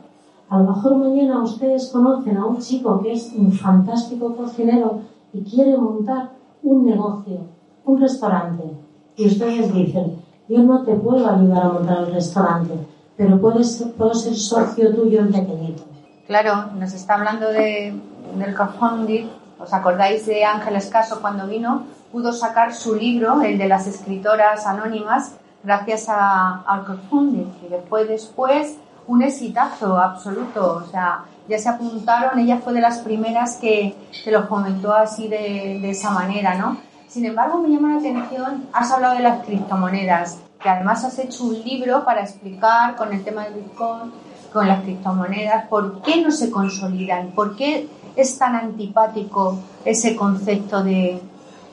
A 0.49 0.59
lo 0.59 0.72
mejor 0.72 0.97
mañana 0.97 1.43
ustedes 1.43 1.89
conocen 1.89 2.39
a 2.39 2.47
un 2.47 2.59
chico 2.59 3.01
que 3.01 3.12
es 3.12 3.35
un 3.37 3.53
fantástico 3.53 4.35
cocinero 4.35 5.01
y 5.35 5.43
quiere 5.43 5.76
montar 5.76 6.31
un 6.62 6.87
negocio, 6.87 7.41
un 7.85 8.01
restaurante. 8.01 8.88
Y 9.19 9.27
ustedes 9.27 9.75
dicen, 9.75 10.23
yo 10.49 10.62
no 10.62 10.83
te 10.85 10.95
puedo 10.95 11.29
ayudar 11.29 11.62
a 11.62 11.69
montar 11.69 11.99
el 12.05 12.14
restaurante, 12.14 12.75
pero 13.16 13.39
puedes, 13.39 13.85
puedo 13.99 14.14
ser 14.14 14.35
socio 14.35 14.95
tuyo 14.95 15.21
en 15.21 15.33
pequeñito. 15.33 15.83
Claro, 16.27 16.71
nos 16.79 16.95
está 16.95 17.14
hablando 17.14 17.49
de, 17.49 17.95
del 18.37 18.55
crowdfunding. 18.55 19.27
¿Os 19.59 19.75
acordáis 19.75 20.25
de 20.25 20.45
Ángel 20.45 20.77
Escaso 20.77 21.21
cuando 21.21 21.47
vino? 21.47 21.85
pudo 22.11 22.33
sacar 22.33 22.75
su 22.75 22.95
libro, 22.95 23.43
el 23.43 23.59
de 23.59 23.69
las 23.69 23.87
escritoras 23.87 24.66
anónimas, 24.66 25.35
gracias 25.62 26.09
a, 26.09 26.62
al 26.62 26.85
crowdfunding, 26.85 27.47
y 27.66 27.69
después, 27.69 28.09
después 28.09 28.77
un 29.07 29.23
exitazo 29.23 29.99
absoluto, 29.99 30.83
o 30.85 30.91
sea, 30.91 31.25
ya 31.49 31.59
se 31.59 31.69
apuntaron, 31.69 32.39
ella 32.39 32.59
fue 32.59 32.75
de 32.75 32.81
las 32.81 32.99
primeras 32.99 33.57
que, 33.57 33.95
que 34.23 34.31
lo 34.31 34.49
comentó 34.49 34.93
así 34.93 35.29
de, 35.29 35.79
de, 35.81 35.91
esa 35.91 36.11
manera, 36.11 36.55
¿no? 36.55 36.77
Sin 37.09 37.25
embargo, 37.25 37.59
me 37.59 37.71
llama 37.71 37.95
la 37.95 38.01
atención, 38.01 38.67
has 38.73 38.91
hablado 38.93 39.17
de 39.17 39.23
las 39.23 39.45
criptomonedas, 39.45 40.39
que 40.61 40.69
además 40.69 41.05
has 41.05 41.19
hecho 41.19 41.45
un 41.45 41.63
libro 41.63 42.05
para 42.05 42.21
explicar 42.21 42.97
con 42.97 43.13
el 43.13 43.25
tema 43.25 43.45
del 43.45 43.55
Bitcoin, 43.55 44.13
con 44.53 44.69
las 44.69 44.83
criptomonedas, 44.83 45.69
por 45.69 46.03
qué 46.03 46.21
no 46.21 46.31
se 46.31 46.51
consolidan, 46.51 47.31
por 47.31 47.57
qué 47.57 47.89
es 48.15 48.37
tan 48.39 48.57
antipático 48.57 49.59
ese 49.85 50.17
concepto 50.17 50.83
de, 50.83 51.21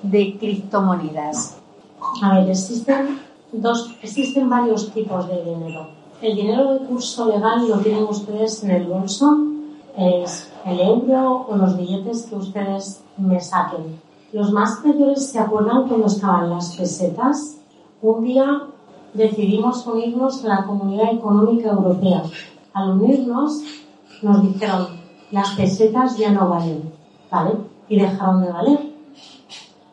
de 0.04 0.38
criptomonedas? 0.38 1.58
A 2.22 2.40
ver, 2.40 2.50
existen, 2.50 3.20
dos, 3.52 3.94
existen 4.02 4.50
varios 4.50 4.94
tipos 4.94 5.28
de 5.28 5.44
dinero. 5.44 5.90
El 6.22 6.36
dinero 6.36 6.74
de 6.74 6.86
curso 6.86 7.28
legal 7.30 7.68
lo 7.68 7.80
tienen 7.80 8.04
ustedes 8.04 8.64
en 8.64 8.72
el 8.72 8.86
bolso, 8.86 9.38
es 9.98 10.50
el 10.66 10.80
euro 10.80 11.46
o 11.50 11.56
los 11.58 11.78
billetes 11.78 12.24
que 12.24 12.36
ustedes 12.36 13.02
me 13.18 13.40
saquen. 13.42 14.05
Los 14.36 14.52
más 14.52 14.84
mayores 14.84 15.28
se 15.28 15.40
acuerdan 15.40 15.88
cuando 15.88 16.08
estaban 16.08 16.50
las 16.50 16.76
pesetas. 16.76 17.56
Un 18.02 18.22
día 18.26 18.64
decidimos 19.14 19.88
unirnos 19.88 20.44
a 20.44 20.48
la 20.50 20.66
Comunidad 20.66 21.14
Económica 21.14 21.70
Europea. 21.70 22.22
Al 22.74 23.00
unirnos 23.00 23.62
nos 24.22 24.42
dijeron, 24.42 24.88
las 25.32 25.52
pesetas 25.52 26.18
ya 26.18 26.34
no 26.34 26.50
valen, 26.50 26.92
¿vale? 27.32 27.52
Y 27.88 27.98
dejaron 27.98 28.42
de 28.42 28.52
valer 28.52 28.80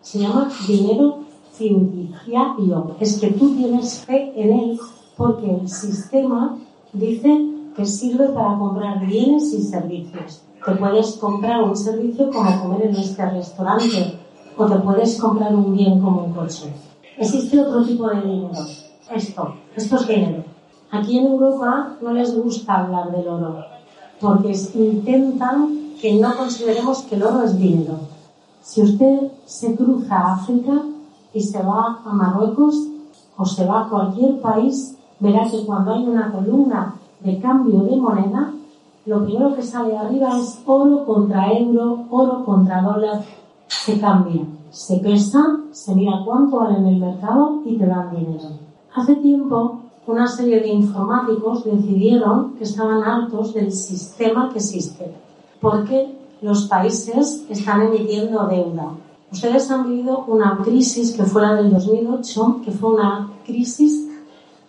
se 0.01 0.19
llama 0.19 0.51
dinero 0.67 1.21
fiduciario. 1.53 2.97
Es 2.99 3.21
que 3.21 3.31
tú 3.31 3.55
tienes 3.55 4.01
fe 4.01 4.33
en 4.35 4.59
él 4.59 4.81
porque 5.17 5.55
el 5.55 5.69
sistema 5.69 6.59
dice 6.93 7.49
que 7.77 7.87
sirve 7.87 8.31
para 8.31 8.59
comprar 8.59 9.07
bienes 9.07 9.53
y 9.53 9.63
servicios. 9.63 10.43
Te 10.67 10.73
puedes 10.73 11.13
comprar 11.19 11.63
un 11.63 11.77
servicio 11.77 12.29
como 12.33 12.61
comer 12.61 12.87
en 12.87 12.97
este 12.97 13.25
restaurante 13.31 14.19
o 14.63 14.67
te 14.67 14.77
puedes 14.77 15.21
comprar 15.21 15.55
un 15.55 15.77
bien 15.77 16.01
como 16.01 16.25
un 16.25 16.33
coche. 16.33 16.73
Existe 17.19 17.61
otro 17.61 17.85
tipo 17.85 18.09
de 18.09 18.21
dinero. 18.21 18.65
Esto, 19.11 19.55
esto 19.77 19.97
es 19.97 20.09
dinero. 20.09 20.45
Aquí 20.91 21.19
en 21.19 21.27
Europa 21.27 21.97
no 22.01 22.13
les 22.13 22.37
gusta 22.37 22.81
hablar 22.81 23.11
del 23.11 23.29
oro 23.29 23.65
porque 24.23 24.57
intentan 24.75 25.95
que 26.01 26.15
no 26.15 26.37
consideremos 26.37 27.03
que 27.03 27.17
el 27.17 27.25
oro 27.25 27.43
es 27.43 27.59
dinero. 27.59 27.99
Si 28.63 28.81
usted 28.81 29.33
se 29.45 29.75
cruza 29.75 30.17
a 30.17 30.35
África 30.35 30.81
y 31.35 31.41
se 31.41 31.61
va 31.61 32.01
a 32.05 32.13
Marruecos 32.13 32.77
o 33.37 33.45
se 33.45 33.67
va 33.67 33.83
a 33.83 33.89
cualquier 33.89 34.41
país, 34.41 34.97
verá 35.19 35.49
que 35.51 35.67
cuando 35.67 35.93
hay 35.95 36.05
una 36.05 36.31
columna 36.31 36.95
de 37.21 37.41
cambio 37.41 37.81
de 37.81 37.97
moneda, 37.97 38.53
lo 39.07 39.25
primero 39.25 39.57
que 39.57 39.63
sale 39.63 39.99
arriba 39.99 40.39
es 40.39 40.63
oro 40.65 41.05
contra 41.05 41.53
euro, 41.53 42.05
oro 42.11 42.45
contra 42.45 42.81
dólar, 42.81 43.25
se 43.85 43.99
cambia, 43.99 44.43
se 44.71 44.99
pesa, 44.99 45.61
se 45.71 45.95
mira 45.95 46.23
cuánto 46.25 46.59
vale 46.59 46.79
en 46.79 46.87
el 46.87 46.97
mercado 46.99 47.63
y 47.65 47.77
te 47.77 47.87
dan 47.87 48.15
dinero. 48.15 48.49
Hace 48.95 49.17
tiempo, 49.17 49.81
una 50.07 50.27
serie 50.27 50.61
de 50.61 50.69
informáticos 50.69 51.65
decidieron 51.65 52.55
que 52.55 52.65
estaban 52.65 53.03
hartos 53.03 53.55
del 53.55 53.73
sistema 53.73 54.51
que 54.51 54.59
existe. 54.59 55.15
porque 55.61 56.19
los 56.43 56.67
países 56.67 57.45
están 57.49 57.83
emitiendo 57.83 58.49
deuda. 58.49 58.95
Ustedes 59.31 59.71
han 59.71 59.89
vivido 59.89 60.25
una 60.27 60.59
crisis 60.59 61.13
que 61.17 61.23
fue 61.23 61.41
la 61.41 61.55
del 61.55 61.71
2008, 61.71 62.63
que 62.65 62.73
fue 62.73 62.95
una 62.95 63.31
crisis 63.47 64.09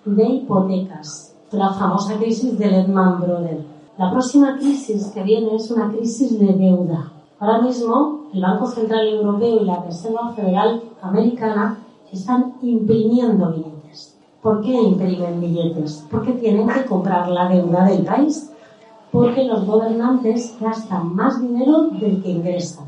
de 0.05 0.23
hipotecas, 0.23 1.33
la 1.51 1.73
famosa 1.73 2.15
crisis 2.17 2.59
del 2.59 2.71
Lehman 2.73 3.19
Brothers. 3.19 3.65
La 3.97 4.11
próxima 4.11 4.55
crisis 4.57 5.07
que 5.07 5.23
viene 5.23 5.55
es 5.55 5.71
una 5.71 5.91
crisis 5.91 6.39
de 6.39 6.53
deuda. 6.53 7.11
Ahora 7.39 7.61
mismo, 7.61 8.22
el 8.33 8.41
Banco 8.41 8.65
Central 8.65 9.07
Europeo 9.07 9.61
y 9.61 9.65
la 9.65 9.81
Reserva 9.81 10.33
Federal 10.33 10.81
Americana 11.01 11.77
están 12.11 12.55
imprimiendo 12.61 13.51
billetes. 13.51 14.17
¿Por 14.41 14.61
qué 14.61 14.73
imprimen 14.73 15.39
billetes? 15.39 16.05
Porque 16.09 16.33
tienen 16.33 16.67
que 16.67 16.85
comprar 16.85 17.29
la 17.29 17.47
deuda 17.47 17.85
del 17.85 18.03
país. 18.03 18.51
Porque 19.11 19.43
los 19.43 19.65
gobernantes 19.65 20.55
gastan 20.59 21.15
más 21.15 21.39
dinero 21.39 21.89
del 21.91 22.21
que 22.23 22.31
ingresan. 22.31 22.85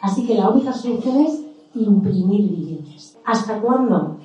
Así 0.00 0.26
que 0.26 0.34
la 0.34 0.48
única 0.50 0.72
solución 0.72 1.20
es 1.20 1.44
imprimir 1.76 2.50
billetes. 2.50 3.16
¿Hasta 3.24 3.60
cuándo? 3.60 4.16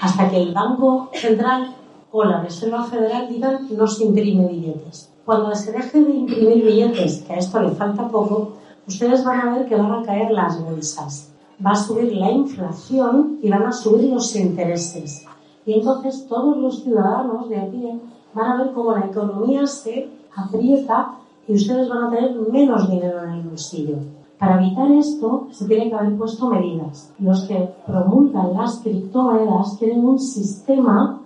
Hasta 0.00 0.30
que 0.30 0.42
el 0.42 0.54
Banco 0.54 1.10
Central 1.12 1.74
o 2.10 2.24
la 2.24 2.40
Reserva 2.40 2.84
Federal 2.84 3.28
digan 3.28 3.68
no 3.76 3.86
se 3.86 4.04
imprime 4.04 4.46
billetes. 4.46 5.12
Cuando 5.26 5.54
se 5.54 5.72
deje 5.72 6.02
de 6.02 6.14
imprimir 6.14 6.64
billetes, 6.64 7.22
que 7.22 7.34
a 7.34 7.36
esto 7.36 7.60
le 7.60 7.70
falta 7.72 8.08
poco, 8.08 8.61
ustedes 8.86 9.24
van 9.24 9.40
a 9.40 9.56
ver 9.56 9.66
que 9.68 9.76
van 9.76 9.92
a 9.92 10.02
caer 10.02 10.30
las 10.30 10.62
bolsas. 10.62 11.32
Va 11.64 11.72
a 11.72 11.76
subir 11.76 12.16
la 12.16 12.30
inflación 12.30 13.38
y 13.42 13.50
van 13.50 13.64
a 13.64 13.72
subir 13.72 14.10
los 14.10 14.34
intereses. 14.34 15.24
Y 15.64 15.74
entonces 15.74 16.26
todos 16.28 16.56
los 16.56 16.82
ciudadanos 16.82 17.48
de 17.48 17.58
aquí 17.58 18.00
van 18.34 18.50
a 18.50 18.64
ver 18.64 18.72
cómo 18.72 18.92
la 18.92 19.06
economía 19.06 19.66
se 19.66 20.08
aprieta 20.34 21.18
y 21.46 21.54
ustedes 21.54 21.88
van 21.88 22.04
a 22.04 22.10
tener 22.10 22.34
menos 22.50 22.90
dinero 22.90 23.22
en 23.22 23.30
el 23.30 23.42
bolsillo. 23.42 23.96
Para 24.38 24.60
evitar 24.60 24.90
esto, 24.90 25.46
se 25.52 25.66
tienen 25.66 25.90
que 25.90 25.94
haber 25.94 26.16
puesto 26.16 26.50
medidas. 26.50 27.12
Los 27.20 27.44
que 27.44 27.70
promulgan 27.86 28.54
las 28.54 28.80
criptomonedas 28.80 29.76
quieren 29.78 30.04
un 30.04 30.18
sistema 30.18 31.20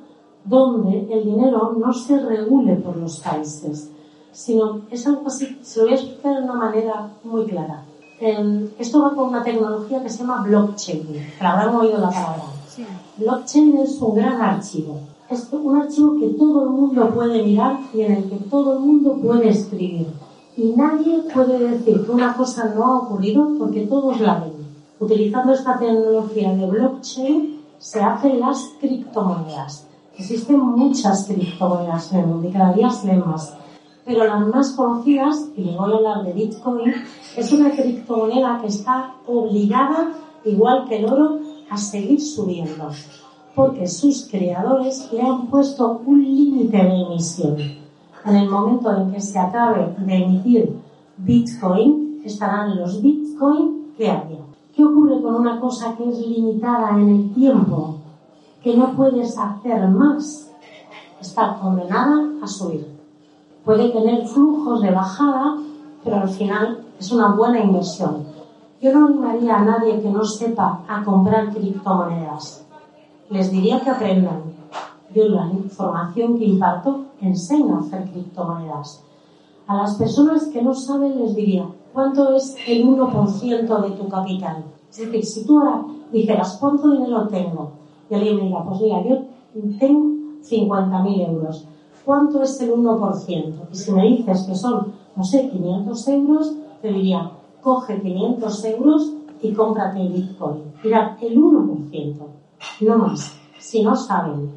donde 0.44 1.08
el 1.10 1.24
dinero 1.24 1.74
no 1.78 1.92
se 1.92 2.20
regule 2.20 2.76
por 2.76 2.96
los 2.96 3.20
países, 3.20 3.90
sino 4.36 4.82
es 4.90 5.06
algo 5.06 5.26
así, 5.26 5.58
se 5.62 5.78
lo 5.80 5.86
voy 5.86 5.94
a 5.94 5.96
explicar 5.96 6.36
de 6.36 6.42
una 6.42 6.52
manera 6.52 7.08
muy 7.24 7.46
clara. 7.46 7.84
esto 8.78 9.02
va 9.02 9.14
con 9.14 9.28
una 9.28 9.42
tecnología 9.42 10.02
que 10.02 10.10
se 10.10 10.18
llama 10.18 10.42
blockchain, 10.42 11.06
que 11.38 11.44
habrán 11.44 11.74
oído 11.74 11.98
la 11.98 12.10
palabra. 12.10 12.44
Blockchain 13.16 13.78
es 13.78 14.00
un 14.02 14.14
gran 14.14 14.38
archivo. 14.40 15.00
Es 15.30 15.48
un 15.50 15.76
archivo 15.76 16.20
que 16.20 16.28
todo 16.28 16.64
el 16.64 16.70
mundo 16.70 17.10
puede 17.14 17.42
mirar 17.42 17.80
y 17.94 18.02
en 18.02 18.12
el 18.12 18.28
que 18.28 18.36
todo 18.50 18.74
el 18.74 18.80
mundo 18.80 19.16
puede 19.22 19.48
escribir 19.48 20.06
y 20.54 20.72
nadie 20.76 21.22
puede 21.34 21.58
decir 21.58 22.04
que 22.04 22.10
una 22.10 22.36
cosa 22.36 22.72
no 22.74 22.84
ha 22.84 22.98
ocurrido 22.98 23.48
porque 23.58 23.86
todos 23.86 24.20
la 24.20 24.40
ven. 24.40 24.52
Utilizando 25.00 25.52
esta 25.54 25.78
tecnología 25.78 26.54
de 26.54 26.66
blockchain 26.66 27.60
se 27.78 28.02
hacen 28.02 28.40
las 28.40 28.58
criptomonedas. 28.80 29.86
Existen 30.16 30.60
muchas 30.60 31.26
criptomonedas 31.26 32.12
en 32.12 32.20
el 32.20 32.26
mundo 32.26 32.48
y 32.48 32.52
cada 32.52 32.72
día 32.74 32.90
se 32.90 33.06
ven 33.06 33.22
más. 33.26 33.54
Pero 34.06 34.24
las 34.24 34.46
más 34.46 34.70
conocidas, 34.70 35.50
y 35.56 35.64
les 35.64 35.76
voy 35.76 35.92
a 35.92 35.96
hablar 35.96 36.24
de 36.24 36.32
Bitcoin, 36.32 36.94
es 37.36 37.52
una 37.52 37.70
criptomoneda 37.70 38.58
que 38.60 38.68
está 38.68 39.14
obligada, 39.26 40.12
igual 40.44 40.88
que 40.88 40.98
el 40.98 41.06
oro, 41.06 41.40
a 41.68 41.76
seguir 41.76 42.20
subiendo. 42.20 42.88
Porque 43.54 43.86
sus 43.86 44.28
creadores 44.30 45.10
le 45.12 45.20
han 45.20 45.48
puesto 45.48 46.00
un 46.06 46.22
límite 46.22 46.76
de 46.76 47.02
emisión 47.02 47.86
en 48.26 48.36
el 48.36 48.48
momento 48.48 48.92
en 48.92 49.12
que 49.12 49.20
se 49.20 49.38
acabe 49.38 49.94
de 49.98 50.16
emitir 50.16 50.76
Bitcoin, 51.16 52.22
estarán 52.24 52.76
los 52.76 53.00
Bitcoin 53.00 53.92
que 53.96 54.10
había. 54.10 54.40
¿Qué 54.74 54.84
ocurre 54.84 55.22
con 55.22 55.36
una 55.36 55.60
cosa 55.60 55.96
que 55.96 56.08
es 56.08 56.18
limitada 56.18 56.90
en 56.90 57.08
el 57.08 57.34
tiempo? 57.34 57.96
Que 58.62 58.76
no 58.76 58.94
puedes 58.96 59.38
hacer 59.38 59.88
más. 59.88 60.50
Está 61.20 61.56
condenada 61.60 62.32
a 62.42 62.46
subir. 62.46 62.95
Puede 63.66 63.88
tener 63.88 64.24
flujos 64.28 64.80
de 64.80 64.92
bajada, 64.92 65.56
pero 66.04 66.18
al 66.18 66.28
final 66.28 66.84
es 67.00 67.10
una 67.10 67.34
buena 67.34 67.58
inversión. 67.58 68.22
Yo 68.80 68.92
no 68.92 69.08
animaría 69.08 69.56
a 69.56 69.64
nadie 69.64 70.00
que 70.00 70.08
no 70.08 70.24
sepa 70.24 70.82
a 70.86 71.02
comprar 71.02 71.52
criptomonedas. 71.52 72.64
Les 73.28 73.50
diría 73.50 73.80
que 73.80 73.90
aprendan. 73.90 74.54
Yo 75.12 75.24
la 75.24 75.48
información 75.48 76.38
que 76.38 76.44
imparto 76.44 77.06
enseño 77.20 77.74
a 77.74 77.80
hacer 77.80 78.08
criptomonedas. 78.08 79.02
A 79.66 79.78
las 79.78 79.96
personas 79.96 80.46
que 80.46 80.62
no 80.62 80.72
saben 80.72 81.18
les 81.18 81.34
diría, 81.34 81.66
¿cuánto 81.92 82.36
es 82.36 82.56
el 82.68 82.86
1% 82.86 83.80
de 83.82 83.90
tu 83.96 84.08
capital? 84.08 84.64
Es 84.88 84.98
decir, 84.98 85.24
si 85.24 85.44
tú 85.44 85.58
ahora 85.58 85.82
dijeras, 86.12 86.56
¿cuánto 86.60 86.92
dinero 86.92 87.26
tengo? 87.26 87.72
Y 88.08 88.14
alguien 88.14 88.36
me 88.36 88.42
diga, 88.42 88.62
pues 88.62 88.80
mira, 88.80 89.02
yo 89.02 89.22
tengo 89.80 90.04
50.000 90.40 91.28
euros. 91.30 91.66
¿Cuánto 92.06 92.40
es 92.42 92.60
el 92.60 92.70
1%? 92.70 93.52
Y 93.72 93.76
si 93.76 93.92
me 93.92 94.04
dices 94.04 94.44
que 94.44 94.54
son, 94.54 94.92
no 95.16 95.24
sé, 95.24 95.50
500 95.50 96.08
euros, 96.08 96.54
te 96.80 96.92
diría, 96.92 97.32
coge 97.60 98.00
500 98.00 98.64
euros 98.66 99.12
y 99.42 99.52
cómprate 99.52 100.06
Bitcoin. 100.06 100.72
Mira, 100.84 101.18
el 101.20 101.36
1%, 101.36 102.16
no 102.82 102.98
más. 102.98 103.36
Si 103.58 103.82
no 103.82 103.96
saben 103.96 104.52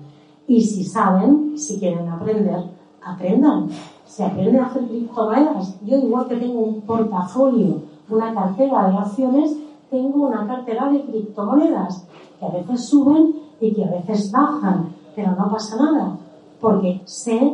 y 0.47 0.61
si 0.61 0.83
saben, 0.83 1.57
si 1.57 1.79
quieren 1.79 2.07
aprender, 2.07 2.65
aprendan. 3.03 3.69
Se 4.05 4.23
aprende 4.23 4.59
a 4.59 4.67
hacer 4.67 4.87
criptomonedas. 4.87 5.83
Yo, 5.83 5.97
igual 5.97 6.27
que 6.27 6.35
tengo 6.35 6.59
un 6.59 6.81
portafolio, 6.81 7.81
una 8.11 8.31
cartera 8.31 8.91
de 8.91 8.97
acciones, 8.97 9.57
tengo 9.89 10.27
una 10.27 10.45
cartera 10.45 10.87
de 10.89 11.03
criptomonedas 11.03 12.05
que 12.39 12.45
a 12.45 12.49
veces 12.49 12.85
suben 12.85 13.33
y 13.59 13.73
que 13.73 13.85
a 13.85 13.89
veces 13.89 14.31
bajan, 14.31 14.93
pero 15.15 15.31
no 15.31 15.49
pasa 15.49 15.77
nada, 15.77 16.15
porque 16.59 17.01
sé 17.05 17.53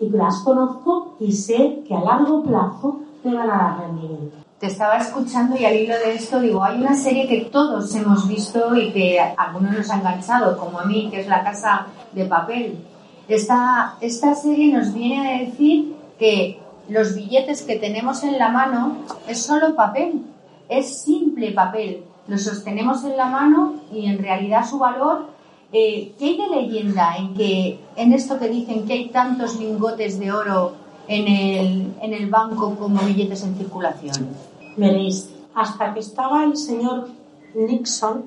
y 0.00 0.10
las 0.10 0.40
conozco 0.40 1.16
y 1.20 1.32
sé 1.32 1.82
que 1.86 1.94
a 1.94 2.00
largo 2.00 2.42
plazo 2.42 3.00
me 3.24 3.34
van 3.34 3.50
a 3.50 3.56
dar 3.56 3.80
rendimiento 3.80 4.42
te 4.62 4.68
estaba 4.68 4.98
escuchando 4.98 5.56
y 5.58 5.64
al 5.64 5.74
hilo 5.74 5.98
de 5.98 6.14
esto 6.14 6.38
digo, 6.38 6.62
hay 6.62 6.80
una 6.80 6.94
serie 6.94 7.26
que 7.26 7.46
todos 7.50 7.92
hemos 7.96 8.28
visto 8.28 8.76
y 8.76 8.92
que 8.92 9.18
algunos 9.18 9.72
nos 9.72 9.90
ha 9.90 9.96
enganchado, 9.96 10.56
como 10.56 10.78
a 10.78 10.84
mí, 10.84 11.08
que 11.10 11.18
es 11.18 11.26
La 11.26 11.42
Casa 11.42 11.88
de 12.12 12.26
Papel. 12.26 12.78
Esta, 13.26 13.96
esta 14.00 14.36
serie 14.36 14.72
nos 14.72 14.94
viene 14.94 15.18
a 15.18 15.38
decir 15.40 15.96
que 16.16 16.60
los 16.88 17.16
billetes 17.16 17.62
que 17.62 17.74
tenemos 17.74 18.22
en 18.22 18.38
la 18.38 18.50
mano 18.50 18.98
es 19.26 19.42
solo 19.42 19.74
papel, 19.74 20.22
es 20.68 21.02
simple 21.02 21.50
papel. 21.50 22.04
Lo 22.28 22.38
sostenemos 22.38 23.02
en 23.02 23.16
la 23.16 23.26
mano 23.26 23.80
y 23.92 24.06
en 24.06 24.22
realidad 24.22 24.64
su 24.64 24.78
valor 24.78 25.26
eh, 25.72 26.14
¿Qué 26.18 26.24
hay 26.24 26.36
de 26.36 26.48
leyenda 26.48 27.16
en 27.16 27.34
que 27.34 27.80
en 27.96 28.12
esto 28.12 28.38
que 28.38 28.48
dicen 28.48 28.86
que 28.86 28.92
hay 28.92 29.08
tantos 29.08 29.58
lingotes 29.58 30.18
de 30.18 30.30
oro 30.30 30.72
en 31.08 31.26
el, 31.26 31.94
en 32.00 32.12
el 32.12 32.28
banco 32.28 32.76
como 32.76 33.00
billetes 33.00 33.42
en 33.42 33.56
circulación? 33.56 34.28
Veréis, 34.76 35.30
hasta 35.54 35.94
que 35.94 36.00
estaba 36.00 36.44
el 36.44 36.56
señor 36.56 37.08
Nixon 37.54 38.24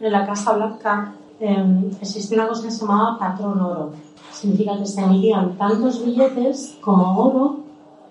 en 0.00 0.12
la 0.12 0.26
Casa 0.26 0.54
Blanca, 0.54 1.14
eh, 1.40 1.90
existía 2.00 2.38
una 2.38 2.48
cosa 2.48 2.64
que 2.64 2.70
se 2.72 2.80
llamaba 2.80 3.18
patrón 3.18 3.60
oro. 3.60 3.92
Significa 4.32 4.76
que 4.78 4.86
se 4.86 5.00
emitían 5.00 5.56
tantos 5.56 6.04
billetes 6.04 6.76
como 6.80 7.18
oro 7.18 7.58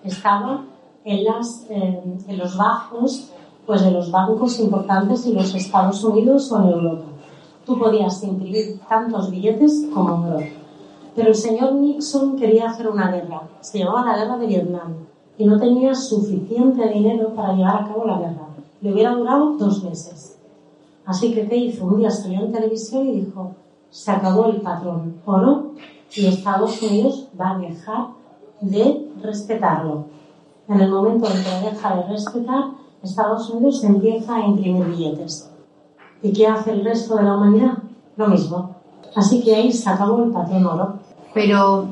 estaba 0.04 0.64
en, 1.04 1.24
las, 1.24 1.66
em, 1.68 2.18
en 2.26 2.38
los 2.38 2.56
bajos 2.56 3.30
pues 3.66 3.82
de 3.82 3.90
los 3.90 4.10
bancos 4.10 4.58
importantes 4.60 5.26
en 5.26 5.34
los 5.34 5.54
Estados 5.54 6.02
Unidos 6.02 6.50
o 6.50 6.62
en 6.62 6.68
Europa. 6.68 7.04
Tú 7.68 7.78
podías 7.78 8.22
imprimir 8.22 8.80
tantos 8.88 9.30
billetes 9.30 9.88
como 9.92 10.26
oro. 10.26 10.38
Pero 11.14 11.28
el 11.28 11.34
señor 11.34 11.74
Nixon 11.74 12.34
quería 12.34 12.70
hacer 12.70 12.88
una 12.88 13.10
guerra. 13.10 13.42
Se 13.60 13.80
llamaba 13.80 14.06
la 14.06 14.16
guerra 14.16 14.38
de 14.38 14.46
Vietnam 14.46 14.94
y 15.36 15.44
no 15.44 15.60
tenía 15.60 15.94
suficiente 15.94 16.88
dinero 16.88 17.34
para 17.34 17.52
llevar 17.52 17.82
a 17.82 17.88
cabo 17.88 18.06
la 18.06 18.20
guerra. 18.20 18.48
Le 18.80 18.90
hubiera 18.90 19.14
durado 19.14 19.58
dos 19.58 19.84
meses. 19.84 20.38
Así 21.04 21.34
que, 21.34 21.46
¿qué 21.46 21.56
hizo? 21.58 21.84
Un 21.84 21.98
día 21.98 22.10
salió 22.10 22.40
en 22.40 22.52
televisión 22.52 23.06
y 23.06 23.20
dijo, 23.20 23.50
se 23.90 24.12
acabó 24.12 24.46
el 24.46 24.62
patrón 24.62 25.20
oro 25.26 25.72
y 26.16 26.24
Estados 26.24 26.80
Unidos 26.80 27.28
va 27.38 27.50
a 27.50 27.58
dejar 27.58 28.06
de 28.62 29.10
respetarlo. 29.20 30.06
En 30.68 30.80
el 30.80 30.90
momento 30.90 31.26
en 31.26 31.44
que 31.44 31.70
deja 31.70 31.96
de 31.96 32.02
respetar, 32.04 32.64
Estados 33.02 33.50
Unidos 33.50 33.84
empieza 33.84 34.36
a 34.36 34.46
imprimir 34.46 34.86
billetes. 34.86 35.50
¿Y 36.22 36.32
qué 36.32 36.46
hace 36.46 36.72
el 36.72 36.84
resto 36.84 37.16
de 37.16 37.22
la 37.22 37.36
humanidad? 37.36 37.78
Lo 38.16 38.28
mismo. 38.28 38.76
Así 39.14 39.42
que 39.42 39.54
ahí 39.54 39.72
se 39.72 39.88
acabó 39.88 40.24
el 40.24 40.30
patrón 40.30 40.66
oro. 40.66 40.94
Pero 41.32 41.88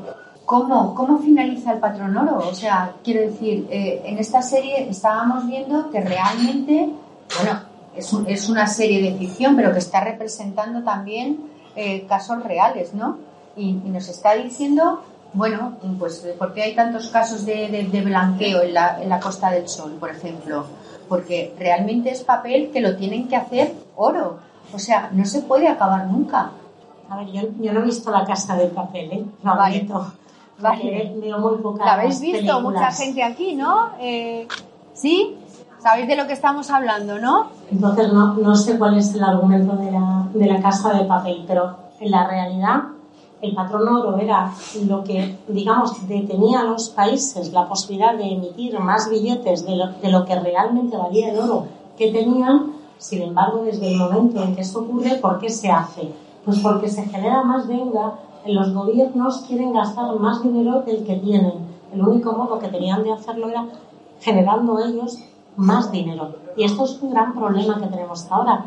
¿Cómo, 0.47 0.95
¿Cómo 0.95 1.19
finaliza 1.19 1.73
el 1.73 1.79
patrón 1.79 2.15
oro? 2.15 2.37
O 2.37 2.53
sea, 2.53 2.93
quiero 3.03 3.19
decir, 3.19 3.67
eh, 3.69 4.01
en 4.05 4.17
esta 4.17 4.41
serie 4.41 4.89
estábamos 4.89 5.45
viendo 5.45 5.89
que 5.89 5.99
realmente, 5.99 6.89
bueno, 7.35 7.59
es, 7.93 8.15
es, 8.25 8.47
una 8.47 8.65
serie 8.65 9.01
de 9.01 9.17
ficción, 9.17 9.57
pero 9.57 9.73
que 9.73 9.79
está 9.79 9.99
representando 9.99 10.83
también 10.83 11.49
eh, 11.75 12.05
casos 12.07 12.41
reales, 12.45 12.93
¿no? 12.93 13.17
Y, 13.57 13.73
nos 13.73 14.07
está 14.07 14.35
diciendo, 14.35 15.01
bueno, 15.33 15.73
pues, 15.99 16.25
¿por 16.39 16.53
qué 16.53 16.61
hay 16.61 16.75
tantos 16.75 17.09
casos 17.09 17.45
de, 17.45 17.89
de, 17.91 18.01
blanqueo 18.01 18.61
en 18.61 18.73
la, 18.73 19.03
en 19.03 19.09
la 19.09 19.19
Costa 19.19 19.51
del 19.51 19.67
Sol, 19.67 19.97
por 19.99 20.11
ejemplo? 20.11 20.63
Porque 21.07 21.55
realmente 21.57 22.09
es 22.09 22.23
papel 22.23 22.71
que 22.71 22.81
lo 22.81 22.95
tienen 22.95 23.27
que 23.27 23.35
hacer 23.35 23.73
oro. 23.95 24.39
O 24.73 24.79
sea, 24.79 25.09
no 25.13 25.25
se 25.25 25.41
puede 25.41 25.67
acabar 25.67 26.07
nunca. 26.07 26.51
A 27.09 27.17
ver, 27.17 27.27
yo, 27.27 27.41
yo 27.59 27.73
no 27.73 27.81
he 27.81 27.83
visto 27.83 28.11
la 28.11 28.25
casa 28.25 28.55
del 28.55 28.71
papel, 28.71 29.11
¿eh? 29.11 29.25
No, 29.43 29.55
vale. 29.55 29.87
Vale. 30.59 31.13
Veo 31.17 31.37
muy 31.37 31.77
¿La 31.77 31.93
habéis 31.93 32.19
visto? 32.19 32.61
Mucha 32.61 32.91
gente 32.91 33.21
aquí, 33.21 33.53
¿no? 33.53 33.89
Eh, 33.99 34.47
¿Sí? 34.93 35.37
Sabéis 35.77 36.07
de 36.07 36.15
lo 36.15 36.25
que 36.25 36.33
estamos 36.33 36.71
hablando, 36.71 37.19
¿no? 37.19 37.51
Entonces 37.69 38.11
no, 38.11 38.33
no 38.33 38.55
sé 38.55 38.79
cuál 38.79 38.97
es 38.97 39.13
el 39.13 39.23
argumento 39.23 39.75
de 39.75 39.91
la, 39.91 40.27
de 40.33 40.45
la 40.47 40.59
casa 40.59 40.93
de 40.93 41.05
papel, 41.05 41.45
pero 41.47 41.75
en 41.99 42.09
la 42.09 42.27
realidad 42.27 42.83
el 43.41 43.53
patrón 43.53 43.87
oro 43.87 44.17
era 44.17 44.51
lo 44.87 45.03
que, 45.03 45.37
digamos, 45.47 46.07
detenía 46.07 46.61
a 46.61 46.63
los 46.63 46.89
países 46.89 47.53
la 47.53 47.67
posibilidad 47.67 48.15
de 48.17 48.33
emitir 48.33 48.79
más 48.79 49.09
billetes 49.09 49.65
de 49.65 49.75
lo, 49.75 49.87
de 49.93 50.09
lo 50.09 50.25
que 50.25 50.39
realmente 50.39 50.97
valía 50.97 51.31
el 51.31 51.39
oro 51.39 51.65
que 51.97 52.11
tenían. 52.11 52.73
Sin 52.97 53.21
embargo, 53.21 53.63
desde 53.63 53.91
el 53.91 53.97
momento 53.97 54.41
en 54.41 54.55
que 54.55 54.61
eso 54.61 54.79
ocurre, 54.79 55.15
¿por 55.15 55.37
qué 55.37 55.49
se 55.49 55.69
hace? 55.69 56.11
Pues 56.43 56.59
porque 56.59 56.89
se 56.89 57.03
genera 57.03 57.43
más 57.43 57.67
deuda, 57.67 58.15
los 58.47 58.73
gobiernos 58.73 59.39
quieren 59.47 59.73
gastar 59.73 60.15
más 60.15 60.41
dinero 60.41 60.81
del 60.81 61.03
que 61.03 61.17
tienen. 61.17 61.53
El 61.93 62.01
único 62.01 62.31
modo 62.31 62.57
que 62.57 62.69
tenían 62.69 63.03
de 63.03 63.13
hacerlo 63.13 63.49
era 63.49 63.65
generando 64.19 64.79
ellos 64.79 65.19
más 65.55 65.91
dinero. 65.91 66.35
Y 66.55 66.63
esto 66.63 66.85
es 66.85 66.99
un 67.01 67.11
gran 67.11 67.33
problema 67.33 67.79
que 67.79 67.87
tenemos 67.87 68.25
ahora, 68.31 68.65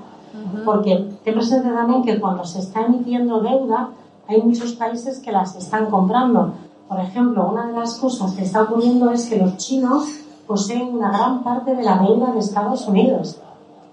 porque 0.65 1.09
te 1.25 1.33
presente 1.33 1.71
también 1.71 2.05
que 2.05 2.21
cuando 2.21 2.45
se 2.45 2.61
está 2.61 2.83
emitiendo 2.83 3.41
deuda, 3.41 3.91
hay 4.31 4.43
muchos 4.43 4.73
países 4.75 5.19
que 5.19 5.33
las 5.33 5.57
están 5.57 5.91
comprando. 5.91 6.53
Por 6.89 7.01
ejemplo, 7.01 7.49
una 7.51 7.67
de 7.67 7.73
las 7.73 7.99
cosas 7.99 8.33
que 8.33 8.43
está 8.43 8.63
ocurriendo 8.63 9.11
es 9.11 9.29
que 9.29 9.39
los 9.39 9.57
chinos 9.57 10.05
poseen 10.47 10.95
una 10.95 11.11
gran 11.11 11.43
parte 11.43 11.75
de 11.75 11.83
la 11.83 11.99
deuda 11.99 12.33
de 12.33 12.39
Estados 12.39 12.87
Unidos. 12.87 13.41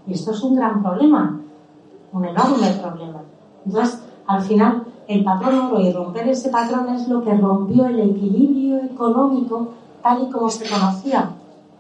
Y 0.06 0.14
esto 0.14 0.32
es 0.32 0.44
un 0.44 0.56
gran 0.56 0.82
problema, 0.84 1.40
un 2.14 2.26
enorme 2.26 2.70
problema. 2.82 3.22
Entonces, 3.66 4.00
al 4.28 4.42
final, 4.42 4.86
el 5.08 5.24
patrón 5.24 5.56
oro 5.56 5.80
y 5.80 5.92
romper 5.92 6.28
ese 6.28 6.50
patrón 6.50 6.90
es 6.90 7.08
lo 7.08 7.24
que 7.24 7.34
rompió 7.36 7.88
el 7.88 8.00
equilibrio 8.00 8.78
económico 8.84 9.70
tal 10.04 10.24
y 10.24 10.32
como 10.32 10.50
se 10.50 10.70
conocía. 10.70 11.32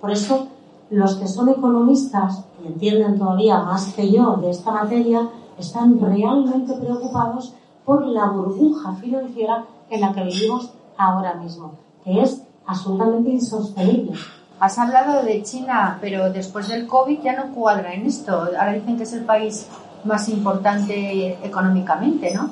Por 0.01 0.12
eso, 0.12 0.47
los 0.89 1.16
que 1.16 1.28
son 1.28 1.49
economistas 1.49 2.43
y 2.64 2.68
entienden 2.68 3.20
todavía 3.20 3.60
más 3.60 3.93
que 3.93 4.12
yo 4.12 4.38
de 4.38 4.49
esta 4.49 4.72
materia, 4.72 5.30
están 5.58 5.99
realmente 5.99 6.74
preocupados 6.74 7.53
por 7.88 8.06
la 8.06 8.26
burbuja 8.26 8.96
financiera 8.96 9.64
en 9.90 10.02
la 10.02 10.12
que 10.14 10.22
vivimos 10.26 10.74
ahora 10.98 11.36
mismo, 11.36 11.72
que 12.04 12.22
es 12.22 12.44
absolutamente 12.66 13.30
insostenible. 13.30 14.12
Has 14.60 14.78
hablado 14.78 15.24
de 15.24 15.42
China, 15.42 15.98
pero 16.02 16.30
después 16.30 16.68
del 16.68 16.86
COVID 16.86 17.22
ya 17.22 17.38
no 17.38 17.56
cuadra 17.56 17.94
en 17.94 18.06
esto. 18.06 18.34
Ahora 18.34 18.74
dicen 18.74 18.98
que 18.98 19.04
es 19.04 19.14
el 19.14 19.24
país 19.24 19.70
más 20.04 20.28
importante 20.28 21.38
económicamente, 21.42 22.34
¿no? 22.36 22.50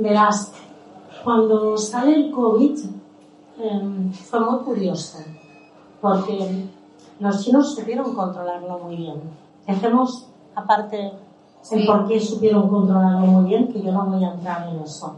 Verás, 0.00 0.52
cuando 1.24 1.76
sale 1.76 2.14
el 2.14 2.30
COVID 2.30 2.78
em, 3.58 4.12
fue 4.12 4.38
muy 4.38 4.60
curioso, 4.60 5.18
porque 6.00 6.64
los 7.18 7.44
chinos 7.44 7.74
supieron 7.74 8.14
controlarlo 8.14 8.78
muy 8.78 8.94
bien. 8.94 9.20
Dejemos 9.66 10.28
aparte 10.54 11.12
el 11.70 11.86
por 11.86 12.06
qué 12.06 12.20
supieron 12.20 12.68
controlarlo 12.68 13.26
muy 13.26 13.48
bien, 13.50 13.68
que 13.68 13.82
yo 13.82 13.92
no 13.92 14.06
voy 14.06 14.24
a 14.24 14.32
entrar 14.32 14.68
en 14.68 14.80
eso. 14.80 15.16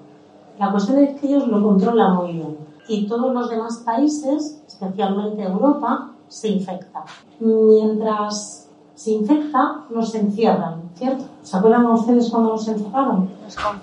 La 0.59 0.70
cuestión 0.70 0.99
es 0.99 1.20
que 1.20 1.28
ellos 1.28 1.46
lo 1.49 1.62
controlan 1.62 2.16
muy 2.16 2.32
bien 2.32 2.57
y 2.88 3.07
todos 3.07 3.32
los 3.32 3.51
demás 3.51 3.82
países, 3.84 4.62
especialmente 4.66 5.42
Europa, 5.42 6.11
se 6.26 6.49
infectan. 6.49 7.03
Mientras 7.38 8.68
se 8.94 9.12
infecta, 9.12 9.84
nos 9.90 10.14
encierran, 10.14 10.90
¿cierto? 10.94 11.24
¿Se 11.42 11.57
acuerdan 11.57 11.86
ustedes 11.86 12.30
cuando 12.30 12.51
nos 12.51 12.66
encerraron? 12.66 13.28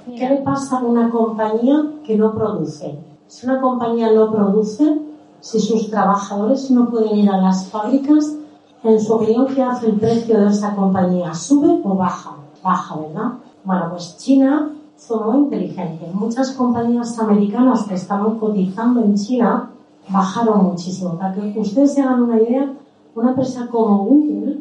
¿Qué 0.06 0.28
le 0.28 0.38
pasa 0.38 0.80
a 0.80 0.84
una 0.84 1.10
compañía 1.10 1.84
que 2.04 2.18
no 2.18 2.34
produce? 2.34 3.00
Si 3.28 3.46
una 3.46 3.62
compañía 3.62 4.12
no 4.12 4.32
produce, 4.32 5.02
si 5.40 5.60
sus 5.60 5.90
trabajadores 5.90 6.70
no 6.72 6.90
pueden 6.90 7.16
ir 7.18 7.30
a 7.30 7.38
las 7.38 7.68
fábricas, 7.68 8.36
en 8.84 9.00
su 9.00 9.14
opinión, 9.14 9.48
¿qué 9.48 9.64
hace 9.64 9.88
el 9.88 10.00
precio 10.00 10.40
de 10.40 10.48
esa 10.48 10.76
compañía? 10.76 11.34
¿Sube 11.34 11.82
o 11.84 11.96
baja? 11.96 12.36
Baja, 12.66 12.96
¿verdad? 12.96 13.34
Bueno, 13.64 13.90
pues 13.92 14.18
China 14.18 14.72
fue 14.98 15.24
muy 15.24 15.38
inteligente. 15.44 16.10
Muchas 16.12 16.50
compañías 16.54 17.20
americanas 17.20 17.84
que 17.84 17.94
estaban 17.94 18.40
cotizando 18.40 19.04
en 19.04 19.14
China 19.14 19.70
bajaron 20.10 20.72
muchísimo. 20.72 21.16
Para 21.16 21.36
que 21.36 21.60
ustedes 21.60 21.94
se 21.94 22.02
hagan 22.02 22.24
una 22.24 22.42
idea, 22.42 22.74
una 23.14 23.30
empresa 23.30 23.68
como 23.68 24.06
Google 24.06 24.58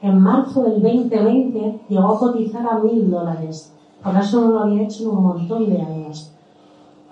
en 0.00 0.20
marzo 0.20 0.62
del 0.62 0.82
2020 0.82 1.80
llegó 1.88 2.12
a 2.12 2.18
cotizar 2.20 2.64
a 2.64 2.78
mil 2.78 3.10
dólares. 3.10 3.72
Por 4.04 4.16
eso 4.16 4.40
no 4.40 4.48
lo 4.52 4.60
había 4.60 4.84
hecho 4.84 5.02
en 5.02 5.10
un 5.10 5.22
montón 5.24 5.68
de 5.68 5.82
años. 5.82 6.30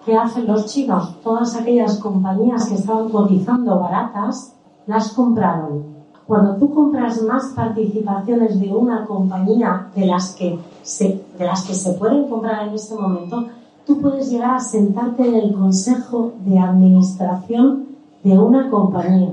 ¿Qué 0.04 0.16
hacen 0.16 0.46
los 0.46 0.66
chinos? 0.66 1.20
Todas 1.24 1.56
aquellas 1.56 1.98
compañías 1.98 2.68
que 2.68 2.76
estaban 2.76 3.08
cotizando 3.08 3.80
baratas, 3.80 4.54
las 4.86 5.12
compraron. 5.12 5.89
Cuando 6.30 6.54
tú 6.54 6.72
compras 6.72 7.20
más 7.22 7.46
participaciones 7.56 8.60
de 8.60 8.72
una 8.72 9.04
compañía 9.04 9.88
de 9.96 10.06
las 10.06 10.32
que 10.36 10.60
se, 10.80 11.24
de 11.36 11.44
las 11.44 11.64
que 11.66 11.74
se 11.74 11.94
pueden 11.94 12.28
comprar 12.28 12.68
en 12.68 12.74
este 12.74 12.94
momento, 12.94 13.46
tú 13.84 14.00
puedes 14.00 14.30
llegar 14.30 14.54
a 14.54 14.60
sentarte 14.60 15.26
en 15.26 15.34
el 15.34 15.52
consejo 15.52 16.30
de 16.44 16.56
administración 16.56 17.88
de 18.22 18.38
una 18.38 18.70
compañía. 18.70 19.32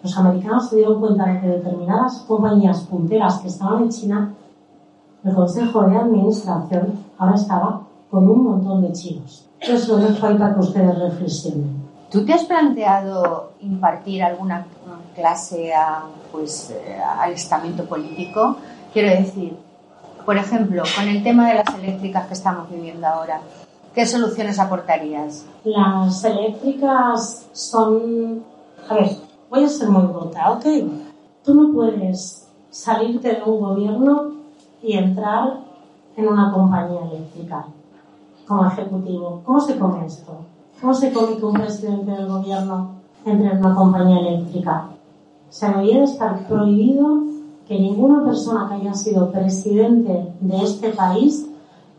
Los 0.00 0.16
americanos 0.16 0.68
se 0.68 0.76
dieron 0.76 1.00
cuenta 1.00 1.24
de 1.24 1.40
que 1.40 1.48
determinadas 1.48 2.18
compañías 2.20 2.82
punteras 2.82 3.40
que 3.40 3.48
estaban 3.48 3.82
en 3.82 3.88
China, 3.88 4.32
el 5.24 5.34
consejo 5.34 5.82
de 5.88 5.96
administración 5.96 7.00
ahora 7.18 7.34
estaba 7.34 7.82
con 8.12 8.30
un 8.30 8.44
montón 8.44 8.82
de 8.82 8.92
chinos. 8.92 9.44
Eso 9.58 9.98
no 9.98 10.06
falta 10.14 10.54
que 10.54 10.60
ustedes 10.60 10.98
reflexionen. 11.00 11.82
¿Tú 12.12 12.24
te 12.24 12.32
has 12.32 12.44
planteado 12.44 13.54
impartir 13.60 14.22
alguna 14.22 14.64
clase 15.18 15.74
a, 15.74 16.04
pues, 16.30 16.72
al 17.18 17.32
estamento 17.32 17.84
político? 17.84 18.56
Quiero 18.92 19.10
decir, 19.10 19.56
por 20.24 20.36
ejemplo, 20.36 20.82
con 20.94 21.08
el 21.08 21.22
tema 21.22 21.48
de 21.48 21.54
las 21.54 21.74
eléctricas 21.74 22.26
que 22.26 22.34
estamos 22.34 22.70
viviendo 22.70 23.06
ahora, 23.06 23.40
¿qué 23.94 24.06
soluciones 24.06 24.58
aportarías? 24.58 25.44
Las 25.64 26.24
eléctricas 26.24 27.46
son... 27.52 28.44
A 28.88 28.94
ver, 28.94 29.10
voy 29.50 29.64
a 29.64 29.68
ser 29.68 29.88
muy 29.88 30.06
bruta, 30.06 30.52
¿ok? 30.52 30.64
Tú 31.44 31.54
no 31.54 31.72
puedes 31.72 32.46
salirte 32.70 33.34
de 33.34 33.42
un 33.42 33.60
gobierno 33.60 34.32
y 34.82 34.96
entrar 34.96 35.60
en 36.16 36.28
una 36.28 36.52
compañía 36.52 37.00
eléctrica 37.10 37.64
como 38.46 38.66
ejecutivo. 38.66 39.42
¿Cómo 39.44 39.60
se 39.60 39.78
come 39.78 40.06
esto? 40.06 40.32
¿Cómo 40.80 40.94
se 40.94 41.12
come 41.12 41.36
que 41.36 41.44
un 41.44 41.54
presidente 41.54 42.10
del 42.12 42.28
gobierno 42.28 42.92
entre 43.24 43.50
en 43.50 43.58
una 43.58 43.74
compañía 43.74 44.20
eléctrica? 44.20 44.88
Se 45.50 45.66
debería 45.66 46.04
estar 46.04 46.46
prohibido 46.46 47.22
que 47.66 47.78
ninguna 47.78 48.24
persona 48.24 48.68
que 48.68 48.74
haya 48.74 48.94
sido 48.94 49.30
presidente 49.30 50.32
de 50.40 50.56
este 50.62 50.90
país 50.90 51.48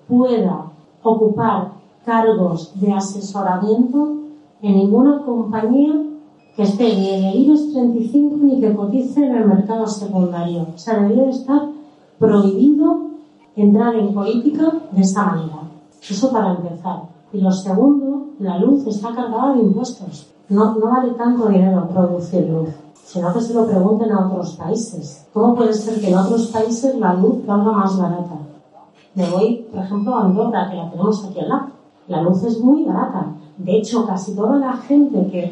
pueda 0.08 0.66
ocupar 1.04 1.74
cargos 2.06 2.72
de 2.80 2.91
asesoramiento 2.91 4.16
en 4.62 4.76
ninguna 4.76 5.22
compañía 5.24 5.93
que 6.56 6.64
esté 6.64 6.95
ni 6.95 7.10
en 7.10 7.24
el 7.24 7.36
IBEX 7.36 7.72
35 7.74 8.36
ni 8.41 8.60
que 8.60 8.76
cotice 8.76 9.26
en 9.26 9.36
el 9.36 9.45
mercado 9.47 9.88
secundario. 9.88 10.68
O 10.76 10.78
sea, 10.78 11.00
debería 11.00 11.30
estar 11.30 11.70
prohibido 12.18 13.12
entrar 13.56 13.95
en 13.95 14.14
política 14.14 14.74
de 14.91 15.02
esa 15.02 15.26
manera. 15.26 15.62
Eso 16.02 16.32
para 16.32 16.56
empezar. 16.56 17.04
Y 17.32 17.41
lo 17.41 17.52
segundo, 17.52 18.28
la 18.39 18.58
luz 18.58 18.86
está 18.88 19.14
cargada 19.14 19.54
de 19.54 19.62
impuestos. 19.62 20.28
No, 20.50 20.76
no 20.76 20.88
vale 20.88 21.12
tanto 21.14 21.47
dinero 21.47 21.88
producir 21.88 22.47
luz, 22.50 22.70
sino 23.10 23.34
que 23.34 23.41
se 23.41 23.55
lo 23.55 23.66
pregunten 23.66 24.12
a 24.12 24.28
otros 24.28 24.53
países. 24.53 25.26
¿Cómo 25.34 25.55
puede 25.55 25.74
ser 25.74 25.99
que 25.99 26.10
en 26.10 26.18
otros 26.18 26.45
países 26.47 26.95
la 26.95 27.16
luz 27.16 27.43
valga 27.43 27.72
más 27.72 27.97
barata? 27.97 28.38
Me 29.16 29.28
voy, 29.32 29.68
por 29.72 29.84
ejemplo, 29.84 30.16
a 30.16 30.26
Andorra, 30.26 30.70
que 30.70 30.76
la 30.76 30.91
tenemos 30.91 31.26
aquí 31.26 31.39
al 31.39 31.49
lado. 31.49 31.68
La 32.07 32.22
luz 32.22 32.43
es 32.43 32.60
muy 32.60 32.84
barata. 32.84 33.34
De 33.57 33.78
hecho, 33.78 34.05
casi 34.05 34.36
toda 34.36 34.57
la 34.57 34.74
gente 34.74 35.28
que 35.32 35.51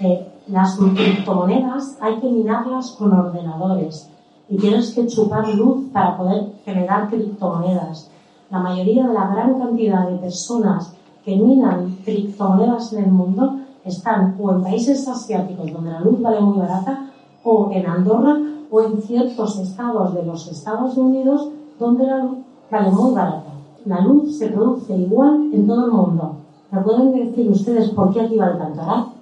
eh, 0.00 0.32
las 0.48 0.76
criptomonedas 0.76 1.96
hay 1.98 2.20
que 2.20 2.28
minarlas 2.28 2.90
con 2.90 3.10
ordenadores 3.14 4.10
y 4.50 4.58
tienes 4.58 4.94
que 4.94 5.06
chupar 5.06 5.48
luz 5.48 5.90
para 5.90 6.14
poder 6.14 6.52
generar 6.66 7.08
criptomonedas. 7.08 8.10
La 8.50 8.58
mayoría 8.58 9.06
de 9.06 9.14
la 9.14 9.28
gran 9.28 9.58
cantidad 9.58 10.06
de 10.06 10.18
personas 10.18 10.92
que 11.24 11.36
minan 11.36 11.96
criptomonedas 12.04 12.92
en 12.92 13.04
el 13.04 13.10
mundo 13.10 13.60
están 13.88 14.36
o 14.38 14.50
en 14.52 14.62
países 14.62 15.06
asiáticos 15.08 15.72
donde 15.72 15.90
la 15.90 16.00
luz 16.00 16.20
vale 16.20 16.40
muy 16.40 16.58
barata 16.58 17.10
o 17.44 17.70
en 17.72 17.86
Andorra 17.86 18.36
o 18.70 18.82
en 18.82 19.02
ciertos 19.02 19.58
estados 19.58 20.14
de 20.14 20.24
los 20.24 20.46
Estados 20.48 20.96
Unidos 20.96 21.48
donde 21.78 22.06
la 22.06 22.18
luz 22.18 22.38
vale 22.70 22.90
muy 22.90 23.14
barata. 23.14 23.52
La 23.84 24.00
luz 24.00 24.38
se 24.38 24.48
produce 24.48 24.94
igual 24.94 25.50
en 25.52 25.66
todo 25.66 25.86
el 25.86 25.92
mundo. 25.92 26.36
¿Me 26.70 26.80
pueden 26.80 27.12
decir 27.12 27.50
ustedes 27.50 27.88
por 27.90 28.12
qué 28.12 28.20
aquí 28.20 28.36
vale 28.36 28.58
tanto? 28.58 29.12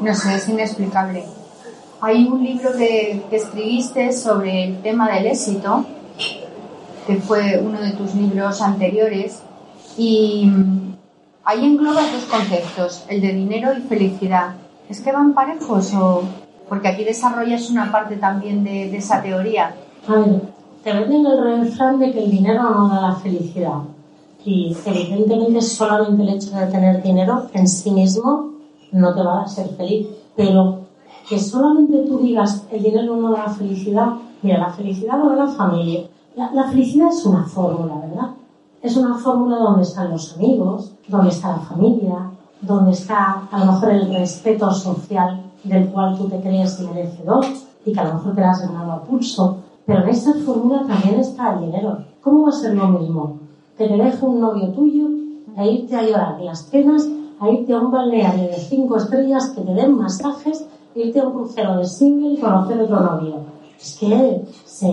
No 0.00 0.14
sé, 0.14 0.34
es 0.34 0.48
inexplicable. 0.48 1.24
Hay 2.00 2.26
un 2.26 2.42
libro 2.42 2.70
que 2.76 3.24
escribiste 3.30 4.12
sobre 4.12 4.64
el 4.64 4.82
tema 4.82 5.10
del 5.10 5.26
éxito, 5.26 5.84
que 7.06 7.16
fue 7.16 7.62
uno 7.64 7.80
de 7.80 7.92
tus 7.92 8.14
libros 8.14 8.60
anteriores, 8.60 9.42
y 9.96 10.50
ahí 11.46 11.64
engloba 11.64 12.02
dos 12.02 12.24
conceptos, 12.24 13.04
el 13.08 13.20
de 13.20 13.32
dinero 13.32 13.72
y 13.72 13.80
felicidad. 13.82 14.56
¿Es 14.88 15.00
que 15.00 15.12
van 15.12 15.32
parejos 15.32 15.94
o...? 15.94 16.22
Porque 16.68 16.88
aquí 16.88 17.04
desarrollas 17.04 17.70
una 17.70 17.92
parte 17.92 18.16
también 18.16 18.64
de, 18.64 18.94
esa 18.96 19.22
teoría. 19.22 19.72
A 20.08 20.14
ver, 20.16 20.42
te 20.82 20.92
venden 20.92 21.24
el 21.24 21.62
refrán 21.62 22.00
de 22.00 22.10
que 22.10 22.24
el 22.24 22.30
dinero 22.30 22.70
no 22.70 22.88
da 22.88 23.00
la 23.00 23.14
felicidad. 23.14 23.82
Y 24.44 24.76
evidentemente 24.84 25.60
solamente 25.60 26.24
el 26.24 26.28
hecho 26.30 26.56
de 26.56 26.66
tener 26.66 27.02
dinero 27.02 27.46
en 27.54 27.68
sí 27.68 27.92
mismo 27.92 28.50
no 28.90 29.14
te 29.14 29.22
va 29.22 29.40
a 29.40 29.44
hacer 29.44 29.68
feliz. 29.76 30.08
Pero 30.34 30.80
que 31.28 31.38
solamente 31.38 31.98
tú 31.98 32.18
digas 32.18 32.64
el 32.72 32.82
dinero 32.82 33.14
no 33.16 33.30
da 33.30 33.46
la 33.46 33.52
felicidad, 33.52 34.08
mira, 34.42 34.58
la 34.58 34.70
felicidad 34.70 35.18
lo 35.18 35.28
da 35.28 35.46
la 35.46 35.52
familia. 35.52 36.08
La 36.34 36.64
felicidad 36.68 37.10
es 37.10 37.24
una 37.24 37.44
fórmula, 37.44 37.94
¿verdad? 38.06 38.30
Es 38.86 38.96
una 38.96 39.18
fórmula 39.18 39.58
donde 39.58 39.82
están 39.82 40.12
los 40.12 40.36
amigos, 40.36 40.92
donde 41.08 41.30
está 41.30 41.48
la 41.48 41.58
familia, 41.58 42.30
donde 42.60 42.92
está 42.92 43.48
a 43.50 43.58
lo 43.58 43.72
mejor 43.72 43.90
el 43.90 44.14
respeto 44.14 44.70
social 44.70 45.42
del 45.64 45.88
cual 45.88 46.16
tú 46.16 46.28
te 46.28 46.40
crees 46.40 46.78
merecedor 46.78 47.44
y 47.84 47.92
que 47.92 47.98
a 47.98 48.04
lo 48.04 48.14
mejor 48.14 48.36
te 48.36 48.44
has 48.44 48.60
ganado 48.60 48.92
a 48.92 49.02
pulso. 49.02 49.56
Pero 49.86 50.04
en 50.04 50.10
esta 50.10 50.34
fórmula 50.34 50.86
también 50.86 51.18
está 51.18 51.54
el 51.54 51.62
dinero. 51.62 51.98
¿Cómo 52.20 52.44
va 52.44 52.50
a 52.50 52.52
ser 52.52 52.76
lo 52.76 52.86
mismo? 52.86 53.40
Que 53.76 53.88
te 53.88 53.96
deje 53.96 54.24
un 54.24 54.40
novio 54.40 54.68
tuyo 54.68 55.08
a 55.56 55.66
irte 55.66 55.96
a 55.96 56.02
llorar 56.04 56.40
las 56.40 56.62
penas, 56.62 57.08
a 57.40 57.50
irte 57.50 57.72
a 57.72 57.80
un 57.80 57.90
balneario 57.90 58.44
de 58.44 58.54
cinco 58.54 58.98
estrellas 58.98 59.50
que 59.50 59.62
te 59.62 59.74
den 59.74 59.96
masajes, 59.96 60.64
irte 60.94 61.18
a 61.18 61.26
un 61.26 61.32
crucero 61.32 61.78
de 61.78 61.86
single 61.86 62.34
y 62.34 62.38
conocer 62.38 62.80
otro 62.82 63.00
novio. 63.00 63.34
Es 63.80 63.96
que 63.98 64.46
se 64.64 64.92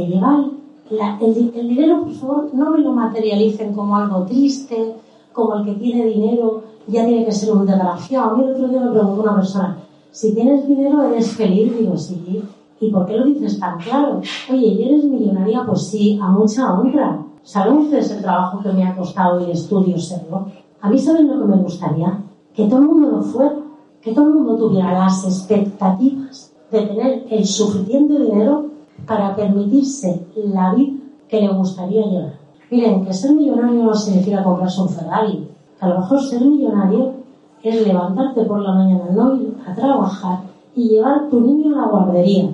lleva 0.94 1.18
el, 1.22 1.54
el 1.56 1.68
dinero, 1.70 2.02
por 2.02 2.14
favor, 2.14 2.50
no 2.54 2.72
me 2.72 2.80
lo 2.80 2.94
materialicen 2.94 3.74
como 3.74 3.96
algo 3.96 4.24
triste, 4.24 4.96
como 5.32 5.56
el 5.56 5.66
que 5.66 5.74
tiene 5.74 6.06
dinero 6.06 6.64
ya 6.88 7.06
tiene 7.06 7.26
que 7.26 7.32
ser 7.32 7.52
un 7.54 7.66
desgraciado. 7.66 8.32
A 8.32 8.38
mí 8.38 8.44
el 8.44 8.52
otro 8.52 8.68
día 8.68 8.82
me 8.82 8.92
preguntó 8.92 9.22
una 9.22 9.36
persona, 9.36 9.78
si 10.12 10.34
tienes 10.34 10.68
dinero 10.68 11.04
eres 11.04 11.32
feliz, 11.32 11.78
digo, 11.78 11.98
sí. 11.98 12.44
¿Y 12.80 12.92
por 12.92 13.06
qué 13.06 13.18
lo 13.18 13.26
dices 13.26 13.60
tan 13.60 13.80
claro? 13.80 14.22
Oye, 14.52 14.68
¿y 14.68 14.84
eres 14.84 15.06
millonaria? 15.06 15.64
Pues 15.66 15.88
sí, 15.88 16.20
a 16.22 16.28
mucha 16.30 16.74
honra. 16.74 17.26
¿Saben 17.42 17.78
ustedes 17.78 18.12
el 18.12 18.22
trabajo 18.22 18.62
que 18.62 18.74
me 18.74 18.86
ha 18.86 18.96
costado 18.96 19.40
y 19.42 19.46
el 19.46 19.52
estudio 19.52 19.98
serlo? 19.98 20.48
A 20.82 20.90
mí, 20.90 21.00
¿saben 21.00 21.28
lo 21.28 21.40
que 21.40 21.46
me 21.46 21.64
gustaría? 21.64 22.22
Que 22.54 22.68
todo 22.68 22.80
el 22.80 22.88
mundo 22.88 23.10
lo 23.10 23.22
fuera, 23.22 23.56
que 24.02 24.12
todo 24.12 24.26
el 24.26 24.34
mundo 24.34 24.56
tuviera 24.58 24.92
las 24.92 25.24
expectativas 25.24 26.54
de 26.72 26.82
tener 26.82 27.26
el 27.30 27.46
suficiente 27.46 28.20
dinero 28.20 28.66
para 29.08 29.36
permitirse 29.36 30.26
la 30.36 30.74
vida 30.74 31.00
que 31.28 31.42
le 31.42 31.54
gustaría 31.54 32.06
llevar. 32.06 32.34
Miren, 32.70 33.06
que 33.06 33.14
ser 33.14 33.34
millonario 33.34 33.84
no 33.84 33.94
significa 33.94 34.44
comprarse 34.44 34.82
un 34.82 34.90
Ferrari. 34.90 35.48
Que 35.80 35.86
a 35.86 35.90
lo 35.90 36.00
mejor 36.00 36.22
ser 36.22 36.42
millonario 36.42 37.14
es 37.62 37.88
levantarte 37.88 38.44
por 38.46 38.60
la 38.60 38.74
mañana, 38.74 39.06
no 39.12 39.36
ir 39.36 39.58
a 39.66 39.74
trabajar 39.74 40.40
y 40.76 40.90
llevar 40.90 41.30
tu 41.30 41.40
niño 41.40 41.76
a 41.76 41.82
la 41.82 41.88
guardería 41.88 42.50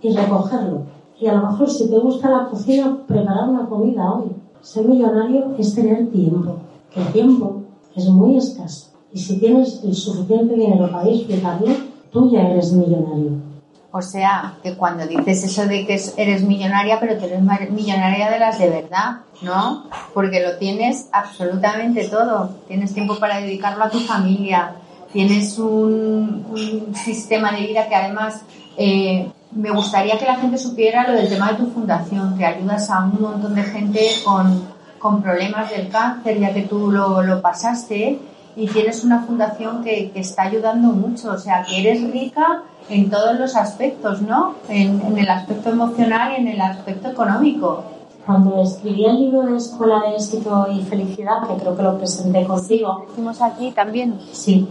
y 0.00 0.12
recogerlo. 0.14 0.82
Y 1.18 1.26
a 1.26 1.34
lo 1.34 1.50
mejor 1.50 1.70
si 1.70 1.88
te 1.88 1.98
gusta 1.98 2.30
la 2.30 2.46
cocina, 2.46 2.98
preparar 3.06 3.48
una 3.48 3.66
comida 3.66 4.12
hoy. 4.12 4.32
Ser 4.60 4.86
millonario 4.86 5.54
es 5.58 5.74
tener 5.74 6.10
tiempo, 6.10 6.56
que 6.92 7.00
el 7.00 7.12
tiempo 7.12 7.62
es 7.94 8.08
muy 8.08 8.36
escaso. 8.36 8.90
Y 9.12 9.18
si 9.18 9.38
tienes 9.38 9.82
el 9.84 9.94
suficiente 9.94 10.54
dinero 10.54 10.90
para 10.90 11.04
disfrutarlo, 11.04 11.68
tú 12.10 12.30
ya 12.30 12.48
eres 12.48 12.72
millonario. 12.72 13.51
O 13.94 14.00
sea, 14.00 14.54
que 14.62 14.74
cuando 14.74 15.06
dices 15.06 15.44
eso 15.44 15.66
de 15.66 15.86
que 15.86 16.00
eres 16.16 16.42
millonaria, 16.42 16.98
pero 16.98 17.18
que 17.18 17.26
eres 17.26 17.70
millonaria 17.70 18.30
de 18.30 18.38
las 18.38 18.58
de 18.58 18.70
verdad, 18.70 19.18
¿no? 19.42 19.84
Porque 20.14 20.40
lo 20.40 20.56
tienes 20.56 21.08
absolutamente 21.12 22.08
todo. 22.08 22.56
Tienes 22.68 22.94
tiempo 22.94 23.18
para 23.18 23.38
dedicarlo 23.42 23.84
a 23.84 23.90
tu 23.90 24.00
familia, 24.00 24.76
tienes 25.12 25.58
un, 25.58 26.46
sistema 26.94 27.52
de 27.52 27.66
vida 27.66 27.86
que 27.86 27.94
además 27.94 28.42
eh, 28.78 29.30
me 29.50 29.70
gustaría 29.70 30.18
que 30.18 30.24
la 30.24 30.36
gente 30.36 30.56
supiera 30.56 31.06
lo 31.06 31.12
del 31.12 31.28
tema 31.28 31.52
de 31.52 31.58
tu 31.58 31.66
fundación, 31.70 32.38
que 32.38 32.46
ayudas 32.46 32.88
a 32.88 33.04
un 33.04 33.20
montón 33.20 33.54
de 33.54 33.62
gente 33.62 34.08
con, 34.24 34.72
problemas 35.20 35.68
del 35.68 35.88
cáncer, 35.88 36.38
ya 36.38 36.54
que 36.54 36.62
tú 36.62 36.90
lo, 36.90 37.22
lo 37.22 37.42
pasaste, 37.42 38.20
y 38.54 38.66
tienes 38.66 39.04
una 39.04 39.22
fundación 39.22 39.82
que, 39.82 40.10
que 40.10 40.20
está 40.20 40.42
ayudando 40.42 40.88
mucho, 40.88 41.32
o 41.32 41.38
sea, 41.38 41.62
que 41.62 41.80
eres 41.80 42.10
rica 42.12 42.62
en 42.88 43.10
todos 43.10 43.38
los 43.38 43.56
aspectos, 43.56 44.22
¿no? 44.22 44.54
En, 44.68 45.16
el 45.16 45.28
aspecto 45.28 45.70
emocional 45.70 46.32
y 46.32 46.40
en 46.40 46.48
el 46.48 46.60
aspecto 46.60 47.08
económico. 47.08 47.84
Cuando 48.26 48.62
escribí 48.62 49.04
el 49.04 49.20
libro 49.20 49.42
de 49.42 49.56
Escuela 49.56 50.00
de 50.00 50.14
Éxito 50.14 50.66
y 50.72 50.82
Felicidad, 50.82 51.48
que 51.48 51.56
creo 51.56 51.76
que 51.76 51.82
lo 51.82 51.98
presenté 51.98 52.44
contigo. 52.46 53.06
Hicimos 53.10 53.40
aquí 53.42 53.72
también. 53.72 54.18
Sí. 54.32 54.68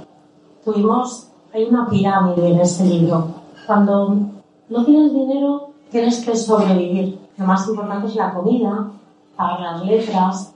Tuvimos, 0.63 1.27
hay 1.53 1.65
una 1.65 1.89
pirámide 1.89 2.49
en 2.49 2.59
ese 2.61 2.85
libro. 2.85 3.27
Cuando 3.65 4.15
no 4.69 4.85
tienes 4.85 5.13
dinero, 5.13 5.71
tienes 5.89 6.23
que 6.23 6.35
sobrevivir. 6.35 7.19
Lo 7.37 7.45
más 7.45 7.67
importante 7.67 8.07
es 8.07 8.15
la 8.15 8.33
comida, 8.33 8.91
pagar 9.35 9.59
las 9.59 9.85
letras. 9.85 10.53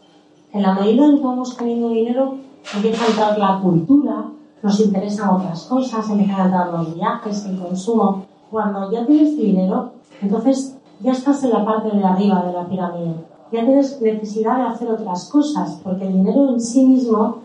En 0.54 0.62
la 0.62 0.74
medida 0.74 1.06
en 1.06 1.18
que 1.18 1.24
vamos 1.24 1.58
teniendo 1.58 1.90
dinero, 1.90 2.38
empieza 2.74 3.06
a 3.06 3.08
entrar 3.08 3.38
la 3.38 3.60
cultura, 3.62 4.26
nos 4.62 4.80
interesan 4.80 5.30
otras 5.30 5.64
cosas, 5.66 6.10
empiezan 6.10 6.40
a 6.40 6.46
entrar 6.46 6.74
los 6.74 6.96
viajes, 6.96 7.46
el 7.46 7.60
consumo. 7.60 8.26
Cuando 8.50 8.92
ya 8.92 9.06
tienes 9.06 9.38
dinero, 9.38 9.92
entonces 10.22 10.78
ya 11.02 11.12
estás 11.12 11.44
en 11.44 11.52
la 11.52 11.66
parte 11.66 11.96
de 11.96 12.04
arriba 12.04 12.44
de 12.44 12.54
la 12.54 12.68
pirámide. 12.68 13.16
Ya 13.52 13.64
tienes 13.64 14.02
necesidad 14.02 14.58
de 14.58 14.64
hacer 14.64 14.90
otras 14.90 15.30
cosas, 15.30 15.80
porque 15.84 16.08
el 16.08 16.14
dinero 16.14 16.50
en 16.50 16.60
sí 16.60 16.86
mismo 16.86 17.38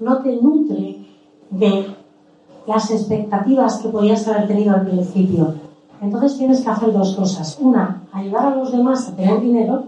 no 0.00 0.18
te 0.18 0.36
nutre 0.36 1.06
de 1.50 1.96
las 2.66 2.90
expectativas 2.90 3.78
que 3.78 3.88
podías 3.88 4.26
haber 4.28 4.48
tenido 4.48 4.74
al 4.74 4.86
principio. 4.86 5.54
Entonces 6.00 6.36
tienes 6.36 6.60
que 6.60 6.70
hacer 6.70 6.92
dos 6.92 7.16
cosas. 7.16 7.56
Una, 7.60 8.02
ayudar 8.12 8.52
a 8.52 8.56
los 8.56 8.72
demás 8.72 9.08
a 9.08 9.16
tener 9.16 9.40
dinero 9.40 9.84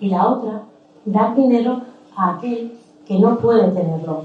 y 0.00 0.08
la 0.08 0.28
otra, 0.28 0.62
dar 1.04 1.34
dinero 1.34 1.80
a 2.16 2.34
aquel 2.34 2.77
que 3.08 3.18
no 3.18 3.38
puede 3.38 3.70
tenerlo. 3.70 4.24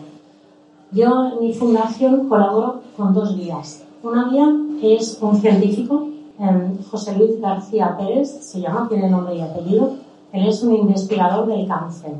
Yo 0.91 1.29
en 1.31 1.39
mi 1.39 1.53
fundación 1.53 2.27
colaboro 2.27 2.81
con 2.97 3.13
dos 3.13 3.35
guías. 3.35 3.83
Una 4.03 4.29
guía 4.29 4.47
es 4.81 5.17
un 5.21 5.37
científico, 5.37 6.07
em, 6.37 6.77
José 6.91 7.17
Luis 7.17 7.39
García 7.39 7.95
Pérez, 7.97 8.29
se 8.41 8.59
llama, 8.59 8.87
tiene 8.89 9.09
nombre 9.09 9.35
y 9.35 9.41
apellido. 9.41 9.93
Él 10.33 10.47
es 10.47 10.61
un 10.61 10.75
investigador 10.75 11.47
del 11.47 11.65
cáncer. 11.67 12.11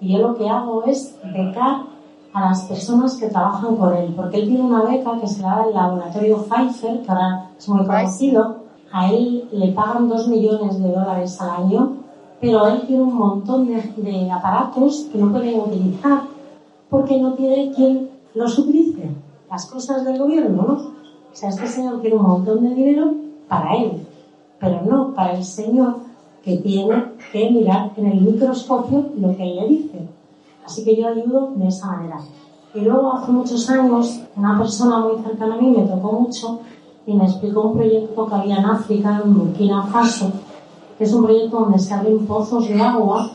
Y 0.00 0.12
yo 0.12 0.18
lo 0.18 0.34
que 0.36 0.48
hago 0.48 0.84
es 0.84 1.18
becar 1.24 1.82
a 2.32 2.50
las 2.50 2.62
personas 2.62 3.16
que 3.16 3.28
trabajan 3.28 3.76
con 3.76 3.94
él, 3.96 4.12
porque 4.14 4.36
él 4.36 4.48
tiene 4.48 4.62
una 4.62 4.82
beca 4.82 5.18
que 5.18 5.26
se 5.26 5.42
da 5.42 5.64
el 5.66 5.74
laboratorio 5.74 6.44
Pfizer, 6.44 7.02
que 7.02 7.10
ahora 7.10 7.50
es 7.58 7.68
muy 7.68 7.84
conocido. 7.84 8.56
A 8.92 9.10
él 9.10 9.48
le 9.52 9.72
pagan 9.72 10.08
dos 10.08 10.28
millones 10.28 10.78
de 10.80 10.92
dólares 10.92 11.40
al 11.40 11.64
año, 11.64 11.96
pero 12.40 12.66
él 12.68 12.82
tiene 12.86 13.02
un 13.02 13.14
montón 13.14 13.66
de, 13.66 14.30
aparatos 14.30 15.06
que 15.10 15.18
no 15.18 15.32
pueden 15.32 15.60
utilizar 15.60 16.22
porque 16.90 17.20
no 17.20 17.34
tiene 17.34 17.72
quien 17.72 18.10
los 18.34 18.58
utilice. 18.58 19.10
Las 19.50 19.66
cosas 19.66 20.04
del 20.04 20.18
gobierno, 20.18 20.62
¿no? 20.62 20.72
O 20.72 21.38
sea, 21.38 21.50
este 21.50 21.66
señor 21.66 22.00
tiene 22.00 22.16
un 22.16 22.26
montón 22.26 22.62
de 22.62 22.74
dinero 22.74 23.12
para 23.48 23.74
él, 23.76 24.06
pero 24.58 24.82
no 24.82 25.14
para 25.14 25.32
el 25.32 25.44
señor 25.44 25.96
que 26.42 26.58
tiene 26.58 27.12
que 27.32 27.50
mirar 27.50 27.92
en 27.96 28.06
el 28.06 28.20
microscopio 28.20 29.06
lo 29.18 29.36
que 29.36 29.42
él 29.42 29.56
le 29.56 29.68
dice. 29.68 30.08
Así 30.64 30.84
que 30.84 30.96
yo 30.96 31.08
ayudo 31.08 31.52
de 31.56 31.68
esa 31.68 31.86
manera. 31.86 32.18
Y 32.74 32.80
luego 32.80 33.12
hace 33.14 33.32
muchos 33.32 33.68
años, 33.70 34.20
una 34.36 34.58
persona 34.58 34.98
muy 34.98 35.22
cercana 35.22 35.54
a 35.54 35.58
mí 35.58 35.70
me 35.70 35.86
tocó 35.86 36.12
mucho 36.12 36.60
y 37.06 37.14
me 37.14 37.24
explicó 37.24 37.62
un 37.62 37.78
proyecto 37.78 38.26
que 38.26 38.34
había 38.34 38.56
en 38.56 38.64
África, 38.66 39.22
en 39.24 39.38
Burkina 39.38 39.82
Faso, 39.84 40.32
que 40.98 41.04
es 41.04 41.12
un 41.12 41.24
proyecto 41.24 41.60
donde 41.60 41.78
se 41.78 41.94
abren 41.94 42.26
pozos 42.26 42.68
de 42.68 42.80
agua 42.80 43.30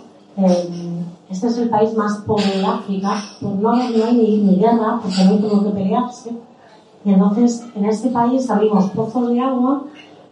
este 1.30 1.48
es 1.48 1.58
el 1.58 1.70
país 1.70 1.94
más 1.96 2.20
pobre 2.20 2.58
de 2.58 2.66
África, 2.66 3.16
pues 3.40 3.56
no, 3.56 3.72
hay 3.72 4.42
ni, 4.44 4.56
guerra, 4.58 5.00
porque 5.02 5.24
no 5.24 5.32
hay 5.32 5.42
como 5.42 5.64
que 5.64 5.70
pelearse. 5.70 6.32
Y 7.04 7.14
entonces 7.14 7.66
en 7.76 7.86
este 7.86 8.10
país 8.10 8.50
abrimos 8.50 8.90
pozos 8.92 9.30
de 9.30 9.40
agua, 9.40 9.84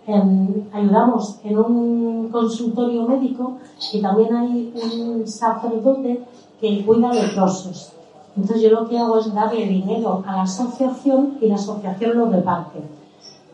em, 0.07 0.65
ayudamos 0.73 1.39
en 1.43 1.57
un 1.57 2.29
consultorio 2.29 3.07
médico 3.07 3.57
y 3.93 4.01
también 4.01 4.35
hay 4.35 4.73
un 4.75 5.27
sacerdote 5.27 6.23
que 6.59 6.85
cuida 6.85 7.09
de 7.09 7.27
leprosos. 7.27 7.93
Entonces 8.35 8.61
yo 8.61 8.69
lo 8.69 8.87
que 8.87 8.99
hago 8.99 9.19
es 9.19 9.33
darle 9.33 9.67
dinero 9.67 10.23
a 10.25 10.37
la 10.37 10.41
asociación 10.43 11.37
y 11.41 11.47
la 11.47 11.55
asociación 11.55 12.17
lo 12.17 12.25
reparte. 12.29 12.79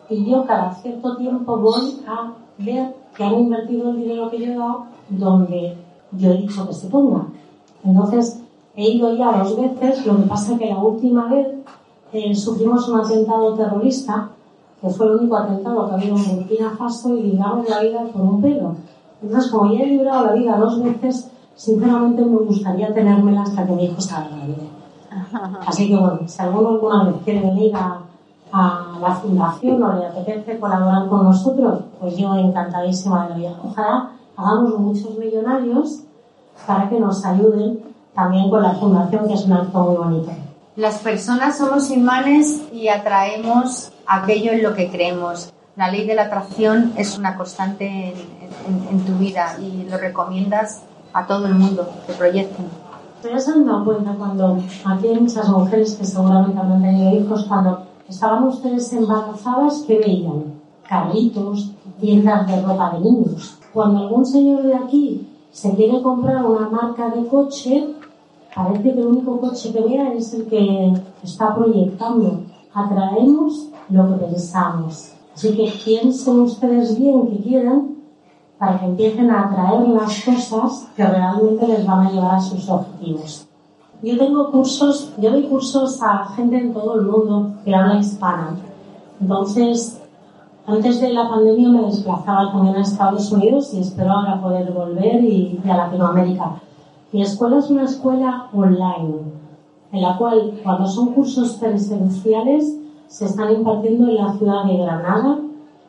Y 0.09 0.25
yo 0.29 0.45
cada 0.45 0.73
cierto 0.75 1.15
tiempo 1.17 1.57
voy 1.57 2.01
a 2.07 2.33
ver 2.57 2.95
que 3.15 3.23
han 3.23 3.39
invertido 3.39 3.91
el 3.91 3.97
dinero 3.97 4.29
que 4.29 4.39
yo 4.39 4.45
he 4.45 4.55
dado 4.55 4.85
donde 5.09 5.77
yo 6.11 6.31
he 6.31 6.37
dicho 6.37 6.67
que 6.67 6.73
se 6.73 6.87
ponga. 6.87 7.27
Entonces, 7.83 8.41
he 8.75 8.89
ido 8.91 9.15
ya 9.15 9.43
dos 9.43 9.55
veces, 9.59 10.05
lo 10.05 10.17
que 10.17 10.23
pasa 10.23 10.53
es 10.53 10.59
que 10.59 10.69
la 10.69 10.79
última 10.79 11.29
vez 11.29 11.47
eh, 12.11 12.35
sufrimos 12.35 12.87
un 12.89 12.99
atentado 12.99 13.53
terrorista, 13.53 14.29
que 14.81 14.89
fue 14.89 15.07
el 15.07 15.15
único 15.15 15.37
atentado 15.37 15.85
que 15.87 15.91
ha 15.91 15.95
habido 15.95 16.15
en 16.15 16.35
Burkina 16.35 16.71
Faso 16.71 17.15
y 17.15 17.23
libramos 17.23 17.69
la 17.69 17.81
vida 17.81 18.03
por 18.11 18.21
un 18.21 18.41
pelo. 18.41 18.75
Entonces, 19.21 19.51
como 19.51 19.73
ya 19.73 19.83
he 19.83 19.87
librado 19.87 20.25
la 20.25 20.33
vida 20.33 20.57
dos 20.57 20.83
veces, 20.83 21.31
sinceramente 21.55 22.23
me 22.23 22.37
gustaría 22.37 22.93
tenérmela 22.93 23.43
hasta 23.43 23.65
que 23.65 23.73
mi 23.73 23.85
hijo 23.85 24.01
salga 24.01 24.35
grande. 24.35 24.69
Así 25.65 25.87
que 25.87 25.95
bueno, 25.95 26.19
si 26.25 26.41
alguno 26.41 26.69
alguna 26.69 27.05
vez 27.05 27.15
quiere 27.23 27.41
venir 27.41 27.75
a, 27.75 28.01
a 28.51 28.97
la 29.01 29.15
fundación 29.15 29.83
o 29.83 29.93
le 29.93 30.05
apetece 30.07 30.59
colaborar 30.59 31.07
con 31.07 31.23
nosotros, 31.23 31.83
pues 31.99 32.15
yo 32.17 32.35
encantadísima 32.35 33.23
de 33.23 33.29
la 33.29 33.35
vida. 33.35 33.53
Ojalá 33.63 34.11
hagamos 34.37 34.79
muchos 34.79 35.17
millonarios 35.17 36.01
para 36.65 36.89
que 36.89 36.99
nos 36.99 37.25
ayuden 37.25 37.79
también 38.13 38.49
con 38.49 38.63
la 38.63 38.73
fundación, 38.73 39.27
que 39.27 39.33
es 39.33 39.45
un 39.45 39.53
acto 39.53 39.79
muy 39.79 39.97
bonito. 39.97 40.31
Las 40.75 40.99
personas 40.99 41.57
somos 41.57 41.89
imanes 41.89 42.61
y 42.73 42.89
atraemos 42.89 43.91
aquello 44.05 44.51
en 44.51 44.63
lo 44.63 44.73
que 44.73 44.89
creemos. 44.89 45.53
La 45.75 45.89
ley 45.89 46.05
de 46.05 46.15
la 46.15 46.23
atracción 46.23 46.93
es 46.97 47.17
una 47.17 47.35
constante 47.37 48.13
en, 48.89 48.99
tu 49.05 49.13
vida 49.17 49.57
y 49.59 49.87
lo 49.89 49.97
recomiendas 49.97 50.83
a 51.13 51.25
todo 51.27 51.47
el 51.47 51.55
mundo 51.55 51.89
que 52.07 52.13
proyecten. 52.13 52.65
¿Te 53.21 53.33
has 53.33 53.47
dado 53.47 53.85
cuenta 53.85 54.13
cuando 54.17 54.57
aquí 54.85 55.07
hay 55.07 55.19
muchas 55.19 55.47
mujeres 55.49 55.95
que 55.95 56.05
seguramente 56.05 56.59
han 56.59 56.81
tenido 56.81 57.15
hijos, 57.15 57.45
cuando 57.45 57.84
estaban 58.07 58.47
ustedes 58.47 58.91
embarazadas, 58.93 59.83
¿qué 59.87 59.99
veían? 59.99 60.55
Carritos, 60.87 61.71
tiendas 61.99 62.47
de 62.47 62.61
ropa 62.61 62.93
de 62.93 62.99
niños. 62.99 63.57
Cuando 63.73 63.99
algún 63.99 64.25
señor 64.25 64.63
de 64.63 64.75
aquí 64.75 65.27
se 65.51 65.73
quiere 65.75 66.01
comprar 66.01 66.45
una 66.45 66.69
marca 66.69 67.09
de 67.09 67.27
coche, 67.27 67.95
parece 68.55 68.83
que 68.83 69.01
el 69.01 69.07
único 69.07 69.39
coche 69.39 69.71
que 69.71 69.81
vea 69.81 70.13
es 70.13 70.33
el 70.33 70.45
que 70.45 70.93
está 71.23 71.55
proyectando. 71.55 72.41
Atraemos 72.73 73.69
lo 73.89 74.07
que 74.09 74.25
pensamos. 74.25 75.13
Así 75.33 75.55
que 75.55 75.71
piensen 75.83 76.41
ustedes 76.41 76.97
bien 76.97 77.27
que 77.27 77.43
quieran 77.43 77.95
para 78.57 78.79
que 78.79 78.85
empiecen 78.85 79.29
a 79.31 79.47
atraer 79.47 79.87
las 79.89 80.23
cosas 80.23 80.87
que 80.95 81.05
realmente 81.05 81.67
les 81.67 81.85
van 81.85 82.07
a 82.07 82.11
llevar 82.11 82.35
a 82.35 82.41
sus 82.41 82.69
objetivos. 82.69 83.44
Yo 84.05 84.19
tengo 84.19 84.51
cursos, 84.51 85.11
yo 85.17 85.31
doy 85.31 85.47
cursos 85.47 85.99
a 86.03 86.27
gente 86.35 86.59
en 86.59 86.75
todo 86.75 86.99
el 86.99 87.07
mundo 87.07 87.55
que 87.65 87.73
habla 87.73 87.97
hispana. 87.97 88.55
Entonces, 89.19 89.99
antes 90.67 91.01
de 91.01 91.09
la 91.11 91.27
pandemia 91.27 91.69
me 91.69 91.81
desplazaba 91.87 92.51
también 92.51 92.75
a 92.75 92.81
Estados 92.83 93.31
Unidos 93.31 93.73
y 93.73 93.79
espero 93.79 94.11
ahora 94.11 94.39
poder 94.39 94.71
volver 94.71 95.23
y, 95.23 95.59
a 95.67 95.75
Latinoamérica. 95.75 96.61
Mi 97.11 97.23
escuela 97.23 97.57
es 97.57 97.71
una 97.71 97.85
escuela 97.85 98.47
online, 98.53 99.23
en 99.91 100.01
la 100.03 100.15
cual 100.19 100.53
cuando 100.63 100.85
son 100.85 101.15
cursos 101.15 101.53
presenciales 101.53 102.77
se 103.07 103.25
están 103.25 103.53
impartiendo 103.53 104.07
en 104.07 104.17
la 104.17 104.33
ciudad 104.33 104.65
de 104.65 104.77
Granada, 104.77 105.39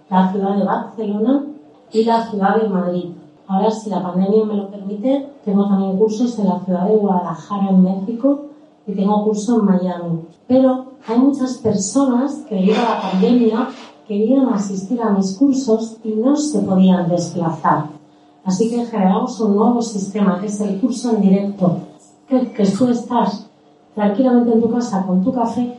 la 0.09 0.33
ciudad 0.33 0.57
de 0.57 0.65
Barcelona 0.65 1.45
y 1.93 2.05
la 2.05 2.27
ciudad 2.31 2.63
de 2.63 2.69
Madrid. 2.71 3.11
Ahora, 3.49 3.71
si 3.71 3.91
la 3.91 4.03
pandemia 4.03 4.45
me 4.45 4.55
lo 4.55 4.71
permite, 4.71 5.31
tengo 5.45 5.69
también 5.69 5.97
cursos 5.97 6.39
en 6.39 6.49
la 6.49 6.61
ciudad 6.61 6.89
de 6.89 6.97
Guadalajara, 6.97 7.71
en 7.71 7.83
México, 7.83 8.47
y 8.87 8.93
tengo 8.93 9.25
cursos 9.25 9.59
en 9.59 9.65
Miami. 9.65 10.21
Pero 10.49 10.87
hay 11.07 11.19
muchas 11.19 11.59
personas 11.59 12.45
que 12.49 12.57
debido 12.57 12.77
a 12.77 12.95
la 12.95 13.01
pandemia 13.03 13.69
querían 14.07 14.49
asistir 14.49 15.01
a 15.01 15.11
mis 15.11 15.37
cursos 15.37 15.97
y 16.05 16.11
no 16.11 16.37
se 16.37 16.61
podían 16.61 17.09
desplazar. 17.09 17.87
Así 18.45 18.71
que 18.71 18.85
generamos 18.87 19.41
un 19.41 19.57
nuevo 19.57 19.83
sistema, 19.83 20.41
que 20.41 20.47
es 20.47 20.61
el 20.61 20.81
curso 20.81 21.17
en 21.17 21.23
directo, 21.23 21.79
que 22.29 22.67
tú 22.79 22.89
estás 22.89 23.47
tranquilamente 23.95 24.53
en 24.53 24.63
tu 24.63 24.71
casa 24.71 25.05
con 25.07 25.25
tu 25.25 25.33
café, 25.33 25.79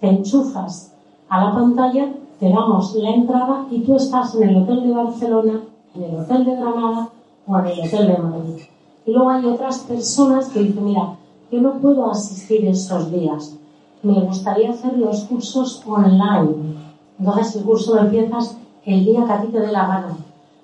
te 0.00 0.08
enchufas 0.08 0.92
a 1.28 1.44
la 1.44 1.54
pantalla, 1.54 2.12
te 2.38 2.48
damos 2.50 2.94
la 2.94 3.10
entrada 3.10 3.66
y 3.70 3.80
tú 3.80 3.96
estás 3.96 4.34
en 4.34 4.48
el 4.48 4.56
hotel 4.56 4.82
de 4.82 4.92
Barcelona, 4.92 5.60
en 5.94 6.04
el 6.04 6.16
hotel 6.16 6.44
de 6.44 6.56
Granada 6.56 7.08
o 7.46 7.58
en 7.58 7.66
el 7.66 7.80
hotel 7.80 8.06
de 8.08 8.18
Madrid. 8.18 8.62
Y 9.06 9.12
luego 9.12 9.30
hay 9.30 9.46
otras 9.46 9.78
personas 9.80 10.48
que 10.48 10.60
dicen, 10.60 10.84
mira, 10.84 11.16
yo 11.50 11.60
no 11.60 11.74
puedo 11.74 12.10
asistir 12.10 12.66
esos 12.66 13.12
días, 13.12 13.56
me 14.02 14.20
gustaría 14.20 14.70
hacer 14.70 14.98
los 14.98 15.20
cursos 15.24 15.82
online 15.86 16.84
entonces 17.18 17.56
el 17.56 17.64
curso 17.64 17.94
lo 17.94 18.02
empiezas 18.02 18.56
el 18.84 19.04
día 19.04 19.24
que 19.24 19.32
a 19.32 19.40
ti 19.40 19.48
te 19.48 19.60
dé 19.60 19.72
la 19.72 19.86
gana. 19.86 20.16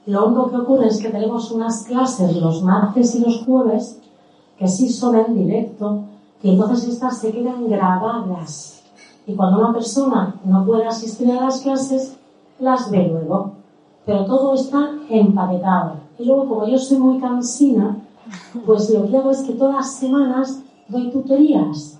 Lo 0.06 0.26
único 0.26 0.50
que 0.50 0.56
ocurre 0.56 0.88
es 0.88 1.00
que 1.00 1.10
tenemos 1.10 1.50
unas 1.52 1.84
clases 1.84 2.36
los 2.36 2.62
martes 2.62 3.14
y 3.14 3.20
los 3.20 3.44
jueves 3.44 3.98
que 4.58 4.68
sí 4.68 4.88
son 4.88 5.16
en 5.16 5.34
directo 5.34 6.04
y 6.42 6.50
entonces 6.50 6.88
estas 6.88 7.18
se 7.18 7.32
quedan 7.32 7.68
grabadas. 7.68 8.82
Y 9.26 9.34
cuando 9.34 9.60
una 9.60 9.72
persona 9.72 10.34
no 10.44 10.64
puede 10.66 10.86
asistir 10.86 11.30
a 11.30 11.44
las 11.44 11.60
clases, 11.60 12.16
las 12.58 12.90
ve 12.90 13.08
luego. 13.08 13.52
Pero 14.06 14.24
todo 14.24 14.54
está 14.54 14.90
empaquetado. 15.08 15.94
Y 16.18 16.24
luego, 16.24 16.48
como 16.48 16.66
yo 16.66 16.78
soy 16.78 16.98
muy 16.98 17.20
cansina, 17.20 17.96
pues 18.66 18.90
lo 18.90 19.08
que 19.08 19.16
hago 19.16 19.30
es 19.30 19.42
que 19.42 19.52
todas 19.52 19.74
las 19.76 19.94
semanas 19.94 20.62
doy 20.88 21.10
tutorías. 21.10 21.98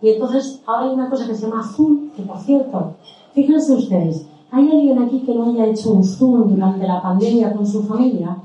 Y 0.00 0.10
entonces 0.10 0.60
ahora 0.66 0.86
hay 0.86 0.94
una 0.94 1.10
cosa 1.10 1.26
que 1.26 1.34
se 1.34 1.46
llama 1.46 1.62
Zoom, 1.64 2.10
que 2.10 2.22
por 2.22 2.38
cierto, 2.38 2.94
Fíjense 3.34 3.72
ustedes, 3.72 4.26
¿hay 4.50 4.70
alguien 4.70 5.02
aquí 5.02 5.20
que 5.20 5.34
no 5.34 5.46
haya 5.46 5.64
hecho 5.66 5.92
un 5.92 6.04
Zoom 6.04 6.50
durante 6.50 6.86
la 6.86 7.00
pandemia 7.00 7.54
con 7.54 7.66
su 7.66 7.82
familia? 7.84 8.36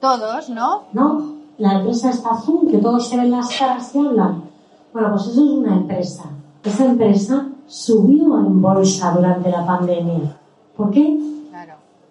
Todos, 0.00 0.48
¿no? 0.48 0.82
No, 0.92 1.34
la 1.58 1.80
empresa 1.80 2.10
está 2.10 2.36
Zoom, 2.36 2.68
que 2.68 2.78
todos 2.78 3.08
se 3.08 3.16
ven 3.16 3.32
las 3.32 3.48
caras 3.58 3.92
y 3.94 3.98
hablan. 3.98 4.44
Bueno, 4.92 5.10
pues 5.10 5.26
eso 5.26 5.44
es 5.44 5.50
una 5.50 5.74
empresa. 5.74 6.24
Esa 6.62 6.84
empresa 6.84 7.48
subió 7.66 8.38
en 8.38 8.62
bolsa 8.62 9.12
durante 9.12 9.50
la 9.50 9.66
pandemia. 9.66 10.36
¿Por 10.76 10.90
qué? 10.90 11.18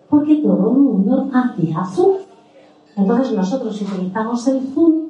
Porque 0.09 0.37
todo 0.37 0.71
el 0.71 0.77
mundo 0.77 1.29
hacía 1.33 1.85
Zoom. 1.85 2.17
Entonces 2.95 3.33
nosotros 3.33 3.81
utilizamos 3.81 4.47
el 4.47 4.61
Zoom 4.73 5.09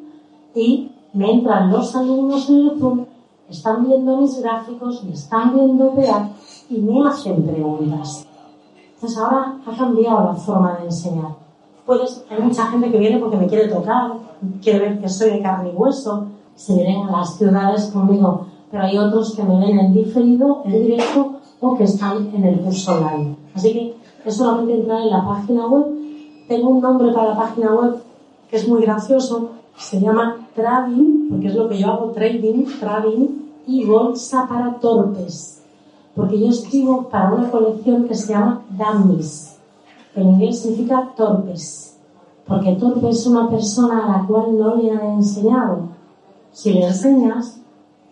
y 0.53 0.91
me 1.13 1.31
entran 1.31 1.71
los 1.71 1.95
alumnos 1.95 2.49
en 2.49 2.67
el 2.67 2.79
Zoom, 2.79 3.05
están 3.49 3.87
viendo 3.87 4.17
mis 4.17 4.39
gráficos, 4.41 5.03
me 5.03 5.13
están 5.13 5.55
viendo 5.55 5.93
PA 5.95 6.29
y 6.69 6.79
me 6.81 7.07
hacen 7.07 7.43
preguntas. 7.43 8.27
Entonces 8.93 9.17
ahora 9.17 9.55
ha 9.65 9.77
cambiado 9.77 10.25
la 10.25 10.33
forma 10.33 10.77
de 10.77 10.85
enseñar. 10.85 11.35
Puedes, 11.85 12.23
hay 12.29 12.43
mucha 12.43 12.67
gente 12.67 12.91
que 12.91 12.99
viene 12.99 13.17
porque 13.17 13.37
me 13.37 13.47
quiere 13.47 13.67
tocar, 13.67 14.11
quiere 14.61 14.79
ver 14.79 15.01
que 15.01 15.09
soy 15.09 15.31
de 15.31 15.41
carne 15.41 15.71
y 15.71 15.75
hueso, 15.75 16.27
se 16.53 16.75
vienen 16.75 17.07
a 17.07 17.11
las 17.11 17.37
ciudades 17.37 17.87
conmigo, 17.87 18.45
pero 18.69 18.83
hay 18.83 18.97
otros 18.97 19.33
que 19.35 19.43
me 19.43 19.57
ven 19.57 19.79
en 19.79 19.93
diferido, 19.93 20.61
en 20.65 20.71
directo 20.71 21.39
o 21.61 21.75
que 21.75 21.85
están 21.85 22.29
en 22.35 22.43
el 22.43 22.59
curso 22.59 22.93
online. 22.93 23.35
Así 23.55 23.73
que 23.73 23.95
es 24.25 24.35
solamente 24.35 24.75
entrar 24.75 25.01
en 25.01 25.09
la 25.09 25.25
página 25.25 25.67
web. 25.67 25.85
Tengo 26.47 26.69
un 26.69 26.81
nombre 26.81 27.11
para 27.13 27.29
la 27.29 27.37
página 27.37 27.73
web 27.73 27.95
que 28.49 28.57
es 28.57 28.67
muy 28.67 28.81
gracioso, 28.81 29.51
se 29.77 29.99
llama 29.99 30.47
Trading, 30.55 31.29
porque 31.29 31.47
es 31.47 31.55
lo 31.55 31.69
que 31.69 31.77
yo 31.77 31.91
hago, 31.91 32.11
trading, 32.11 32.65
trading 32.79 33.27
y 33.67 33.85
bolsa 33.85 34.47
para 34.47 34.73
torpes 34.79 35.59
porque 36.19 36.37
yo 36.37 36.49
escribo 36.49 37.03
para 37.03 37.33
una 37.33 37.49
colección 37.49 38.05
que 38.05 38.13
se 38.13 38.33
llama 38.33 38.61
Dummies, 38.71 39.57
que 40.13 40.19
en 40.19 40.29
inglés 40.31 40.59
significa 40.59 41.13
torpes, 41.15 41.97
porque 42.45 42.73
torpe 42.73 43.09
es 43.09 43.25
una 43.25 43.49
persona 43.49 44.05
a 44.05 44.17
la 44.17 44.27
cual 44.27 44.57
no 44.57 44.75
le 44.75 44.91
han 44.91 45.05
enseñado. 45.13 45.83
Si 46.51 46.73
le 46.73 46.87
enseñas, 46.87 47.61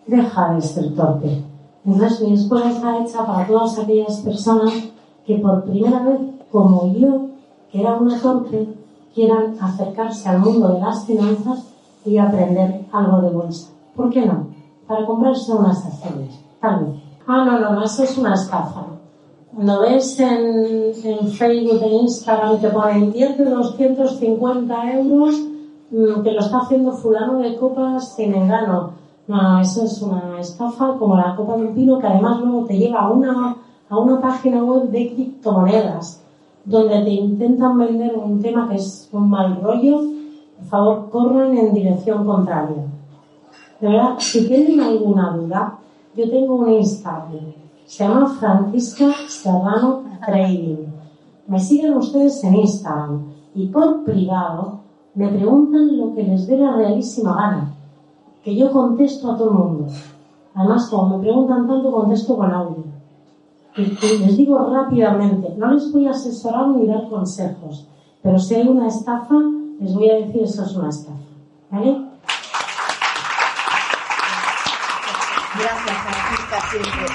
deja 0.06 0.54
de 0.54 0.62
ser 0.62 0.94
torpe. 0.94 1.44
Entonces 1.84 2.20
mi 2.22 2.32
escuela 2.32 2.70
está 2.70 2.98
hecha 2.98 3.26
para 3.26 3.46
todas 3.46 3.78
aquellas 3.78 4.20
personas 4.20 4.72
que 5.28 5.36
por 5.36 5.62
primera 5.64 6.02
vez, 6.04 6.20
como 6.50 6.90
yo, 6.94 7.26
que 7.70 7.82
era 7.82 7.96
una 7.96 8.18
torpe, 8.18 8.66
quieran 9.14 9.56
acercarse 9.60 10.26
al 10.26 10.38
mundo 10.38 10.72
de 10.72 10.80
las 10.80 11.04
finanzas 11.04 11.66
y 12.06 12.16
aprender 12.16 12.86
algo 12.90 13.20
de 13.20 13.30
bolsa. 13.30 13.68
¿Por 13.94 14.08
qué 14.08 14.24
no? 14.24 14.46
Para 14.86 15.04
comprarse 15.04 15.52
unas 15.52 15.84
acciones, 15.84 16.40
tal 16.62 16.86
vez. 16.86 16.94
Ah, 17.26 17.44
no, 17.44 17.58
no, 17.60 17.84
eso 17.84 18.04
es 18.04 18.16
una 18.16 18.32
estafa. 18.32 18.86
Cuando 19.54 19.82
ves 19.82 20.18
en, 20.18 20.94
en 21.04 21.28
Facebook, 21.28 21.82
en 21.82 21.92
Instagram, 21.92 22.58
te 22.58 22.70
ponen 22.70 23.12
10 23.12 23.36
de 23.36 23.44
250 23.50 24.92
euros 24.92 25.34
mm, 25.90 26.22
que 26.22 26.32
lo 26.32 26.40
está 26.40 26.60
haciendo 26.60 26.92
fulano 26.92 27.40
de 27.40 27.54
copas 27.56 28.14
sin 28.14 28.34
engano. 28.34 28.92
No, 29.26 29.60
eso 29.60 29.84
es 29.84 30.00
una 30.00 30.40
estafa 30.40 30.94
como 30.98 31.16
la 31.16 31.36
copa 31.36 31.58
de 31.58 31.66
un 31.66 31.74
pino 31.74 31.98
que 31.98 32.06
además 32.06 32.40
luego 32.40 32.64
te 32.64 32.78
lleva 32.78 33.00
a 33.00 33.10
una, 33.10 33.56
a 33.88 33.98
una 33.98 34.20
página 34.20 34.62
web 34.62 34.90
de 34.90 35.14
criptomonedas 35.14 36.22
donde 36.64 37.02
te 37.02 37.10
intentan 37.10 37.78
vender 37.78 38.14
un 38.16 38.42
tema 38.42 38.68
que 38.68 38.76
es 38.76 39.08
un 39.12 39.30
mal 39.30 39.60
rollo. 39.62 40.00
Por 40.58 40.66
favor, 40.66 41.10
corran 41.10 41.56
en 41.56 41.72
dirección 41.72 42.26
contraria. 42.26 42.84
De 43.80 43.88
verdad, 43.88 44.16
si 44.18 44.46
tienen 44.46 44.80
alguna 44.80 45.30
duda, 45.30 45.78
yo 46.14 46.28
tengo 46.28 46.56
un 46.56 46.72
Instagram, 46.72 47.54
se 47.86 48.04
llama 48.04 48.26
Francisca 48.38 49.06
Serrano 49.28 50.02
Trading. 50.26 50.86
Me 51.46 51.58
siguen 51.58 51.94
ustedes 51.94 52.42
en 52.44 52.56
Instagram 52.56 53.22
y 53.54 53.66
por 53.68 54.04
privado 54.04 54.80
me 55.14 55.28
preguntan 55.28 55.96
lo 55.96 56.14
que 56.14 56.22
les 56.24 56.46
dé 56.46 56.58
la 56.58 56.76
realísima 56.76 57.34
gana, 57.34 57.74
que 58.44 58.54
yo 58.54 58.70
contesto 58.70 59.32
a 59.32 59.36
todo 59.36 59.50
el 59.50 59.56
mundo. 59.56 59.86
Además, 60.54 60.88
como 60.90 61.16
me 61.16 61.22
preguntan 61.22 61.66
tanto, 61.66 61.90
contesto 61.90 62.36
con 62.36 62.50
audio. 62.50 62.97
Les 63.78 64.36
digo 64.36 64.58
rápidamente, 64.74 65.54
no 65.56 65.70
les 65.70 65.92
voy 65.92 66.08
a 66.08 66.10
asesorar 66.10 66.66
ni 66.68 66.84
dar 66.88 67.08
consejos, 67.08 67.86
pero 68.20 68.36
si 68.36 68.56
hay 68.56 68.66
una 68.66 68.88
estafa, 68.88 69.36
les 69.78 69.94
voy 69.94 70.10
a 70.10 70.14
decir 70.14 70.42
eso 70.42 70.64
es 70.64 70.74
una 70.74 70.88
estafa. 70.88 71.16
¿Vale? 71.70 71.96
Gracias, 75.54 75.96
Francisca, 76.02 76.60
siempre. 76.70 77.06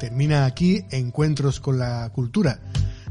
Termina 0.00 0.46
aquí 0.46 0.84
Encuentros 0.90 1.60
con 1.60 1.78
la 1.78 2.10
Cultura. 2.12 2.58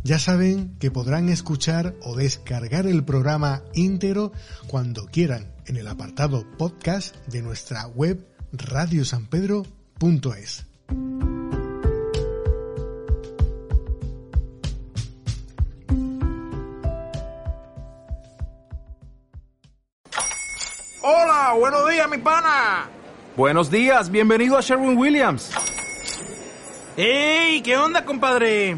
Ya 0.06 0.20
saben 0.20 0.78
que 0.78 0.92
podrán 0.92 1.30
escuchar 1.30 1.96
o 2.04 2.16
descargar 2.16 2.86
el 2.86 3.04
programa 3.04 3.64
íntegro 3.74 4.32
cuando 4.68 5.08
quieran 5.08 5.52
en 5.66 5.78
el 5.78 5.88
apartado 5.88 6.46
podcast 6.60 7.16
de 7.26 7.42
nuestra 7.42 7.88
web 7.88 8.24
radiosanpedro.es. 8.52 10.68
Hola, 21.02 21.56
buenos 21.58 21.90
días, 21.90 22.08
mi 22.12 22.20
pana. 22.20 22.92
Buenos 23.36 23.72
días, 23.72 24.12
bienvenido 24.12 24.56
a 24.56 24.62
Sherwin 24.62 24.96
Williams. 24.96 25.50
¡Ey! 26.96 27.64
¿Qué 27.64 27.76
onda, 27.76 28.06
compadre? 28.06 28.78